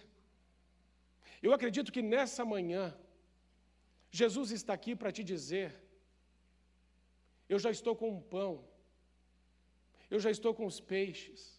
Eu 1.43 1.53
acredito 1.55 1.91
que 1.91 2.03
nessa 2.03 2.45
manhã, 2.45 2.95
Jesus 4.11 4.51
está 4.51 4.75
aqui 4.75 4.95
para 4.95 5.11
te 5.11 5.25
dizer: 5.25 5.75
eu 7.49 7.59
já 7.59 7.71
estou 7.71 7.97
com 7.97 8.11
um 8.11 8.21
pão, 8.21 8.65
eu 10.11 10.21
já 10.21 10.31
estou 10.31 10.55
com 10.55 10.67
os 10.67 10.79
peixes. 10.79 11.56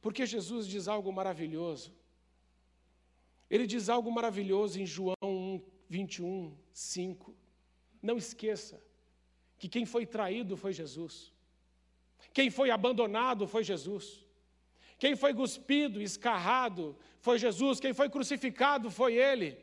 Porque 0.00 0.24
Jesus 0.26 0.66
diz 0.66 0.86
algo 0.88 1.12
maravilhoso. 1.12 1.92
Ele 3.50 3.66
diz 3.66 3.88
algo 3.88 4.10
maravilhoso 4.10 4.80
em 4.80 4.86
João 4.86 5.16
1, 5.22 5.62
21, 5.88 6.56
5. 6.72 7.34
Não 8.02 8.16
esqueça 8.16 8.82
que 9.58 9.68
quem 9.68 9.84
foi 9.84 10.06
traído 10.06 10.56
foi 10.56 10.72
Jesus, 10.72 11.32
quem 12.32 12.50
foi 12.50 12.70
abandonado 12.70 13.46
foi 13.46 13.64
Jesus. 13.64 14.24
Quem 14.98 15.14
foi 15.14 15.32
cuspido, 15.32 16.02
escarrado, 16.02 16.96
foi 17.20 17.38
Jesus. 17.38 17.78
Quem 17.78 17.94
foi 17.94 18.10
crucificado 18.10 18.90
foi 18.90 19.14
ele. 19.14 19.56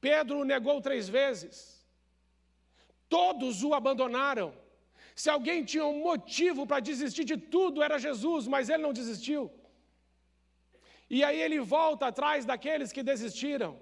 Pedro 0.00 0.40
o 0.40 0.44
negou 0.44 0.80
três 0.80 1.08
vezes. 1.08 1.86
Todos 3.08 3.62
o 3.62 3.74
abandonaram. 3.74 4.54
Se 5.20 5.28
alguém 5.30 5.64
tinha 5.64 5.86
um 5.86 6.00
motivo 6.08 6.66
para 6.66 6.78
desistir 6.88 7.24
de 7.24 7.36
tudo, 7.54 7.82
era 7.82 7.98
Jesus, 7.98 8.46
mas 8.46 8.68
ele 8.68 8.82
não 8.86 8.92
desistiu. 8.92 9.42
E 11.08 11.24
aí 11.24 11.40
ele 11.40 11.58
volta 11.58 12.06
atrás 12.08 12.44
daqueles 12.44 12.92
que 12.92 13.02
desistiram. 13.02 13.80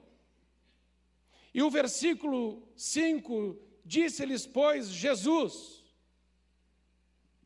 E 1.52 1.60
o 1.60 1.70
versículo 1.78 2.40
5 2.76 3.58
disse-lhes, 3.84 4.46
pois, 4.46 4.86
Jesus. 4.88 5.84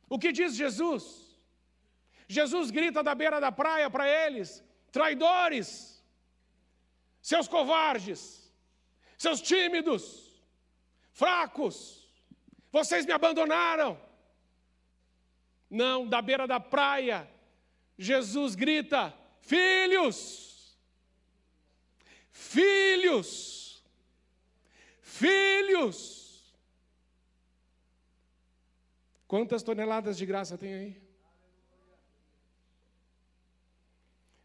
O 0.09 0.19
que 0.19 0.33
diz 0.33 0.55
Jesus? 0.55 1.05
Jesus 2.27 2.71
grita 2.71 3.03
da 3.03 3.15
beira 3.15 3.41
da 3.41 3.51
praia 3.51 3.89
para 3.89 4.07
eles: 4.07 4.63
traidores, 4.93 6.03
seus 7.23 7.49
covardes, 7.49 8.53
seus 9.17 9.41
tímidos, 9.41 10.03
fracos, 11.11 12.08
vocês 12.71 13.07
me 13.07 13.13
abandonaram. 13.13 14.01
Não, 15.71 16.07
da 16.07 16.23
beira 16.23 16.47
da 16.47 16.59
praia, 16.59 17.29
Jesus 17.99 18.55
grita: 18.55 19.15
filhos, 19.41 20.77
filhos, 22.31 23.83
filhos. 25.03 26.55
Quantas 29.27 29.63
toneladas 29.63 30.17
de 30.17 30.25
graça 30.25 30.57
tem 30.57 30.73
aí? 30.73 31.03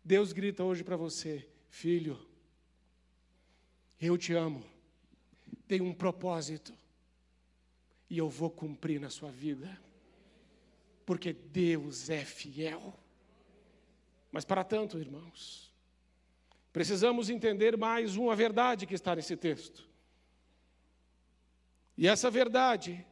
Deus 0.04 0.34
grita 0.34 0.66
hoje 0.66 0.84
para 0.84 0.98
você, 0.98 1.48
filho, 1.70 2.20
eu 4.02 4.18
te 4.18 4.34
amo, 4.34 4.62
tenho 5.66 5.86
um 5.86 5.94
propósito 5.94 6.74
e 8.14 8.20
eu 8.20 8.30
vou 8.30 8.52
cumprir 8.52 9.02
na 9.02 9.10
sua 9.10 9.32
vida, 9.32 9.82
porque 11.04 11.34
Deus 11.34 12.12
é 12.12 12.24
fiel. 12.24 12.94
Mas 14.32 14.46
para 14.46 14.64
tanto, 14.64 15.00
irmãos, 15.00 15.74
precisamos 16.72 17.32
entender 17.32 17.76
mais 17.76 18.16
uma 18.16 18.36
verdade 18.36 18.86
que 18.86 18.94
está 18.94 19.16
nesse 19.16 19.36
texto. 19.36 19.90
E 21.98 22.08
essa 22.08 22.30
verdade 22.30 23.04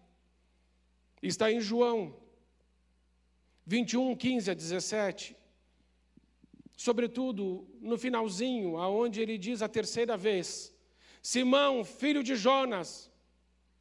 está 1.19 1.51
em 1.51 1.59
João 1.59 2.15
21, 3.65 4.15
15 4.15 4.51
a 4.51 4.53
17. 4.53 5.35
Sobretudo 6.77 7.67
no 7.81 7.97
finalzinho, 7.97 8.77
aonde 8.77 9.19
ele 9.19 9.39
diz 9.39 9.63
a 9.63 9.67
terceira 9.67 10.15
vez: 10.15 10.71
Simão, 11.23 11.83
filho 11.83 12.21
de 12.21 12.35
Jonas, 12.35 13.11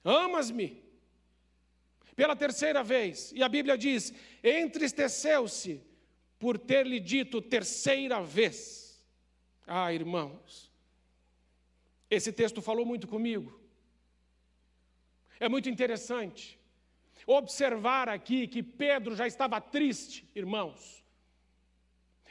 amas-me? 0.02 0.88
Pela 2.20 2.36
terceira 2.36 2.82
vez. 2.82 3.32
E 3.34 3.42
a 3.42 3.48
Bíblia 3.48 3.78
diz: 3.78 4.12
entristeceu-se 4.44 5.82
por 6.38 6.58
ter 6.58 6.86
lhe 6.86 7.00
dito 7.00 7.40
terceira 7.40 8.20
vez. 8.20 8.60
Ah, 9.66 9.90
irmãos, 10.00 10.70
esse 12.10 12.30
texto 12.30 12.60
falou 12.60 12.84
muito 12.84 13.06
comigo. 13.08 13.58
É 15.44 15.48
muito 15.48 15.70
interessante 15.70 16.42
observar 17.26 18.06
aqui 18.10 18.46
que 18.46 18.62
Pedro 18.62 19.16
já 19.16 19.26
estava 19.26 19.58
triste, 19.58 20.28
irmãos. 20.34 21.02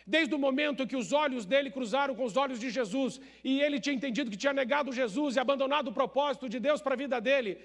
Desde 0.06 0.36
o 0.36 0.40
momento 0.48 0.86
que 0.86 1.00
os 1.02 1.12
olhos 1.14 1.48
dele 1.48 1.72
cruzaram 1.72 2.14
com 2.14 2.26
os 2.26 2.38
olhos 2.38 2.60
de 2.60 2.70
Jesus 2.70 3.20
e 3.44 3.60
ele 3.60 3.80
tinha 3.80 3.96
entendido 3.96 4.30
que 4.30 4.38
tinha 4.38 4.54
negado 4.54 4.94
Jesus 5.02 5.36
e 5.36 5.40
abandonado 5.40 5.88
o 5.88 5.98
propósito 6.00 6.48
de 6.48 6.60
Deus 6.60 6.80
para 6.80 6.94
a 6.94 7.04
vida 7.04 7.20
dele, 7.20 7.58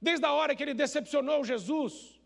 desde 0.00 0.24
a 0.26 0.32
hora 0.32 0.54
que 0.54 0.62
ele 0.62 0.74
decepcionou 0.74 1.44
Jesus 1.44 2.20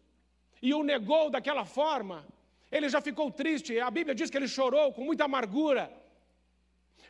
e 0.60 0.72
o 0.74 0.82
negou 0.82 1.30
daquela 1.30 1.64
forma, 1.64 2.26
ele 2.70 2.88
já 2.88 3.00
ficou 3.00 3.30
triste. 3.30 3.78
A 3.78 3.90
Bíblia 3.90 4.14
diz 4.14 4.30
que 4.30 4.36
ele 4.36 4.48
chorou 4.48 4.92
com 4.92 5.04
muita 5.04 5.24
amargura. 5.24 5.92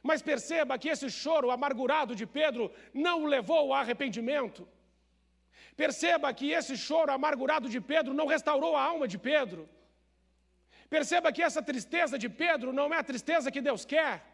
Mas 0.02 0.20
perceba 0.20 0.78
que 0.78 0.88
esse 0.88 1.08
choro 1.08 1.50
amargurado 1.50 2.14
de 2.14 2.26
Pedro 2.26 2.72
não 2.92 3.22
o 3.22 3.26
levou 3.26 3.58
ao 3.58 3.74
arrependimento. 3.74 4.66
Perceba 5.76 6.32
que 6.34 6.50
esse 6.50 6.76
choro 6.76 7.12
amargurado 7.12 7.68
de 7.68 7.80
Pedro 7.80 8.12
não 8.12 8.26
restaurou 8.26 8.74
a 8.76 8.82
alma 8.82 9.06
de 9.06 9.18
Pedro. 9.18 9.68
Perceba 10.90 11.32
que 11.32 11.42
essa 11.42 11.62
tristeza 11.62 12.18
de 12.18 12.28
Pedro 12.28 12.72
não 12.72 12.92
é 12.92 12.98
a 12.98 13.04
tristeza 13.04 13.50
que 13.50 13.60
Deus 13.60 13.84
quer. 13.84 14.31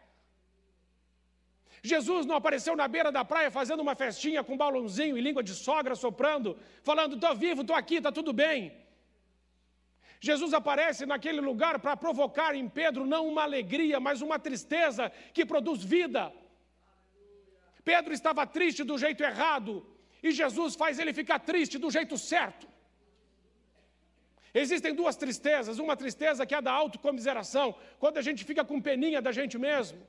Jesus 1.81 2.25
não 2.25 2.35
apareceu 2.35 2.75
na 2.75 2.87
beira 2.87 3.11
da 3.11 3.23
praia 3.23 3.49
fazendo 3.49 3.81
uma 3.81 3.95
festinha 3.95 4.43
com 4.43 4.57
balãozinho 4.57 5.17
e 5.17 5.21
língua 5.21 5.41
de 5.41 5.53
sogra 5.53 5.95
soprando, 5.95 6.57
falando: 6.83 7.15
estou 7.15 7.35
vivo, 7.35 7.61
estou 7.61 7.75
aqui, 7.75 7.95
está 7.95 8.11
tudo 8.11 8.33
bem. 8.33 8.73
Jesus 10.19 10.53
aparece 10.53 11.05
naquele 11.05 11.39
lugar 11.39 11.79
para 11.79 11.95
provocar 11.95 12.53
em 12.53 12.67
Pedro 12.67 13.05
não 13.05 13.27
uma 13.27 13.43
alegria, 13.43 13.99
mas 13.99 14.21
uma 14.21 14.37
tristeza 14.37 15.09
que 15.33 15.45
produz 15.45 15.81
vida. 15.81 16.33
Pedro 17.85 18.13
estava 18.13 18.45
triste 18.45 18.83
do 18.83 18.97
jeito 18.97 19.23
errado, 19.23 19.85
e 20.21 20.31
Jesus 20.31 20.75
faz 20.75 20.99
ele 20.99 21.13
ficar 21.13 21.39
triste 21.39 21.77
do 21.77 21.89
jeito 21.89 22.17
certo. 22.17 22.67
Existem 24.53 24.93
duas 24.93 25.15
tristezas, 25.15 25.79
uma 25.79 25.95
tristeza 25.95 26.45
que 26.45 26.55
é 26.55 26.61
da 26.61 26.71
autocomiseração, 26.71 27.73
quando 27.97 28.17
a 28.17 28.21
gente 28.21 28.43
fica 28.43 28.65
com 28.65 28.81
peninha 28.81 29.21
da 29.21 29.31
gente 29.31 29.57
mesmo, 29.57 29.99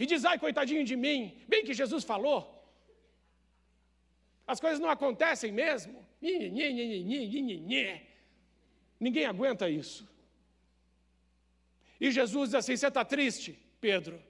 e 0.00 0.06
diz, 0.06 0.24
ai, 0.24 0.38
coitadinho 0.38 0.82
de 0.90 0.96
mim, 0.96 1.18
bem 1.46 1.62
que 1.62 1.74
Jesus 1.74 2.02
falou. 2.04 2.38
As 4.46 4.58
coisas 4.58 4.80
não 4.80 4.88
acontecem 4.88 5.52
mesmo. 5.52 6.04
Ninguém 8.98 9.26
aguenta 9.26 9.68
isso. 9.68 10.08
E 12.00 12.10
Jesus 12.10 12.48
diz 12.48 12.54
assim: 12.54 12.76
Você 12.76 12.88
está 12.88 13.04
triste, 13.04 13.58
Pedro? 13.80 14.20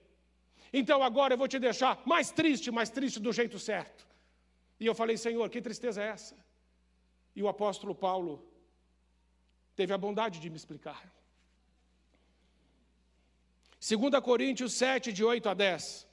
Então 0.73 1.03
agora 1.03 1.35
eu 1.35 1.39
vou 1.39 1.49
te 1.49 1.59
deixar 1.59 2.03
mais 2.05 2.31
triste, 2.31 2.71
mais 2.71 2.91
triste 2.91 3.21
do 3.21 3.33
jeito 3.33 3.59
certo. 3.59 4.07
E 4.79 4.87
eu 4.87 4.95
falei: 4.95 5.17
Senhor, 5.17 5.49
que 5.49 5.63
tristeza 5.63 6.03
é 6.03 6.09
essa? 6.09 6.37
E 7.35 7.43
o 7.43 7.49
apóstolo 7.49 7.95
Paulo 7.95 8.45
teve 9.77 9.93
a 9.93 9.99
bondade 9.99 10.41
de 10.41 10.51
me 10.51 10.57
explicar. 10.57 11.01
2 13.81 14.21
Coríntios 14.23 14.75
7, 14.75 15.11
de 15.11 15.25
8 15.25 15.49
a 15.49 15.55
10. 15.55 16.07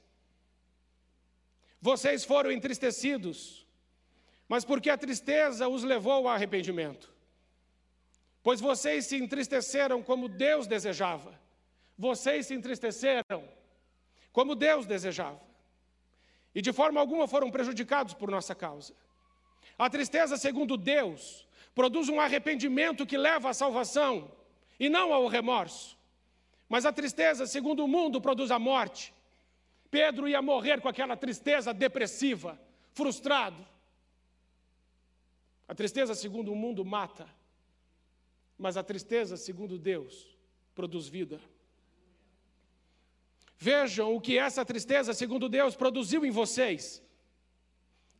Vocês 1.80 2.24
foram 2.24 2.50
entristecidos, 2.50 3.66
mas 4.48 4.64
porque 4.64 4.88
a 4.88 4.96
tristeza 4.96 5.68
os 5.68 5.84
levou 5.84 6.12
ao 6.12 6.28
arrependimento. 6.28 7.12
Pois 8.42 8.60
vocês 8.60 9.04
se 9.04 9.16
entristeceram 9.16 10.02
como 10.02 10.28
Deus 10.28 10.66
desejava. 10.66 11.38
Vocês 11.96 12.46
se 12.46 12.54
entristeceram 12.54 13.46
como 14.32 14.54
Deus 14.54 14.86
desejava. 14.86 15.40
E 16.54 16.62
de 16.62 16.72
forma 16.72 16.98
alguma 16.98 17.28
foram 17.28 17.50
prejudicados 17.50 18.14
por 18.14 18.30
nossa 18.30 18.54
causa. 18.54 18.94
A 19.78 19.90
tristeza, 19.90 20.38
segundo 20.38 20.76
Deus, 20.78 21.46
produz 21.74 22.08
um 22.08 22.18
arrependimento 22.18 23.04
que 23.04 23.18
leva 23.18 23.50
à 23.50 23.54
salvação 23.54 24.32
e 24.80 24.88
não 24.88 25.12
ao 25.12 25.26
remorso. 25.26 25.97
Mas 26.68 26.84
a 26.84 26.92
tristeza, 26.92 27.46
segundo 27.46 27.84
o 27.84 27.88
mundo, 27.88 28.20
produz 28.20 28.50
a 28.50 28.58
morte. 28.58 29.14
Pedro 29.90 30.28
ia 30.28 30.42
morrer 30.42 30.80
com 30.80 30.88
aquela 30.88 31.16
tristeza 31.16 31.72
depressiva, 31.72 32.60
frustrado. 32.92 33.66
A 35.66 35.74
tristeza, 35.74 36.14
segundo 36.14 36.52
o 36.52 36.56
mundo, 36.56 36.84
mata. 36.84 37.28
Mas 38.58 38.76
a 38.76 38.82
tristeza, 38.82 39.36
segundo 39.36 39.78
Deus, 39.78 40.36
produz 40.74 41.08
vida. 41.08 41.40
Vejam 43.56 44.14
o 44.14 44.20
que 44.20 44.38
essa 44.38 44.64
tristeza, 44.64 45.12
segundo 45.14 45.48
Deus, 45.48 45.74
produziu 45.74 46.24
em 46.24 46.30
vocês. 46.30 47.02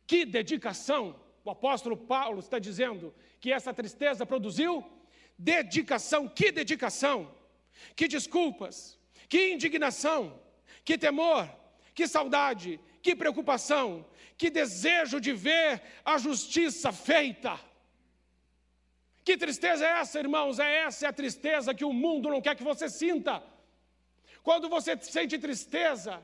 Que 0.07 0.25
dedicação! 0.25 1.19
O 1.45 1.49
apóstolo 1.49 1.95
Paulo 1.95 2.39
está 2.39 2.59
dizendo 2.59 3.13
que 3.39 3.51
essa 3.51 3.73
tristeza 3.73 4.25
produziu 4.25 4.83
dedicação. 5.37 6.27
Que 6.27 6.51
dedicação! 6.51 7.38
Que 7.95 8.07
desculpas! 8.07 8.97
Que 9.27 9.51
indignação! 9.53 10.39
Que 10.83 10.97
temor! 10.97 11.49
Que 11.93 12.07
saudade! 12.07 12.79
Que 13.01 13.15
preocupação! 13.15 14.05
Que 14.37 14.49
desejo 14.49 15.19
de 15.19 15.33
ver 15.33 15.81
a 16.03 16.17
justiça 16.17 16.91
feita! 16.91 17.59
Que 19.23 19.37
tristeza 19.37 19.85
é 19.85 19.99
essa, 20.01 20.19
irmãos? 20.19 20.59
É 20.59 20.69
essa 20.85 21.05
é 21.05 21.09
a 21.09 21.13
tristeza 21.13 21.73
que 21.73 21.85
o 21.85 21.93
mundo 21.93 22.29
não 22.29 22.41
quer 22.41 22.55
que 22.55 22.63
você 22.63 22.89
sinta. 22.89 23.43
Quando 24.41 24.67
você 24.67 24.97
sente 25.01 25.37
tristeza, 25.37 26.19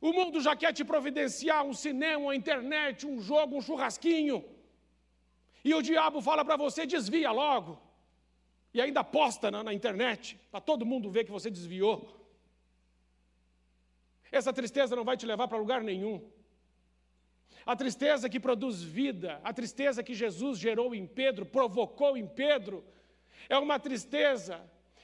o 0.00 0.12
mundo 0.12 0.40
já 0.40 0.54
quer 0.54 0.72
te 0.72 0.84
providenciar 0.84 1.64
um 1.64 1.72
cinema, 1.72 2.24
uma 2.24 2.36
internet, 2.36 3.06
um 3.06 3.18
jogo, 3.20 3.56
um 3.56 3.62
churrasquinho. 3.62 4.44
E 5.64 5.72
o 5.72 5.80
diabo 5.80 6.20
fala 6.20 6.44
para 6.44 6.56
você: 6.56 6.84
desvia 6.84 7.30
logo. 7.30 7.80
E 8.74 8.80
ainda 8.80 9.04
posta 9.04 9.50
na, 9.50 9.62
na 9.62 9.72
internet, 9.72 10.38
para 10.50 10.60
todo 10.60 10.86
mundo 10.86 11.10
ver 11.10 11.24
que 11.24 11.30
você 11.30 11.50
desviou. 11.50 12.22
Essa 14.30 14.52
tristeza 14.52 14.96
não 14.96 15.04
vai 15.04 15.16
te 15.16 15.26
levar 15.26 15.46
para 15.46 15.58
lugar 15.58 15.82
nenhum. 15.82 16.26
A 17.66 17.76
tristeza 17.76 18.28
que 18.28 18.40
produz 18.40 18.82
vida, 18.82 19.40
a 19.44 19.52
tristeza 19.52 20.02
que 20.02 20.14
Jesus 20.14 20.58
gerou 20.58 20.94
em 20.94 21.06
Pedro, 21.06 21.44
provocou 21.44 22.16
em 22.16 22.26
Pedro, 22.26 22.84
é 23.48 23.58
uma 23.58 23.78
tristeza 23.78 24.60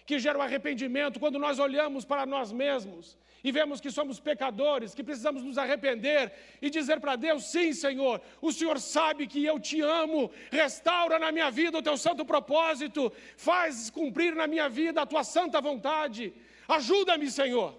que 0.07 0.19
gera 0.19 0.39
o 0.39 0.41
um 0.41 0.45
arrependimento 0.45 1.21
quando 1.21 1.39
nós 1.39 1.59
olhamos 1.59 2.05
para 2.05 2.25
nós 2.25 2.51
mesmos 2.51 3.19
e 3.49 3.53
vemos 3.53 3.81
que 3.81 3.91
somos 3.91 4.21
pecadores, 4.21 4.95
que 4.95 5.03
precisamos 5.03 5.43
nos 5.43 5.57
arrepender 5.57 6.33
e 6.61 6.69
dizer 6.69 7.01
para 7.01 7.17
Deus: 7.17 7.45
sim, 7.45 7.73
Senhor, 7.73 8.21
o 8.43 8.53
Senhor 8.53 8.79
sabe 8.79 9.27
que 9.27 9.45
eu 9.45 9.59
te 9.59 9.81
amo, 9.81 10.31
restaura 10.51 11.19
na 11.19 11.33
minha 11.33 11.51
vida 11.51 11.79
o 11.79 11.83
teu 11.83 11.97
santo 11.97 12.25
propósito, 12.27 13.11
faz 13.37 13.89
cumprir 13.89 14.35
na 14.35 14.47
minha 14.47 14.69
vida 14.69 15.01
a 15.01 15.07
tua 15.07 15.25
santa 15.25 15.61
vontade, 15.61 16.35
ajuda-me, 16.69 17.31
Senhor. 17.31 17.75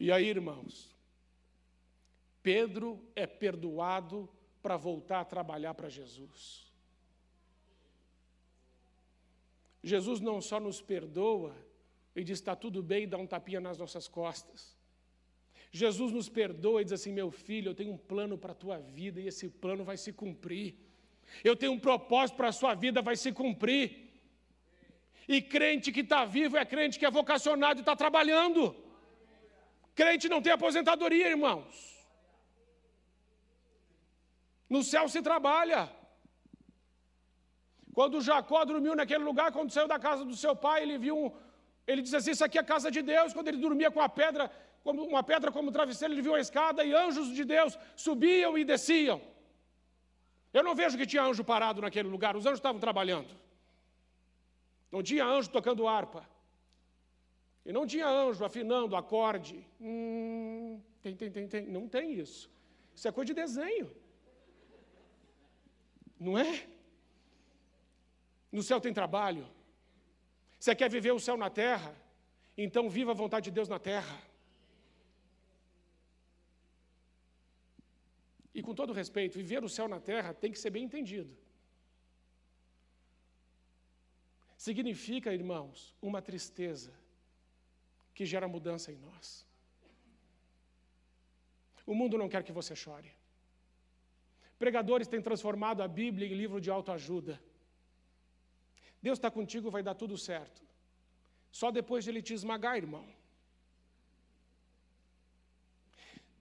E 0.00 0.10
aí, 0.10 0.28
irmãos, 0.28 0.96
Pedro 2.42 3.00
é 3.14 3.26
perdoado 3.26 4.28
para 4.60 4.76
voltar 4.76 5.20
a 5.20 5.24
trabalhar 5.24 5.74
para 5.74 5.88
Jesus. 5.88 6.66
Jesus 9.82 10.20
não 10.20 10.40
só 10.40 10.58
nos 10.58 10.82
perdoa, 10.82 11.54
ele 12.14 12.24
diz: 12.24 12.38
está 12.38 12.54
tudo 12.56 12.82
bem, 12.82 13.08
dá 13.08 13.18
um 13.18 13.26
tapinha 13.26 13.60
nas 13.60 13.78
nossas 13.78 14.08
costas. 14.08 14.76
Jesus 15.70 16.12
nos 16.12 16.28
perdoa 16.28 16.80
e 16.80 16.84
diz 16.84 16.92
assim: 16.94 17.12
meu 17.12 17.30
filho, 17.30 17.70
eu 17.70 17.74
tenho 17.74 17.92
um 17.92 17.98
plano 17.98 18.36
para 18.38 18.52
a 18.52 18.54
tua 18.54 18.78
vida 18.78 19.20
e 19.20 19.28
esse 19.28 19.48
plano 19.48 19.84
vai 19.84 19.96
se 19.96 20.12
cumprir. 20.12 20.74
Eu 21.44 21.54
tenho 21.54 21.72
um 21.72 21.78
propósito 21.78 22.36
para 22.36 22.48
a 22.48 22.52
sua 22.52 22.74
vida, 22.74 23.02
vai 23.02 23.16
se 23.16 23.32
cumprir. 23.32 24.08
E 25.26 25.42
crente 25.42 25.92
que 25.92 26.00
está 26.00 26.24
vivo 26.24 26.56
é 26.56 26.64
crente 26.64 26.98
que 26.98 27.04
é 27.04 27.10
vocacionado 27.10 27.80
e 27.80 27.82
está 27.82 27.94
trabalhando. 27.94 28.74
Crente 29.94 30.28
não 30.28 30.40
tem 30.40 30.52
aposentadoria, 30.52 31.28
irmãos. 31.28 31.98
No 34.70 34.82
céu 34.82 35.08
se 35.08 35.20
trabalha. 35.20 35.90
Quando 37.92 38.20
Jacó 38.20 38.64
dormiu 38.64 38.94
naquele 38.94 39.24
lugar, 39.24 39.50
quando 39.52 39.72
saiu 39.72 39.88
da 39.88 39.98
casa 39.98 40.24
do 40.24 40.36
seu 40.36 40.54
pai, 40.54 40.82
ele 40.82 40.98
viu 40.98 41.16
um, 41.26 41.32
ele 41.88 42.02
disse 42.02 42.16
assim: 42.16 42.32
Isso 42.32 42.44
aqui 42.44 42.58
é 42.58 42.60
a 42.60 42.70
casa 42.72 42.90
de 42.90 43.00
Deus. 43.00 43.32
Quando 43.32 43.48
ele 43.48 43.56
dormia 43.66 43.90
com 43.90 44.00
a 44.00 44.08
pedra, 44.08 44.50
como 44.84 45.04
uma 45.04 45.22
pedra 45.22 45.50
como 45.50 45.72
travesseiro, 45.72 46.12
ele 46.12 46.22
viu 46.22 46.34
a 46.34 46.40
escada 46.40 46.84
e 46.84 46.92
anjos 46.92 47.34
de 47.34 47.44
Deus 47.44 47.78
subiam 47.96 48.56
e 48.58 48.64
desciam. 48.72 49.20
Eu 50.52 50.62
não 50.62 50.74
vejo 50.74 50.98
que 50.98 51.06
tinha 51.06 51.22
anjo 51.22 51.42
parado 51.42 51.80
naquele 51.80 52.08
lugar, 52.08 52.36
os 52.36 52.44
anjos 52.44 52.58
estavam 52.58 52.80
trabalhando. 52.80 53.34
Não 54.92 55.02
tinha 55.02 55.24
anjo 55.24 55.50
tocando 55.50 55.88
harpa. 55.88 56.28
E 57.64 57.72
não 57.72 57.86
tinha 57.86 58.06
anjo 58.06 58.44
afinando 58.44 58.94
acorde. 58.94 59.66
Hum, 59.80 60.80
tem, 61.02 61.16
tem, 61.16 61.30
tem, 61.30 61.48
tem. 61.48 61.66
Não 61.66 61.88
tem 61.88 62.12
isso. 62.12 62.50
Isso 62.94 63.08
é 63.08 63.12
coisa 63.12 63.32
de 63.32 63.34
desenho. 63.34 63.90
Não 66.20 66.36
é? 66.36 66.66
No 68.50 68.62
céu 68.62 68.80
tem 68.80 68.92
trabalho. 68.92 69.46
Você 70.58 70.74
quer 70.74 70.90
viver 70.90 71.12
o 71.12 71.20
céu 71.20 71.36
na 71.36 71.50
terra? 71.50 71.94
Então 72.56 72.90
viva 72.90 73.12
a 73.12 73.14
vontade 73.14 73.44
de 73.44 73.50
Deus 73.52 73.68
na 73.68 73.78
terra. 73.78 74.20
E 78.52 78.62
com 78.62 78.74
todo 78.74 78.92
respeito, 78.92 79.38
viver 79.38 79.62
o 79.62 79.68
céu 79.68 79.86
na 79.86 80.00
terra 80.00 80.34
tem 80.34 80.50
que 80.50 80.58
ser 80.58 80.70
bem 80.70 80.84
entendido. 80.84 81.32
Significa, 84.56 85.32
irmãos, 85.32 85.94
uma 86.02 86.20
tristeza 86.20 86.92
que 88.12 88.26
gera 88.26 88.48
mudança 88.48 88.90
em 88.90 88.96
nós. 88.96 89.46
O 91.86 91.94
mundo 91.94 92.18
não 92.18 92.28
quer 92.28 92.42
que 92.42 92.50
você 92.50 92.74
chore. 92.74 93.10
Pregadores 94.58 95.06
têm 95.06 95.22
transformado 95.22 95.80
a 95.80 95.86
Bíblia 95.86 96.26
em 96.26 96.34
livro 96.34 96.60
de 96.60 96.68
autoajuda. 96.68 97.40
Deus 99.02 99.18
está 99.18 99.30
contigo, 99.30 99.70
vai 99.70 99.82
dar 99.82 99.94
tudo 99.94 100.16
certo. 100.16 100.62
Só 101.50 101.70
depois 101.70 102.04
de 102.04 102.10
Ele 102.10 102.22
te 102.22 102.34
esmagar, 102.34 102.76
irmão. 102.76 103.06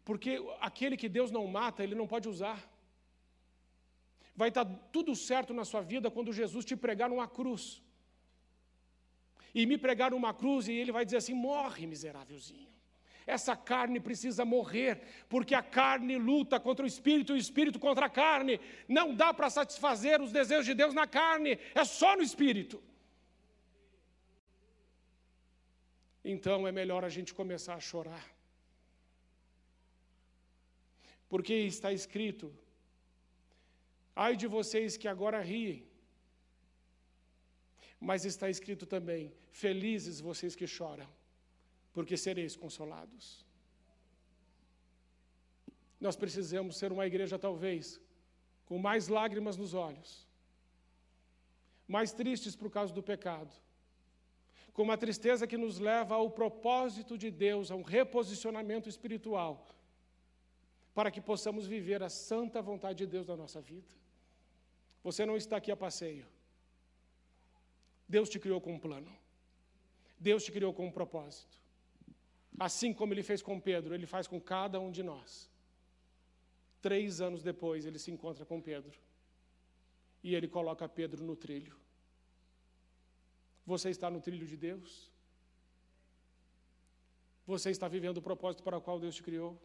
Porque 0.07 0.31
aquele 0.59 0.95
que 1.01 1.09
Deus 1.17 1.31
não 1.31 1.45
mata, 1.47 1.83
Ele 1.83 1.95
não 1.95 2.07
pode 2.07 2.27
usar. 2.29 2.59
Vai 4.35 4.49
estar 4.49 4.65
tudo 4.95 5.15
certo 5.15 5.53
na 5.53 5.65
sua 5.65 5.81
vida 5.81 6.11
quando 6.11 6.31
Jesus 6.31 6.63
te 6.63 6.75
pregar 6.75 7.09
numa 7.09 7.27
cruz. 7.27 7.81
E 9.53 9.65
me 9.65 9.77
pregar 9.77 10.11
numa 10.11 10.33
cruz 10.33 10.67
e 10.67 10.73
Ele 10.73 10.91
vai 10.91 11.03
dizer 11.03 11.17
assim: 11.17 11.33
morre, 11.33 11.85
miserávelzinho. 11.87 12.76
Essa 13.27 13.57
carne 13.57 13.99
precisa 13.99 14.45
morrer, 14.45 15.01
porque 15.27 15.53
a 15.53 15.61
carne 15.61 16.17
luta 16.17 16.57
contra 16.61 16.85
o 16.85 16.87
espírito 16.87 17.33
e 17.33 17.35
o 17.35 17.43
espírito 17.45 17.77
contra 17.77 18.05
a 18.05 18.09
carne. 18.09 18.57
Não 18.87 19.13
dá 19.13 19.33
para 19.33 19.49
satisfazer 19.49 20.21
os 20.21 20.31
desejos 20.31 20.65
de 20.65 20.73
Deus 20.73 20.93
na 20.93 21.05
carne, 21.05 21.59
é 21.75 21.83
só 21.83 22.15
no 22.15 22.23
espírito. 22.23 22.81
Então 26.23 26.65
é 26.65 26.71
melhor 26.71 27.03
a 27.03 27.09
gente 27.09 27.33
começar 27.33 27.75
a 27.75 27.81
chorar. 27.81 28.25
Porque 31.27 31.53
está 31.53 31.91
escrito: 31.91 32.57
ai 34.15 34.37
de 34.37 34.47
vocês 34.47 34.95
que 34.95 35.09
agora 35.09 35.41
riem, 35.41 35.85
mas 37.99 38.23
está 38.23 38.49
escrito 38.49 38.85
também: 38.85 39.33
felizes 39.51 40.21
vocês 40.21 40.55
que 40.55 40.65
choram 40.65 41.16
porque 41.97 42.15
sereis 42.15 42.55
consolados. 42.55 43.43
Nós 45.99 46.15
precisamos 46.15 46.77
ser 46.77 46.91
uma 46.91 47.07
igreja, 47.07 47.39
talvez, 47.39 47.99
com 48.67 48.77
mais 48.77 49.07
lágrimas 49.07 49.57
nos 49.57 49.73
olhos, 49.73 50.11
mais 51.87 52.13
tristes 52.13 52.55
por 52.55 52.69
causa 52.69 52.93
do 52.93 53.01
pecado, 53.01 53.51
com 54.73 54.83
uma 54.83 54.95
tristeza 54.95 55.47
que 55.47 55.57
nos 55.57 55.79
leva 55.79 56.13
ao 56.13 56.29
propósito 56.29 57.17
de 57.17 57.31
Deus, 57.31 57.71
a 57.71 57.75
um 57.75 57.81
reposicionamento 57.81 58.87
espiritual, 58.87 59.67
para 60.93 61.09
que 61.09 61.19
possamos 61.19 61.65
viver 61.65 62.03
a 62.03 62.09
santa 62.09 62.61
vontade 62.61 62.99
de 62.99 63.07
Deus 63.07 63.25
na 63.25 63.35
nossa 63.35 63.59
vida. 63.59 63.91
Você 65.03 65.25
não 65.25 65.35
está 65.35 65.57
aqui 65.57 65.71
a 65.71 65.75
passeio. 65.75 66.27
Deus 68.07 68.29
te 68.29 68.37
criou 68.37 68.61
com 68.61 68.75
um 68.75 68.79
plano. 68.79 69.11
Deus 70.19 70.43
te 70.43 70.51
criou 70.51 70.71
com 70.71 70.85
um 70.85 70.91
propósito. 70.91 71.65
Assim 72.59 72.93
como 72.93 73.13
ele 73.13 73.23
fez 73.23 73.41
com 73.41 73.59
Pedro, 73.59 73.93
ele 73.93 74.05
faz 74.07 74.27
com 74.27 74.39
cada 74.41 74.79
um 74.79 74.91
de 74.91 75.03
nós. 75.03 75.49
Três 76.81 77.21
anos 77.21 77.43
depois, 77.43 77.85
ele 77.85 77.99
se 77.99 78.11
encontra 78.11 78.45
com 78.45 78.61
Pedro. 78.61 78.97
E 80.23 80.33
ele 80.33 80.47
coloca 80.47 80.89
Pedro 80.89 81.23
no 81.23 81.35
trilho. 81.35 81.75
Você 83.65 83.89
está 83.89 84.09
no 84.09 84.21
trilho 84.21 84.47
de 84.47 84.57
Deus? 84.57 85.11
Você 87.45 87.69
está 87.69 87.87
vivendo 87.87 88.17
o 88.17 88.21
propósito 88.21 88.63
para 88.63 88.77
o 88.77 88.81
qual 88.81 88.99
Deus 88.99 89.15
te 89.15 89.23
criou? 89.23 89.61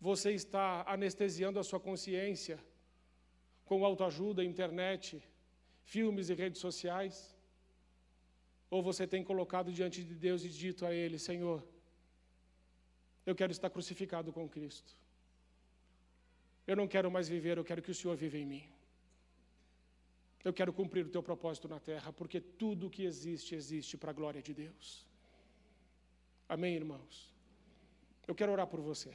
Você 0.00 0.32
está 0.32 0.84
anestesiando 0.86 1.58
a 1.58 1.64
sua 1.64 1.80
consciência 1.80 2.62
com 3.64 3.84
autoajuda, 3.84 4.44
internet, 4.44 5.22
filmes 5.82 6.28
e 6.28 6.34
redes 6.34 6.60
sociais? 6.60 7.33
Ou 8.74 8.82
você 8.82 9.06
tem 9.06 9.22
colocado 9.22 9.72
diante 9.78 10.02
de 10.02 10.14
Deus 10.26 10.40
e 10.44 10.48
dito 10.48 10.84
a 10.84 10.92
Ele: 10.92 11.16
Senhor, 11.16 11.58
eu 13.24 13.34
quero 13.40 13.52
estar 13.56 13.70
crucificado 13.74 14.32
com 14.36 14.48
Cristo. 14.54 14.92
Eu 16.66 16.76
não 16.80 16.88
quero 16.94 17.08
mais 17.16 17.28
viver, 17.34 17.56
eu 17.56 17.66
quero 17.68 17.80
que 17.80 17.92
o 17.92 17.94
Senhor 17.94 18.16
viva 18.16 18.36
em 18.36 18.46
mim. 18.52 18.64
Eu 20.42 20.52
quero 20.52 20.72
cumprir 20.72 21.06
o 21.06 21.08
teu 21.08 21.22
propósito 21.22 21.68
na 21.68 21.78
terra, 21.78 22.12
porque 22.12 22.40
tudo 22.40 22.90
que 22.90 23.04
existe, 23.04 23.54
existe 23.54 23.96
para 23.96 24.10
a 24.10 24.16
glória 24.20 24.42
de 24.42 24.52
Deus. 24.52 25.06
Amém, 26.48 26.74
irmãos? 26.74 27.32
Eu 28.26 28.34
quero 28.34 28.50
orar 28.50 28.66
por 28.66 28.80
você. 28.80 29.14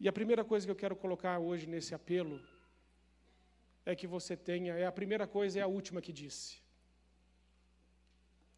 E 0.00 0.08
a 0.08 0.12
primeira 0.20 0.42
coisa 0.42 0.66
que 0.66 0.70
eu 0.70 0.82
quero 0.84 0.96
colocar 0.96 1.38
hoje 1.38 1.66
nesse 1.66 1.94
apelo 1.94 2.40
é 3.84 3.94
que 3.94 4.06
você 4.06 4.34
tenha, 4.50 4.72
é 4.72 4.86
a 4.86 4.92
primeira 5.00 5.26
coisa, 5.26 5.58
é 5.58 5.62
a 5.62 5.66
última 5.66 6.00
que 6.00 6.14
disse 6.14 6.66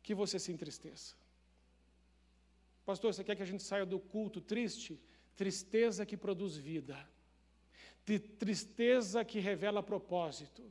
que 0.02 0.14
você 0.14 0.38
se 0.38 0.52
entristeça. 0.52 1.14
Pastor, 2.84 3.12
você 3.12 3.22
quer 3.22 3.36
que 3.36 3.42
a 3.42 3.46
gente 3.46 3.62
saia 3.62 3.86
do 3.86 3.98
culto 3.98 4.40
triste? 4.40 5.00
Tristeza 5.36 6.04
que 6.04 6.16
produz 6.16 6.56
vida, 6.56 6.98
tristeza 8.38 9.24
que 9.24 9.38
revela 9.38 9.82
propósito, 9.82 10.62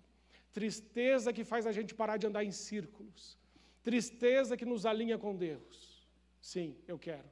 tristeza 0.51 1.31
que 1.31 1.43
faz 1.43 1.65
a 1.65 1.71
gente 1.71 1.95
parar 1.95 2.17
de 2.17 2.27
andar 2.27 2.43
em 2.43 2.51
círculos, 2.51 3.37
tristeza 3.81 4.57
que 4.57 4.65
nos 4.65 4.85
alinha 4.85 5.17
com 5.17 5.35
Deus. 5.35 6.07
Sim, 6.41 6.75
eu 6.87 6.99
quero. 6.99 7.29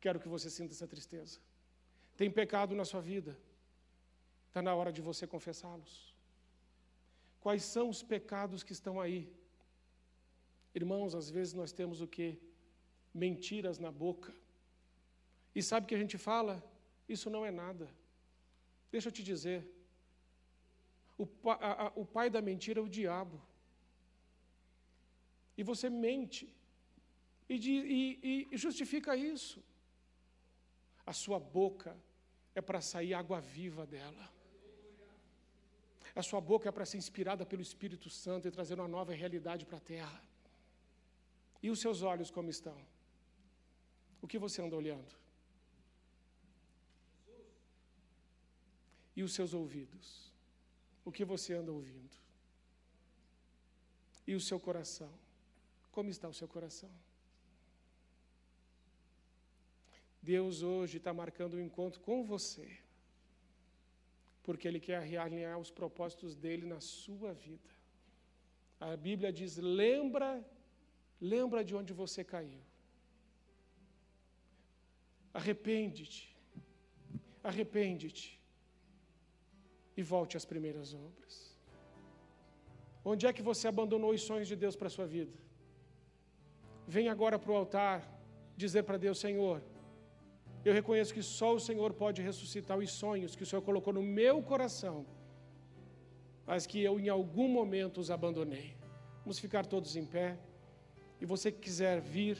Quero 0.00 0.20
que 0.20 0.28
você 0.28 0.50
sinta 0.50 0.74
essa 0.74 0.86
tristeza. 0.86 1.38
Tem 2.16 2.30
pecado 2.30 2.74
na 2.74 2.84
sua 2.84 3.00
vida, 3.00 3.38
está 4.48 4.60
na 4.60 4.74
hora 4.74 4.92
de 4.92 5.00
você 5.00 5.26
confessá-los. 5.26 6.14
Quais 7.40 7.62
são 7.62 7.88
os 7.88 8.02
pecados 8.02 8.62
que 8.62 8.72
estão 8.72 9.00
aí? 9.00 9.32
Irmãos, 10.74 11.14
às 11.14 11.30
vezes 11.30 11.54
nós 11.54 11.72
temos 11.72 12.00
o 12.00 12.06
que? 12.06 12.38
Mentiras 13.12 13.78
na 13.78 13.92
boca. 13.92 14.34
E 15.54 15.62
sabe 15.62 15.84
o 15.84 15.88
que 15.88 15.94
a 15.94 15.98
gente 15.98 16.18
fala? 16.18 16.62
Isso 17.08 17.30
não 17.30 17.44
é 17.46 17.50
nada. 17.50 17.88
Deixa 18.90 19.08
eu 19.08 19.12
te 19.12 19.22
dizer. 19.22 19.60
O, 21.16 21.28
a, 21.48 21.86
a, 21.86 21.92
o 21.94 22.04
pai 22.04 22.28
da 22.28 22.42
mentira 22.42 22.80
é 22.80 22.82
o 22.82 22.88
diabo. 22.88 23.40
E 25.56 25.62
você 25.62 25.88
mente. 25.88 26.52
E, 27.48 27.54
e, 27.54 28.48
e 28.50 28.56
justifica 28.56 29.16
isso. 29.16 29.62
A 31.06 31.12
sua 31.12 31.38
boca 31.38 31.96
é 32.54 32.60
para 32.60 32.80
sair 32.80 33.14
água 33.14 33.40
viva 33.40 33.86
dela. 33.86 34.32
A 36.16 36.22
sua 36.22 36.40
boca 36.40 36.68
é 36.68 36.72
para 36.72 36.86
ser 36.86 36.96
inspirada 36.96 37.44
pelo 37.44 37.62
Espírito 37.62 38.08
Santo 38.08 38.48
e 38.48 38.50
trazer 38.50 38.78
uma 38.78 38.88
nova 38.88 39.12
realidade 39.12 39.66
para 39.66 39.78
a 39.78 39.80
terra. 39.80 40.22
E 41.64 41.70
os 41.70 41.80
seus 41.80 42.02
olhos 42.02 42.30
como 42.30 42.50
estão? 42.50 42.78
O 44.20 44.26
que 44.30 44.38
você 44.38 44.60
anda 44.60 44.76
olhando? 44.76 45.12
E 49.16 49.22
os 49.22 49.32
seus 49.32 49.54
ouvidos? 49.54 50.06
O 51.06 51.10
que 51.10 51.24
você 51.24 51.54
anda 51.54 51.72
ouvindo? 51.72 52.16
E 54.26 54.34
o 54.34 54.42
seu 54.48 54.60
coração? 54.60 55.10
Como 55.90 56.10
está 56.10 56.28
o 56.28 56.34
seu 56.34 56.46
coração? 56.46 56.92
Deus 60.20 60.60
hoje 60.60 60.98
está 60.98 61.14
marcando 61.14 61.54
um 61.54 61.62
encontro 61.68 61.98
com 62.02 62.22
você, 62.24 62.68
porque 64.42 64.68
Ele 64.68 64.80
quer 64.80 65.00
realinhar 65.02 65.58
os 65.58 65.70
propósitos 65.70 66.36
dele 66.36 66.66
na 66.66 66.80
sua 66.80 67.32
vida. 67.32 67.70
A 68.78 68.94
Bíblia 68.98 69.32
diz: 69.32 69.56
lembra, 69.56 70.44
lembra 71.32 71.60
de 71.68 71.74
onde 71.80 71.92
você 72.02 72.22
caiu. 72.34 72.62
Arrepende-te, 75.40 76.22
arrepende-te 77.50 78.28
e 79.98 80.02
volte 80.02 80.36
às 80.36 80.46
primeiras 80.52 80.88
obras. 81.06 81.34
Onde 83.12 83.26
é 83.26 83.32
que 83.36 83.46
você 83.50 83.66
abandonou 83.68 84.12
os 84.12 84.22
sonhos 84.28 84.48
de 84.52 84.56
Deus 84.64 84.76
para 84.76 84.88
a 84.90 84.96
sua 84.96 85.06
vida? 85.16 85.36
Vem 86.86 87.08
agora 87.08 87.38
para 87.38 87.52
o 87.52 87.56
altar 87.62 87.96
dizer 88.56 88.82
para 88.84 89.02
Deus: 89.06 89.18
Senhor, 89.18 89.58
eu 90.64 90.72
reconheço 90.72 91.14
que 91.16 91.22
só 91.22 91.54
o 91.54 91.60
Senhor 91.68 91.92
pode 91.92 92.22
ressuscitar 92.22 92.78
os 92.78 92.90
sonhos 93.02 93.36
que 93.36 93.42
o 93.42 93.46
Senhor 93.46 93.62
colocou 93.62 93.92
no 93.92 94.02
meu 94.02 94.42
coração, 94.42 95.04
mas 96.46 96.66
que 96.66 96.80
eu 96.88 96.94
em 97.00 97.08
algum 97.08 97.48
momento 97.48 98.00
os 98.00 98.10
abandonei. 98.10 98.68
Vamos 99.22 99.38
ficar 99.38 99.64
todos 99.66 99.96
em 99.96 100.06
pé. 100.16 100.38
E 101.20 101.26
você 101.26 101.50
que 101.50 101.60
quiser 101.60 102.00
vir 102.00 102.38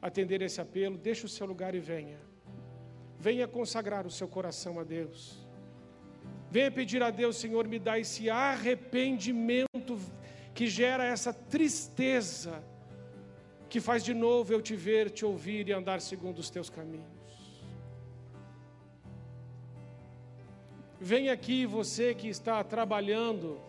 atender 0.00 0.42
esse 0.42 0.60
apelo, 0.60 0.96
deixe 0.96 1.24
o 1.24 1.28
seu 1.28 1.46
lugar 1.46 1.74
e 1.74 1.80
venha. 1.80 2.20
Venha 3.18 3.48
consagrar 3.48 4.06
o 4.06 4.10
seu 4.10 4.28
coração 4.28 4.78
a 4.78 4.84
Deus. 4.84 5.46
Venha 6.50 6.70
pedir 6.70 7.02
a 7.02 7.10
Deus, 7.10 7.36
Senhor, 7.36 7.66
me 7.66 7.78
dá 7.78 7.98
esse 7.98 8.30
arrependimento 8.30 9.98
que 10.54 10.66
gera 10.66 11.04
essa 11.04 11.32
tristeza 11.32 12.62
que 13.68 13.80
faz 13.80 14.04
de 14.04 14.14
novo 14.14 14.52
eu 14.52 14.62
te 14.62 14.76
ver, 14.76 15.10
te 15.10 15.24
ouvir 15.24 15.68
e 15.68 15.72
andar 15.72 16.00
segundo 16.00 16.38
os 16.38 16.48
teus 16.48 16.70
caminhos. 16.70 17.16
Vem 21.00 21.28
aqui 21.28 21.66
você 21.66 22.14
que 22.14 22.28
está 22.28 22.62
trabalhando 22.64 23.60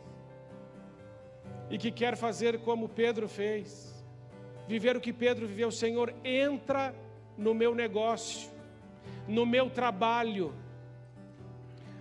e 1.69 1.77
que 1.77 1.91
quer 1.91 2.15
fazer 2.15 2.59
como 2.59 2.87
Pedro 2.87 3.27
fez, 3.27 3.96
viver 4.67 4.95
o 4.97 5.01
que 5.01 5.13
Pedro 5.13 5.47
viveu. 5.47 5.71
Senhor, 5.71 6.13
entra 6.23 6.93
no 7.37 7.53
meu 7.53 7.73
negócio, 7.73 8.49
no 9.27 9.45
meu 9.45 9.69
trabalho, 9.69 10.53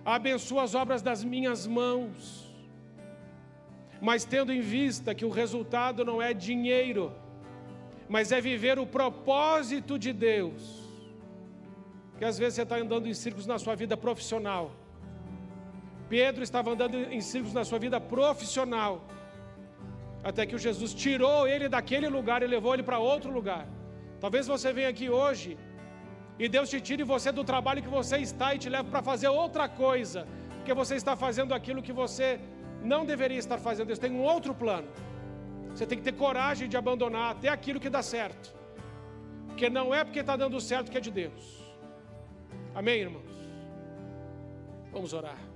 abençoa 0.03 0.63
as 0.63 0.73
obras 0.75 1.01
das 1.01 1.23
minhas 1.23 1.67
mãos, 1.67 2.45
mas 4.01 4.25
tendo 4.25 4.51
em 4.53 4.61
vista 4.61 5.15
que 5.15 5.25
o 5.25 5.29
resultado 5.29 6.05
não 6.05 6.21
é 6.21 6.33
dinheiro, 6.33 7.13
mas 8.07 8.31
é 8.31 8.39
viver 8.39 8.77
o 8.79 8.85
propósito 8.85 9.97
de 9.97 10.13
Deus. 10.13 10.87
Que 12.17 12.25
às 12.25 12.37
vezes 12.37 12.55
você 12.55 12.63
está 12.63 12.77
andando 12.77 13.07
em 13.07 13.13
círculos 13.13 13.45
na 13.45 13.59
sua 13.59 13.75
vida 13.75 13.95
profissional. 13.95 14.71
Pedro 16.09 16.41
estava 16.41 16.71
andando 16.71 16.95
em 16.95 17.21
círculos 17.21 17.53
na 17.53 17.65
sua 17.65 17.77
vida 17.77 17.99
profissional. 17.99 19.05
Até 20.29 20.45
que 20.47 20.55
o 20.57 20.61
Jesus 20.65 20.91
tirou 21.03 21.47
ele 21.53 21.67
daquele 21.75 22.07
lugar 22.17 22.39
e 22.43 22.47
levou 22.55 22.73
ele 22.75 22.85
para 22.89 22.99
outro 23.11 23.31
lugar. 23.37 23.63
Talvez 24.23 24.45
você 24.53 24.69
venha 24.77 24.89
aqui 24.93 25.07
hoje 25.19 25.49
e 26.37 26.47
Deus 26.55 26.69
te 26.73 26.79
tire 26.87 27.03
você 27.13 27.31
do 27.37 27.43
trabalho 27.51 27.83
que 27.85 27.93
você 27.99 28.17
está 28.17 28.47
e 28.53 28.59
te 28.63 28.69
leve 28.75 28.89
para 28.93 29.01
fazer 29.01 29.29
outra 29.29 29.65
coisa, 29.69 30.27
porque 30.55 30.73
você 30.81 30.95
está 31.01 31.15
fazendo 31.15 31.53
aquilo 31.59 31.81
que 31.87 31.95
você 32.03 32.27
não 32.91 33.01
deveria 33.11 33.39
estar 33.45 33.59
fazendo. 33.67 33.87
Deus 33.87 34.03
tem 34.05 34.11
um 34.11 34.23
outro 34.33 34.53
plano. 34.63 34.89
Você 35.71 35.85
tem 35.85 35.97
que 35.97 36.03
ter 36.03 36.15
coragem 36.25 36.67
de 36.67 36.75
abandonar 36.75 37.31
até 37.31 37.47
aquilo 37.47 37.79
que 37.79 37.89
dá 37.97 38.01
certo. 38.01 38.53
Porque 39.47 39.69
não 39.69 39.95
é 39.95 40.03
porque 40.03 40.19
está 40.19 40.35
dando 40.35 40.59
certo 40.59 40.91
que 40.91 40.97
é 40.97 41.05
de 41.09 41.13
Deus. 41.23 41.43
Amém, 42.75 42.99
irmãos? 43.07 43.35
Vamos 44.91 45.13
orar. 45.13 45.46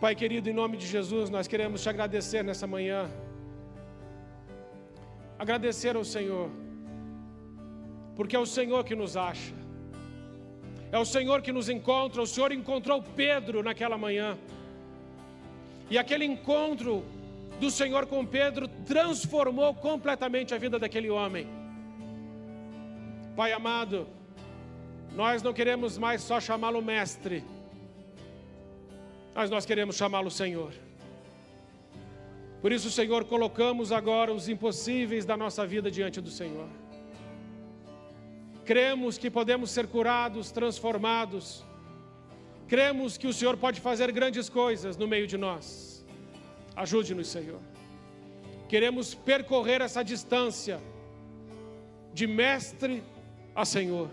Pai 0.00 0.14
querido, 0.14 0.50
em 0.50 0.52
nome 0.52 0.76
de 0.76 0.86
Jesus, 0.86 1.30
nós 1.30 1.46
queremos 1.46 1.82
te 1.82 1.88
agradecer 1.88 2.42
nessa 2.42 2.66
manhã. 2.66 3.08
Agradecer 5.38 5.96
ao 5.96 6.04
Senhor, 6.04 6.48
porque 8.16 8.36
é 8.36 8.38
o 8.38 8.46
Senhor 8.46 8.84
que 8.84 8.94
nos 8.94 9.16
acha, 9.16 9.52
é 10.92 10.98
o 10.98 11.04
Senhor 11.04 11.42
que 11.42 11.52
nos 11.52 11.68
encontra. 11.68 12.22
O 12.22 12.26
Senhor 12.26 12.52
encontrou 12.52 13.02
Pedro 13.02 13.62
naquela 13.62 13.98
manhã. 13.98 14.38
E 15.90 15.98
aquele 15.98 16.24
encontro 16.24 17.04
do 17.58 17.70
Senhor 17.70 18.06
com 18.06 18.24
Pedro 18.24 18.68
transformou 18.86 19.74
completamente 19.74 20.54
a 20.54 20.58
vida 20.58 20.78
daquele 20.78 21.10
homem. 21.10 21.46
Pai 23.36 23.52
amado, 23.52 24.06
nós 25.14 25.42
não 25.42 25.52
queremos 25.52 25.98
mais 25.98 26.22
só 26.22 26.40
chamá-lo 26.40 26.80
mestre, 26.80 27.44
mas 29.34 29.50
nós 29.50 29.66
queremos 29.66 29.96
chamá-lo 29.96 30.30
Senhor. 30.30 30.72
Por 32.62 32.72
isso, 32.72 32.90
Senhor, 32.90 33.24
colocamos 33.24 33.92
agora 33.92 34.32
os 34.32 34.48
impossíveis 34.48 35.24
da 35.24 35.36
nossa 35.36 35.66
vida 35.66 35.90
diante 35.90 36.20
do 36.20 36.30
Senhor. 36.30 36.68
Cremos 38.64 39.18
que 39.18 39.30
podemos 39.30 39.70
ser 39.70 39.86
curados, 39.86 40.50
transformados, 40.50 41.64
Cremos 42.66 43.18
que 43.18 43.26
o 43.26 43.32
Senhor 43.32 43.56
pode 43.56 43.80
fazer 43.80 44.10
grandes 44.10 44.48
coisas 44.48 44.96
no 44.96 45.06
meio 45.06 45.26
de 45.26 45.36
nós. 45.36 46.04
Ajude-nos, 46.74 47.28
Senhor. 47.28 47.60
Queremos 48.68 49.14
percorrer 49.14 49.80
essa 49.80 50.02
distância 50.02 50.80
de 52.12 52.26
mestre 52.26 53.02
a 53.54 53.64
Senhor. 53.64 54.08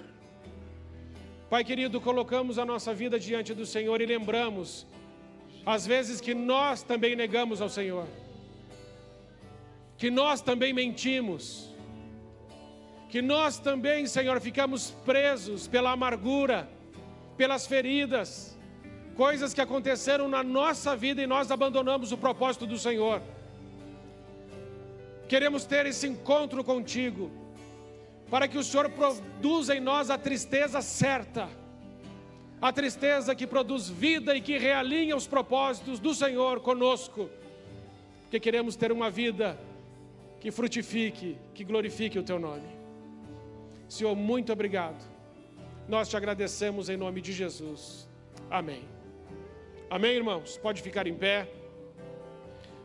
Pai 1.49 1.63
querido, 1.63 1.99
colocamos 1.99 2.59
a 2.59 2.65
nossa 2.65 2.93
vida 2.93 3.19
diante 3.19 3.53
do 3.53 3.65
Senhor 3.65 4.01
e 4.01 4.05
lembramos, 4.05 4.85
às 5.65 5.85
vezes, 5.85 6.19
que 6.19 6.33
nós 6.33 6.83
também 6.83 7.15
negamos 7.15 7.61
ao 7.61 7.69
Senhor, 7.69 8.07
que 9.97 10.09
nós 10.09 10.41
também 10.41 10.73
mentimos, 10.73 11.69
que 13.09 13.21
nós 13.21 13.59
também, 13.59 14.07
Senhor, 14.07 14.39
ficamos 14.39 14.91
presos 15.05 15.67
pela 15.67 15.91
amargura 15.91 16.67
pelas 17.41 17.65
feridas, 17.65 18.55
coisas 19.15 19.51
que 19.51 19.61
aconteceram 19.61 20.27
na 20.27 20.43
nossa 20.43 20.95
vida 20.95 21.23
e 21.23 21.25
nós 21.25 21.49
abandonamos 21.49 22.11
o 22.11 22.17
propósito 22.17 22.67
do 22.67 22.77
Senhor. 22.77 23.19
Queremos 25.27 25.65
ter 25.65 25.87
esse 25.87 26.07
encontro 26.07 26.63
contigo, 26.63 27.31
para 28.29 28.47
que 28.47 28.59
o 28.59 28.63
Senhor 28.63 28.89
produza 28.91 29.75
em 29.75 29.79
nós 29.79 30.11
a 30.11 30.19
tristeza 30.19 30.83
certa, 30.83 31.49
a 32.61 32.71
tristeza 32.71 33.33
que 33.33 33.47
produz 33.47 33.89
vida 33.89 34.35
e 34.35 34.41
que 34.41 34.57
realinha 34.57 35.15
os 35.15 35.27
propósitos 35.27 35.99
do 35.99 36.13
Senhor 36.13 36.59
conosco, 36.59 37.29
porque 38.23 38.39
queremos 38.39 38.75
ter 38.75 38.91
uma 38.91 39.09
vida 39.09 39.57
que 40.39 40.51
frutifique, 40.51 41.37
que 41.53 41.63
glorifique 41.63 42.19
o 42.19 42.23
Teu 42.23 42.39
nome. 42.39 42.69
Senhor, 43.89 44.15
muito 44.15 44.53
obrigado 44.53 45.11
nós 45.87 46.07
te 46.07 46.15
agradecemos 46.15 46.89
em 46.89 46.97
nome 46.97 47.19
de 47.21 47.33
Jesus. 47.33 48.07
Amém. 48.49 48.83
Amém, 49.89 50.13
irmãos? 50.15 50.57
Pode 50.57 50.81
ficar 50.81 51.05
em 51.05 51.15
pé. 51.15 51.51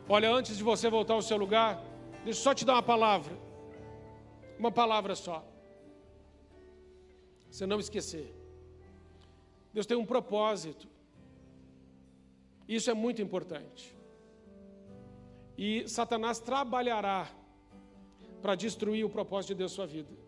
Olha, 0.08 0.28
antes 0.30 0.56
de 0.56 0.64
você 0.64 0.90
voltar 0.90 1.14
ao 1.14 1.22
seu 1.22 1.36
lugar, 1.36 1.82
deixa 2.24 2.40
eu 2.40 2.44
só 2.44 2.52
te 2.52 2.64
dar 2.64 2.74
uma 2.74 2.82
palavra. 2.82 3.34
Uma 4.58 4.72
palavra 4.72 5.14
só. 5.14 5.44
Você 7.48 7.64
não 7.64 7.78
esquecer. 7.78 8.34
Deus 9.72 9.86
tem 9.86 9.96
um 9.96 10.06
propósito. 10.06 10.88
Isso 12.68 12.90
é 12.90 12.94
muito 12.94 13.22
importante. 13.22 13.96
E 15.56 15.88
Satanás 15.88 16.38
trabalhará 16.38 17.30
para 18.42 18.54
destruir 18.54 19.04
o 19.04 19.10
propósito 19.10 19.48
de 19.48 19.54
Deus 19.56 19.72
na 19.72 19.76
sua 19.76 19.86
vida 19.86 20.26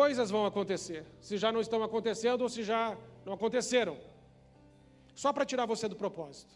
coisas 0.00 0.28
vão 0.28 0.44
acontecer, 0.44 1.02
se 1.20 1.34
já 1.42 1.52
não 1.52 1.60
estão 1.60 1.80
acontecendo 1.88 2.40
ou 2.42 2.48
se 2.48 2.64
já 2.64 2.98
não 3.24 3.32
aconteceram, 3.32 3.96
só 5.14 5.32
para 5.32 5.46
tirar 5.50 5.66
você 5.66 5.86
do 5.92 5.94
propósito. 5.94 6.52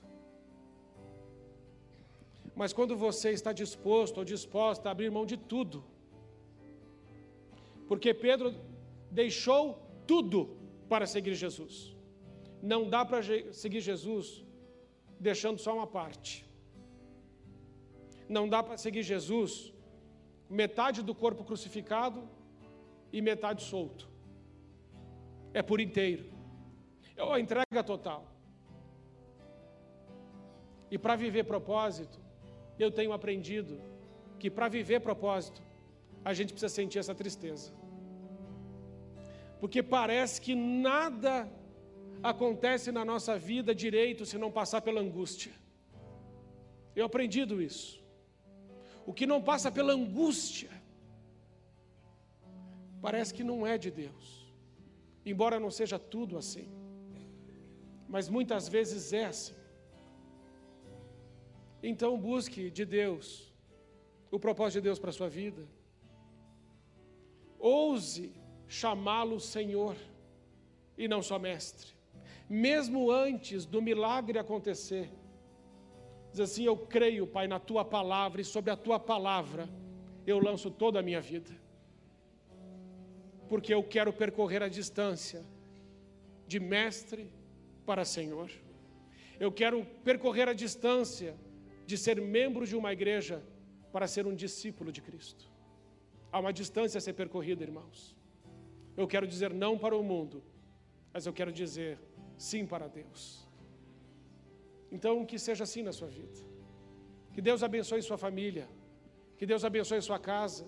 Mas 2.60 2.72
quando 2.72 2.96
você 2.96 3.30
está 3.30 3.52
disposto 3.52 4.18
ou 4.18 4.24
disposta 4.24 4.88
a 4.88 4.92
abrir 4.92 5.08
mão 5.08 5.24
de 5.24 5.36
tudo, 5.36 5.84
porque 7.86 8.12
Pedro 8.12 8.52
deixou 9.08 9.64
tudo 10.04 10.57
para 10.88 11.06
seguir 11.06 11.34
Jesus. 11.34 11.74
Não 12.62 12.88
dá 12.88 13.04
para 13.04 13.20
seguir 13.62 13.80
Jesus 13.80 14.44
deixando 15.20 15.58
só 15.58 15.74
uma 15.74 15.86
parte. 15.86 16.44
Não 18.28 18.48
dá 18.48 18.62
para 18.62 18.76
seguir 18.76 19.02
Jesus 19.02 19.72
metade 20.48 21.02
do 21.02 21.14
corpo 21.14 21.44
crucificado 21.44 22.28
e 23.12 23.20
metade 23.20 23.62
solto. 23.62 24.08
É 25.52 25.62
por 25.62 25.80
inteiro. 25.80 26.24
É 27.16 27.22
uma 27.22 27.40
entrega 27.40 27.82
total. 27.84 28.26
E 30.90 30.96
para 30.98 31.16
viver 31.16 31.44
propósito, 31.44 32.18
eu 32.78 32.90
tenho 32.90 33.12
aprendido 33.12 33.80
que 34.38 34.50
para 34.50 34.68
viver 34.68 35.00
propósito, 35.00 35.60
a 36.24 36.32
gente 36.32 36.52
precisa 36.52 36.72
sentir 36.72 36.98
essa 36.98 37.14
tristeza. 37.14 37.72
Porque 39.60 39.82
parece 39.82 40.40
que 40.40 40.54
nada 40.54 41.50
acontece 42.22 42.90
na 42.92 43.04
nossa 43.04 43.38
vida 43.38 43.74
direito 43.74 44.24
se 44.24 44.38
não 44.38 44.50
passar 44.50 44.80
pela 44.80 45.00
angústia. 45.00 45.52
Eu 46.94 47.06
aprendi 47.06 47.40
isso. 47.64 48.02
O 49.06 49.12
que 49.12 49.26
não 49.26 49.40
passa 49.42 49.70
pela 49.70 49.92
angústia, 49.92 50.70
parece 53.00 53.32
que 53.32 53.44
não 53.44 53.66
é 53.66 53.78
de 53.78 53.90
Deus. 53.90 54.52
Embora 55.24 55.60
não 55.60 55.70
seja 55.70 55.98
tudo 55.98 56.36
assim. 56.36 56.68
Mas 58.08 58.28
muitas 58.28 58.68
vezes 58.68 59.12
é 59.12 59.26
assim. 59.26 59.54
Então 61.82 62.18
busque 62.18 62.70
de 62.70 62.84
Deus 62.84 63.52
o 64.30 64.38
propósito 64.38 64.80
de 64.80 64.86
Deus 64.88 64.98
para 64.98 65.10
a 65.10 65.12
sua 65.12 65.28
vida. 65.28 65.62
Ouse 67.58 68.32
chamá-lo 68.68 69.40
Senhor 69.40 69.96
e 70.96 71.08
não 71.08 71.22
só 71.22 71.38
mestre. 71.38 71.88
Mesmo 72.48 73.10
antes 73.10 73.64
do 73.64 73.80
milagre 73.82 74.38
acontecer, 74.38 75.10
diz 76.30 76.40
assim: 76.40 76.64
Eu 76.64 76.76
creio, 76.76 77.26
Pai, 77.26 77.46
na 77.46 77.58
tua 77.58 77.84
palavra 77.84 78.40
e 78.40 78.44
sobre 78.44 78.70
a 78.70 78.76
tua 78.76 78.98
palavra 79.00 79.68
eu 80.26 80.38
lanço 80.38 80.70
toda 80.70 81.00
a 81.00 81.02
minha 81.02 81.20
vida. 81.20 81.50
Porque 83.48 83.72
eu 83.72 83.82
quero 83.82 84.12
percorrer 84.12 84.62
a 84.62 84.68
distância 84.68 85.44
de 86.46 86.60
mestre 86.60 87.30
para 87.86 88.04
Senhor. 88.04 88.50
Eu 89.40 89.50
quero 89.50 89.84
percorrer 90.04 90.48
a 90.48 90.52
distância 90.52 91.34
de 91.86 91.96
ser 91.96 92.20
membro 92.20 92.66
de 92.66 92.76
uma 92.76 92.92
igreja 92.92 93.42
para 93.90 94.06
ser 94.06 94.26
um 94.26 94.34
discípulo 94.34 94.92
de 94.92 95.00
Cristo. 95.00 95.50
Há 96.30 96.40
uma 96.40 96.52
distância 96.52 96.98
a 96.98 97.00
ser 97.00 97.14
percorrida, 97.14 97.62
irmãos. 97.62 98.17
Eu 99.00 99.06
quero 99.12 99.26
dizer 99.32 99.50
não 99.64 99.72
para 99.82 99.96
o 99.96 100.02
mundo, 100.12 100.38
mas 101.12 101.24
eu 101.28 101.32
quero 101.38 101.52
dizer 101.60 101.90
sim 102.48 102.62
para 102.72 102.86
Deus. 103.00 103.22
Então, 104.94 105.12
que 105.30 105.38
seja 105.46 105.62
assim 105.66 105.82
na 105.88 105.92
sua 105.98 106.08
vida. 106.18 106.40
Que 107.32 107.40
Deus 107.48 107.62
abençoe 107.68 108.00
sua 108.02 108.18
família. 108.26 108.66
Que 109.38 109.46
Deus 109.46 109.64
abençoe 109.70 110.00
sua 110.08 110.18
casa. 110.18 110.64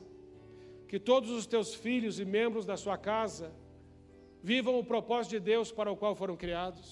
Que 0.90 0.98
todos 1.10 1.30
os 1.38 1.46
teus 1.54 1.74
filhos 1.74 2.20
e 2.22 2.24
membros 2.24 2.64
da 2.70 2.76
sua 2.84 2.96
casa 2.96 3.48
vivam 4.50 4.78
o 4.78 4.84
propósito 4.92 5.32
de 5.36 5.40
Deus 5.52 5.72
para 5.78 5.90
o 5.90 5.96
qual 5.96 6.14
foram 6.14 6.36
criados. 6.36 6.88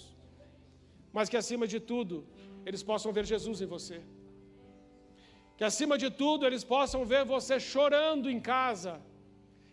Mas 1.12 1.28
que 1.28 1.36
acima 1.36 1.66
de 1.74 1.78
tudo, 1.78 2.26
eles 2.66 2.82
possam 2.82 3.12
ver 3.12 3.24
Jesus 3.24 3.61
em 3.61 3.66
você. 3.76 4.01
Que 5.57 5.64
acima 5.70 5.97
de 5.97 6.11
tudo 6.11 6.47
eles 6.49 6.64
possam 6.64 7.05
ver 7.12 7.24
você 7.24 7.61
chorando 7.61 8.28
em 8.34 8.41
casa, 8.41 9.01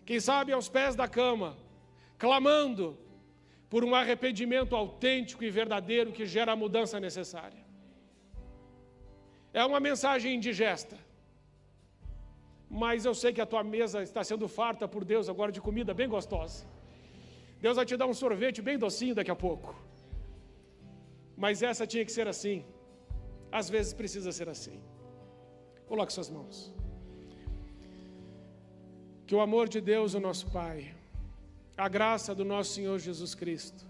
quem 0.05 0.19
sabe 0.19 0.51
aos 0.51 0.67
pés 0.69 0.95
da 0.95 1.07
cama, 1.07 1.57
clamando 2.17 2.97
por 3.69 3.83
um 3.83 3.93
arrependimento 3.95 4.75
autêntico 4.75 5.43
e 5.43 5.49
verdadeiro 5.49 6.11
que 6.17 6.25
gera 6.25 6.51
a 6.53 6.55
mudança 6.63 6.99
necessária. 6.99 7.63
É 9.51 9.63
uma 9.65 9.79
mensagem 9.79 10.35
indigesta, 10.35 10.97
mas 12.69 13.05
eu 13.05 13.15
sei 13.21 13.31
que 13.33 13.41
a 13.41 13.45
tua 13.45 13.63
mesa 13.63 14.03
está 14.03 14.23
sendo 14.23 14.47
farta 14.47 14.87
por 14.87 15.03
Deus 15.03 15.27
agora 15.33 15.51
de 15.51 15.61
comida 15.67 15.93
bem 15.93 16.07
gostosa. 16.07 16.65
Deus 17.65 17.77
vai 17.77 17.85
te 17.85 17.97
dar 17.97 18.05
um 18.05 18.13
sorvete 18.13 18.61
bem 18.61 18.77
docinho 18.77 19.15
daqui 19.15 19.31
a 19.31 19.35
pouco. 19.47 19.69
Mas 21.43 21.63
essa 21.63 21.87
tinha 21.87 22.05
que 22.05 22.11
ser 22.11 22.27
assim. 22.27 22.57
Às 23.51 23.69
vezes 23.69 23.93
precisa 23.93 24.31
ser 24.31 24.49
assim. 24.49 24.77
Coloque 25.87 26.13
suas 26.13 26.29
mãos. 26.29 26.73
Que 29.25 29.33
o 29.33 29.41
amor 29.41 29.67
de 29.67 29.81
Deus, 29.81 30.13
o 30.13 30.19
nosso 30.19 30.45
Pai, 30.51 30.93
a 31.75 31.89
graça 31.89 32.35
do 32.35 32.45
nosso 32.45 32.73
Senhor 32.73 32.99
Jesus 32.99 33.33
Cristo 33.33 33.85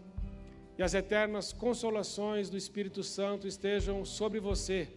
e 0.77 0.83
as 0.83 0.93
eternas 0.93 1.51
consolações 1.51 2.49
do 2.49 2.57
Espírito 2.57 3.03
Santo 3.03 3.47
estejam 3.47 4.05
sobre 4.05 4.39
você, 4.39 4.87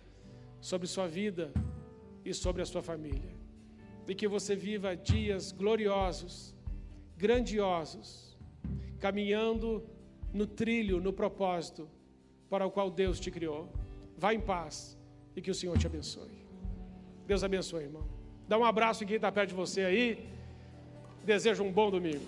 sobre 0.60 0.86
sua 0.86 1.08
vida 1.08 1.52
e 2.24 2.32
sobre 2.32 2.62
a 2.62 2.66
sua 2.66 2.82
família. 2.82 3.36
E 4.06 4.14
que 4.14 4.28
você 4.28 4.54
viva 4.54 4.96
dias 4.96 5.52
gloriosos, 5.52 6.54
grandiosos, 7.16 8.36
caminhando 9.00 9.84
no 10.32 10.46
trilho, 10.46 11.00
no 11.00 11.12
propósito 11.12 11.88
para 12.48 12.64
o 12.64 12.70
qual 12.70 12.90
Deus 12.90 13.20
te 13.20 13.30
criou. 13.30 13.68
Vá 14.16 14.32
em 14.32 14.40
paz 14.40 14.96
e 15.36 15.42
que 15.42 15.50
o 15.50 15.54
Senhor 15.54 15.76
te 15.76 15.86
abençoe. 15.86 16.46
Deus 17.26 17.44
abençoe, 17.44 17.84
irmão. 17.84 18.17
Dá 18.48 18.56
um 18.56 18.64
abraço 18.64 19.04
em 19.04 19.06
quem 19.06 19.16
está 19.16 19.30
perto 19.30 19.50
de 19.50 19.54
você 19.54 19.82
aí. 19.82 20.26
Desejo 21.22 21.62
um 21.62 21.70
bom 21.70 21.90
domingo. 21.90 22.24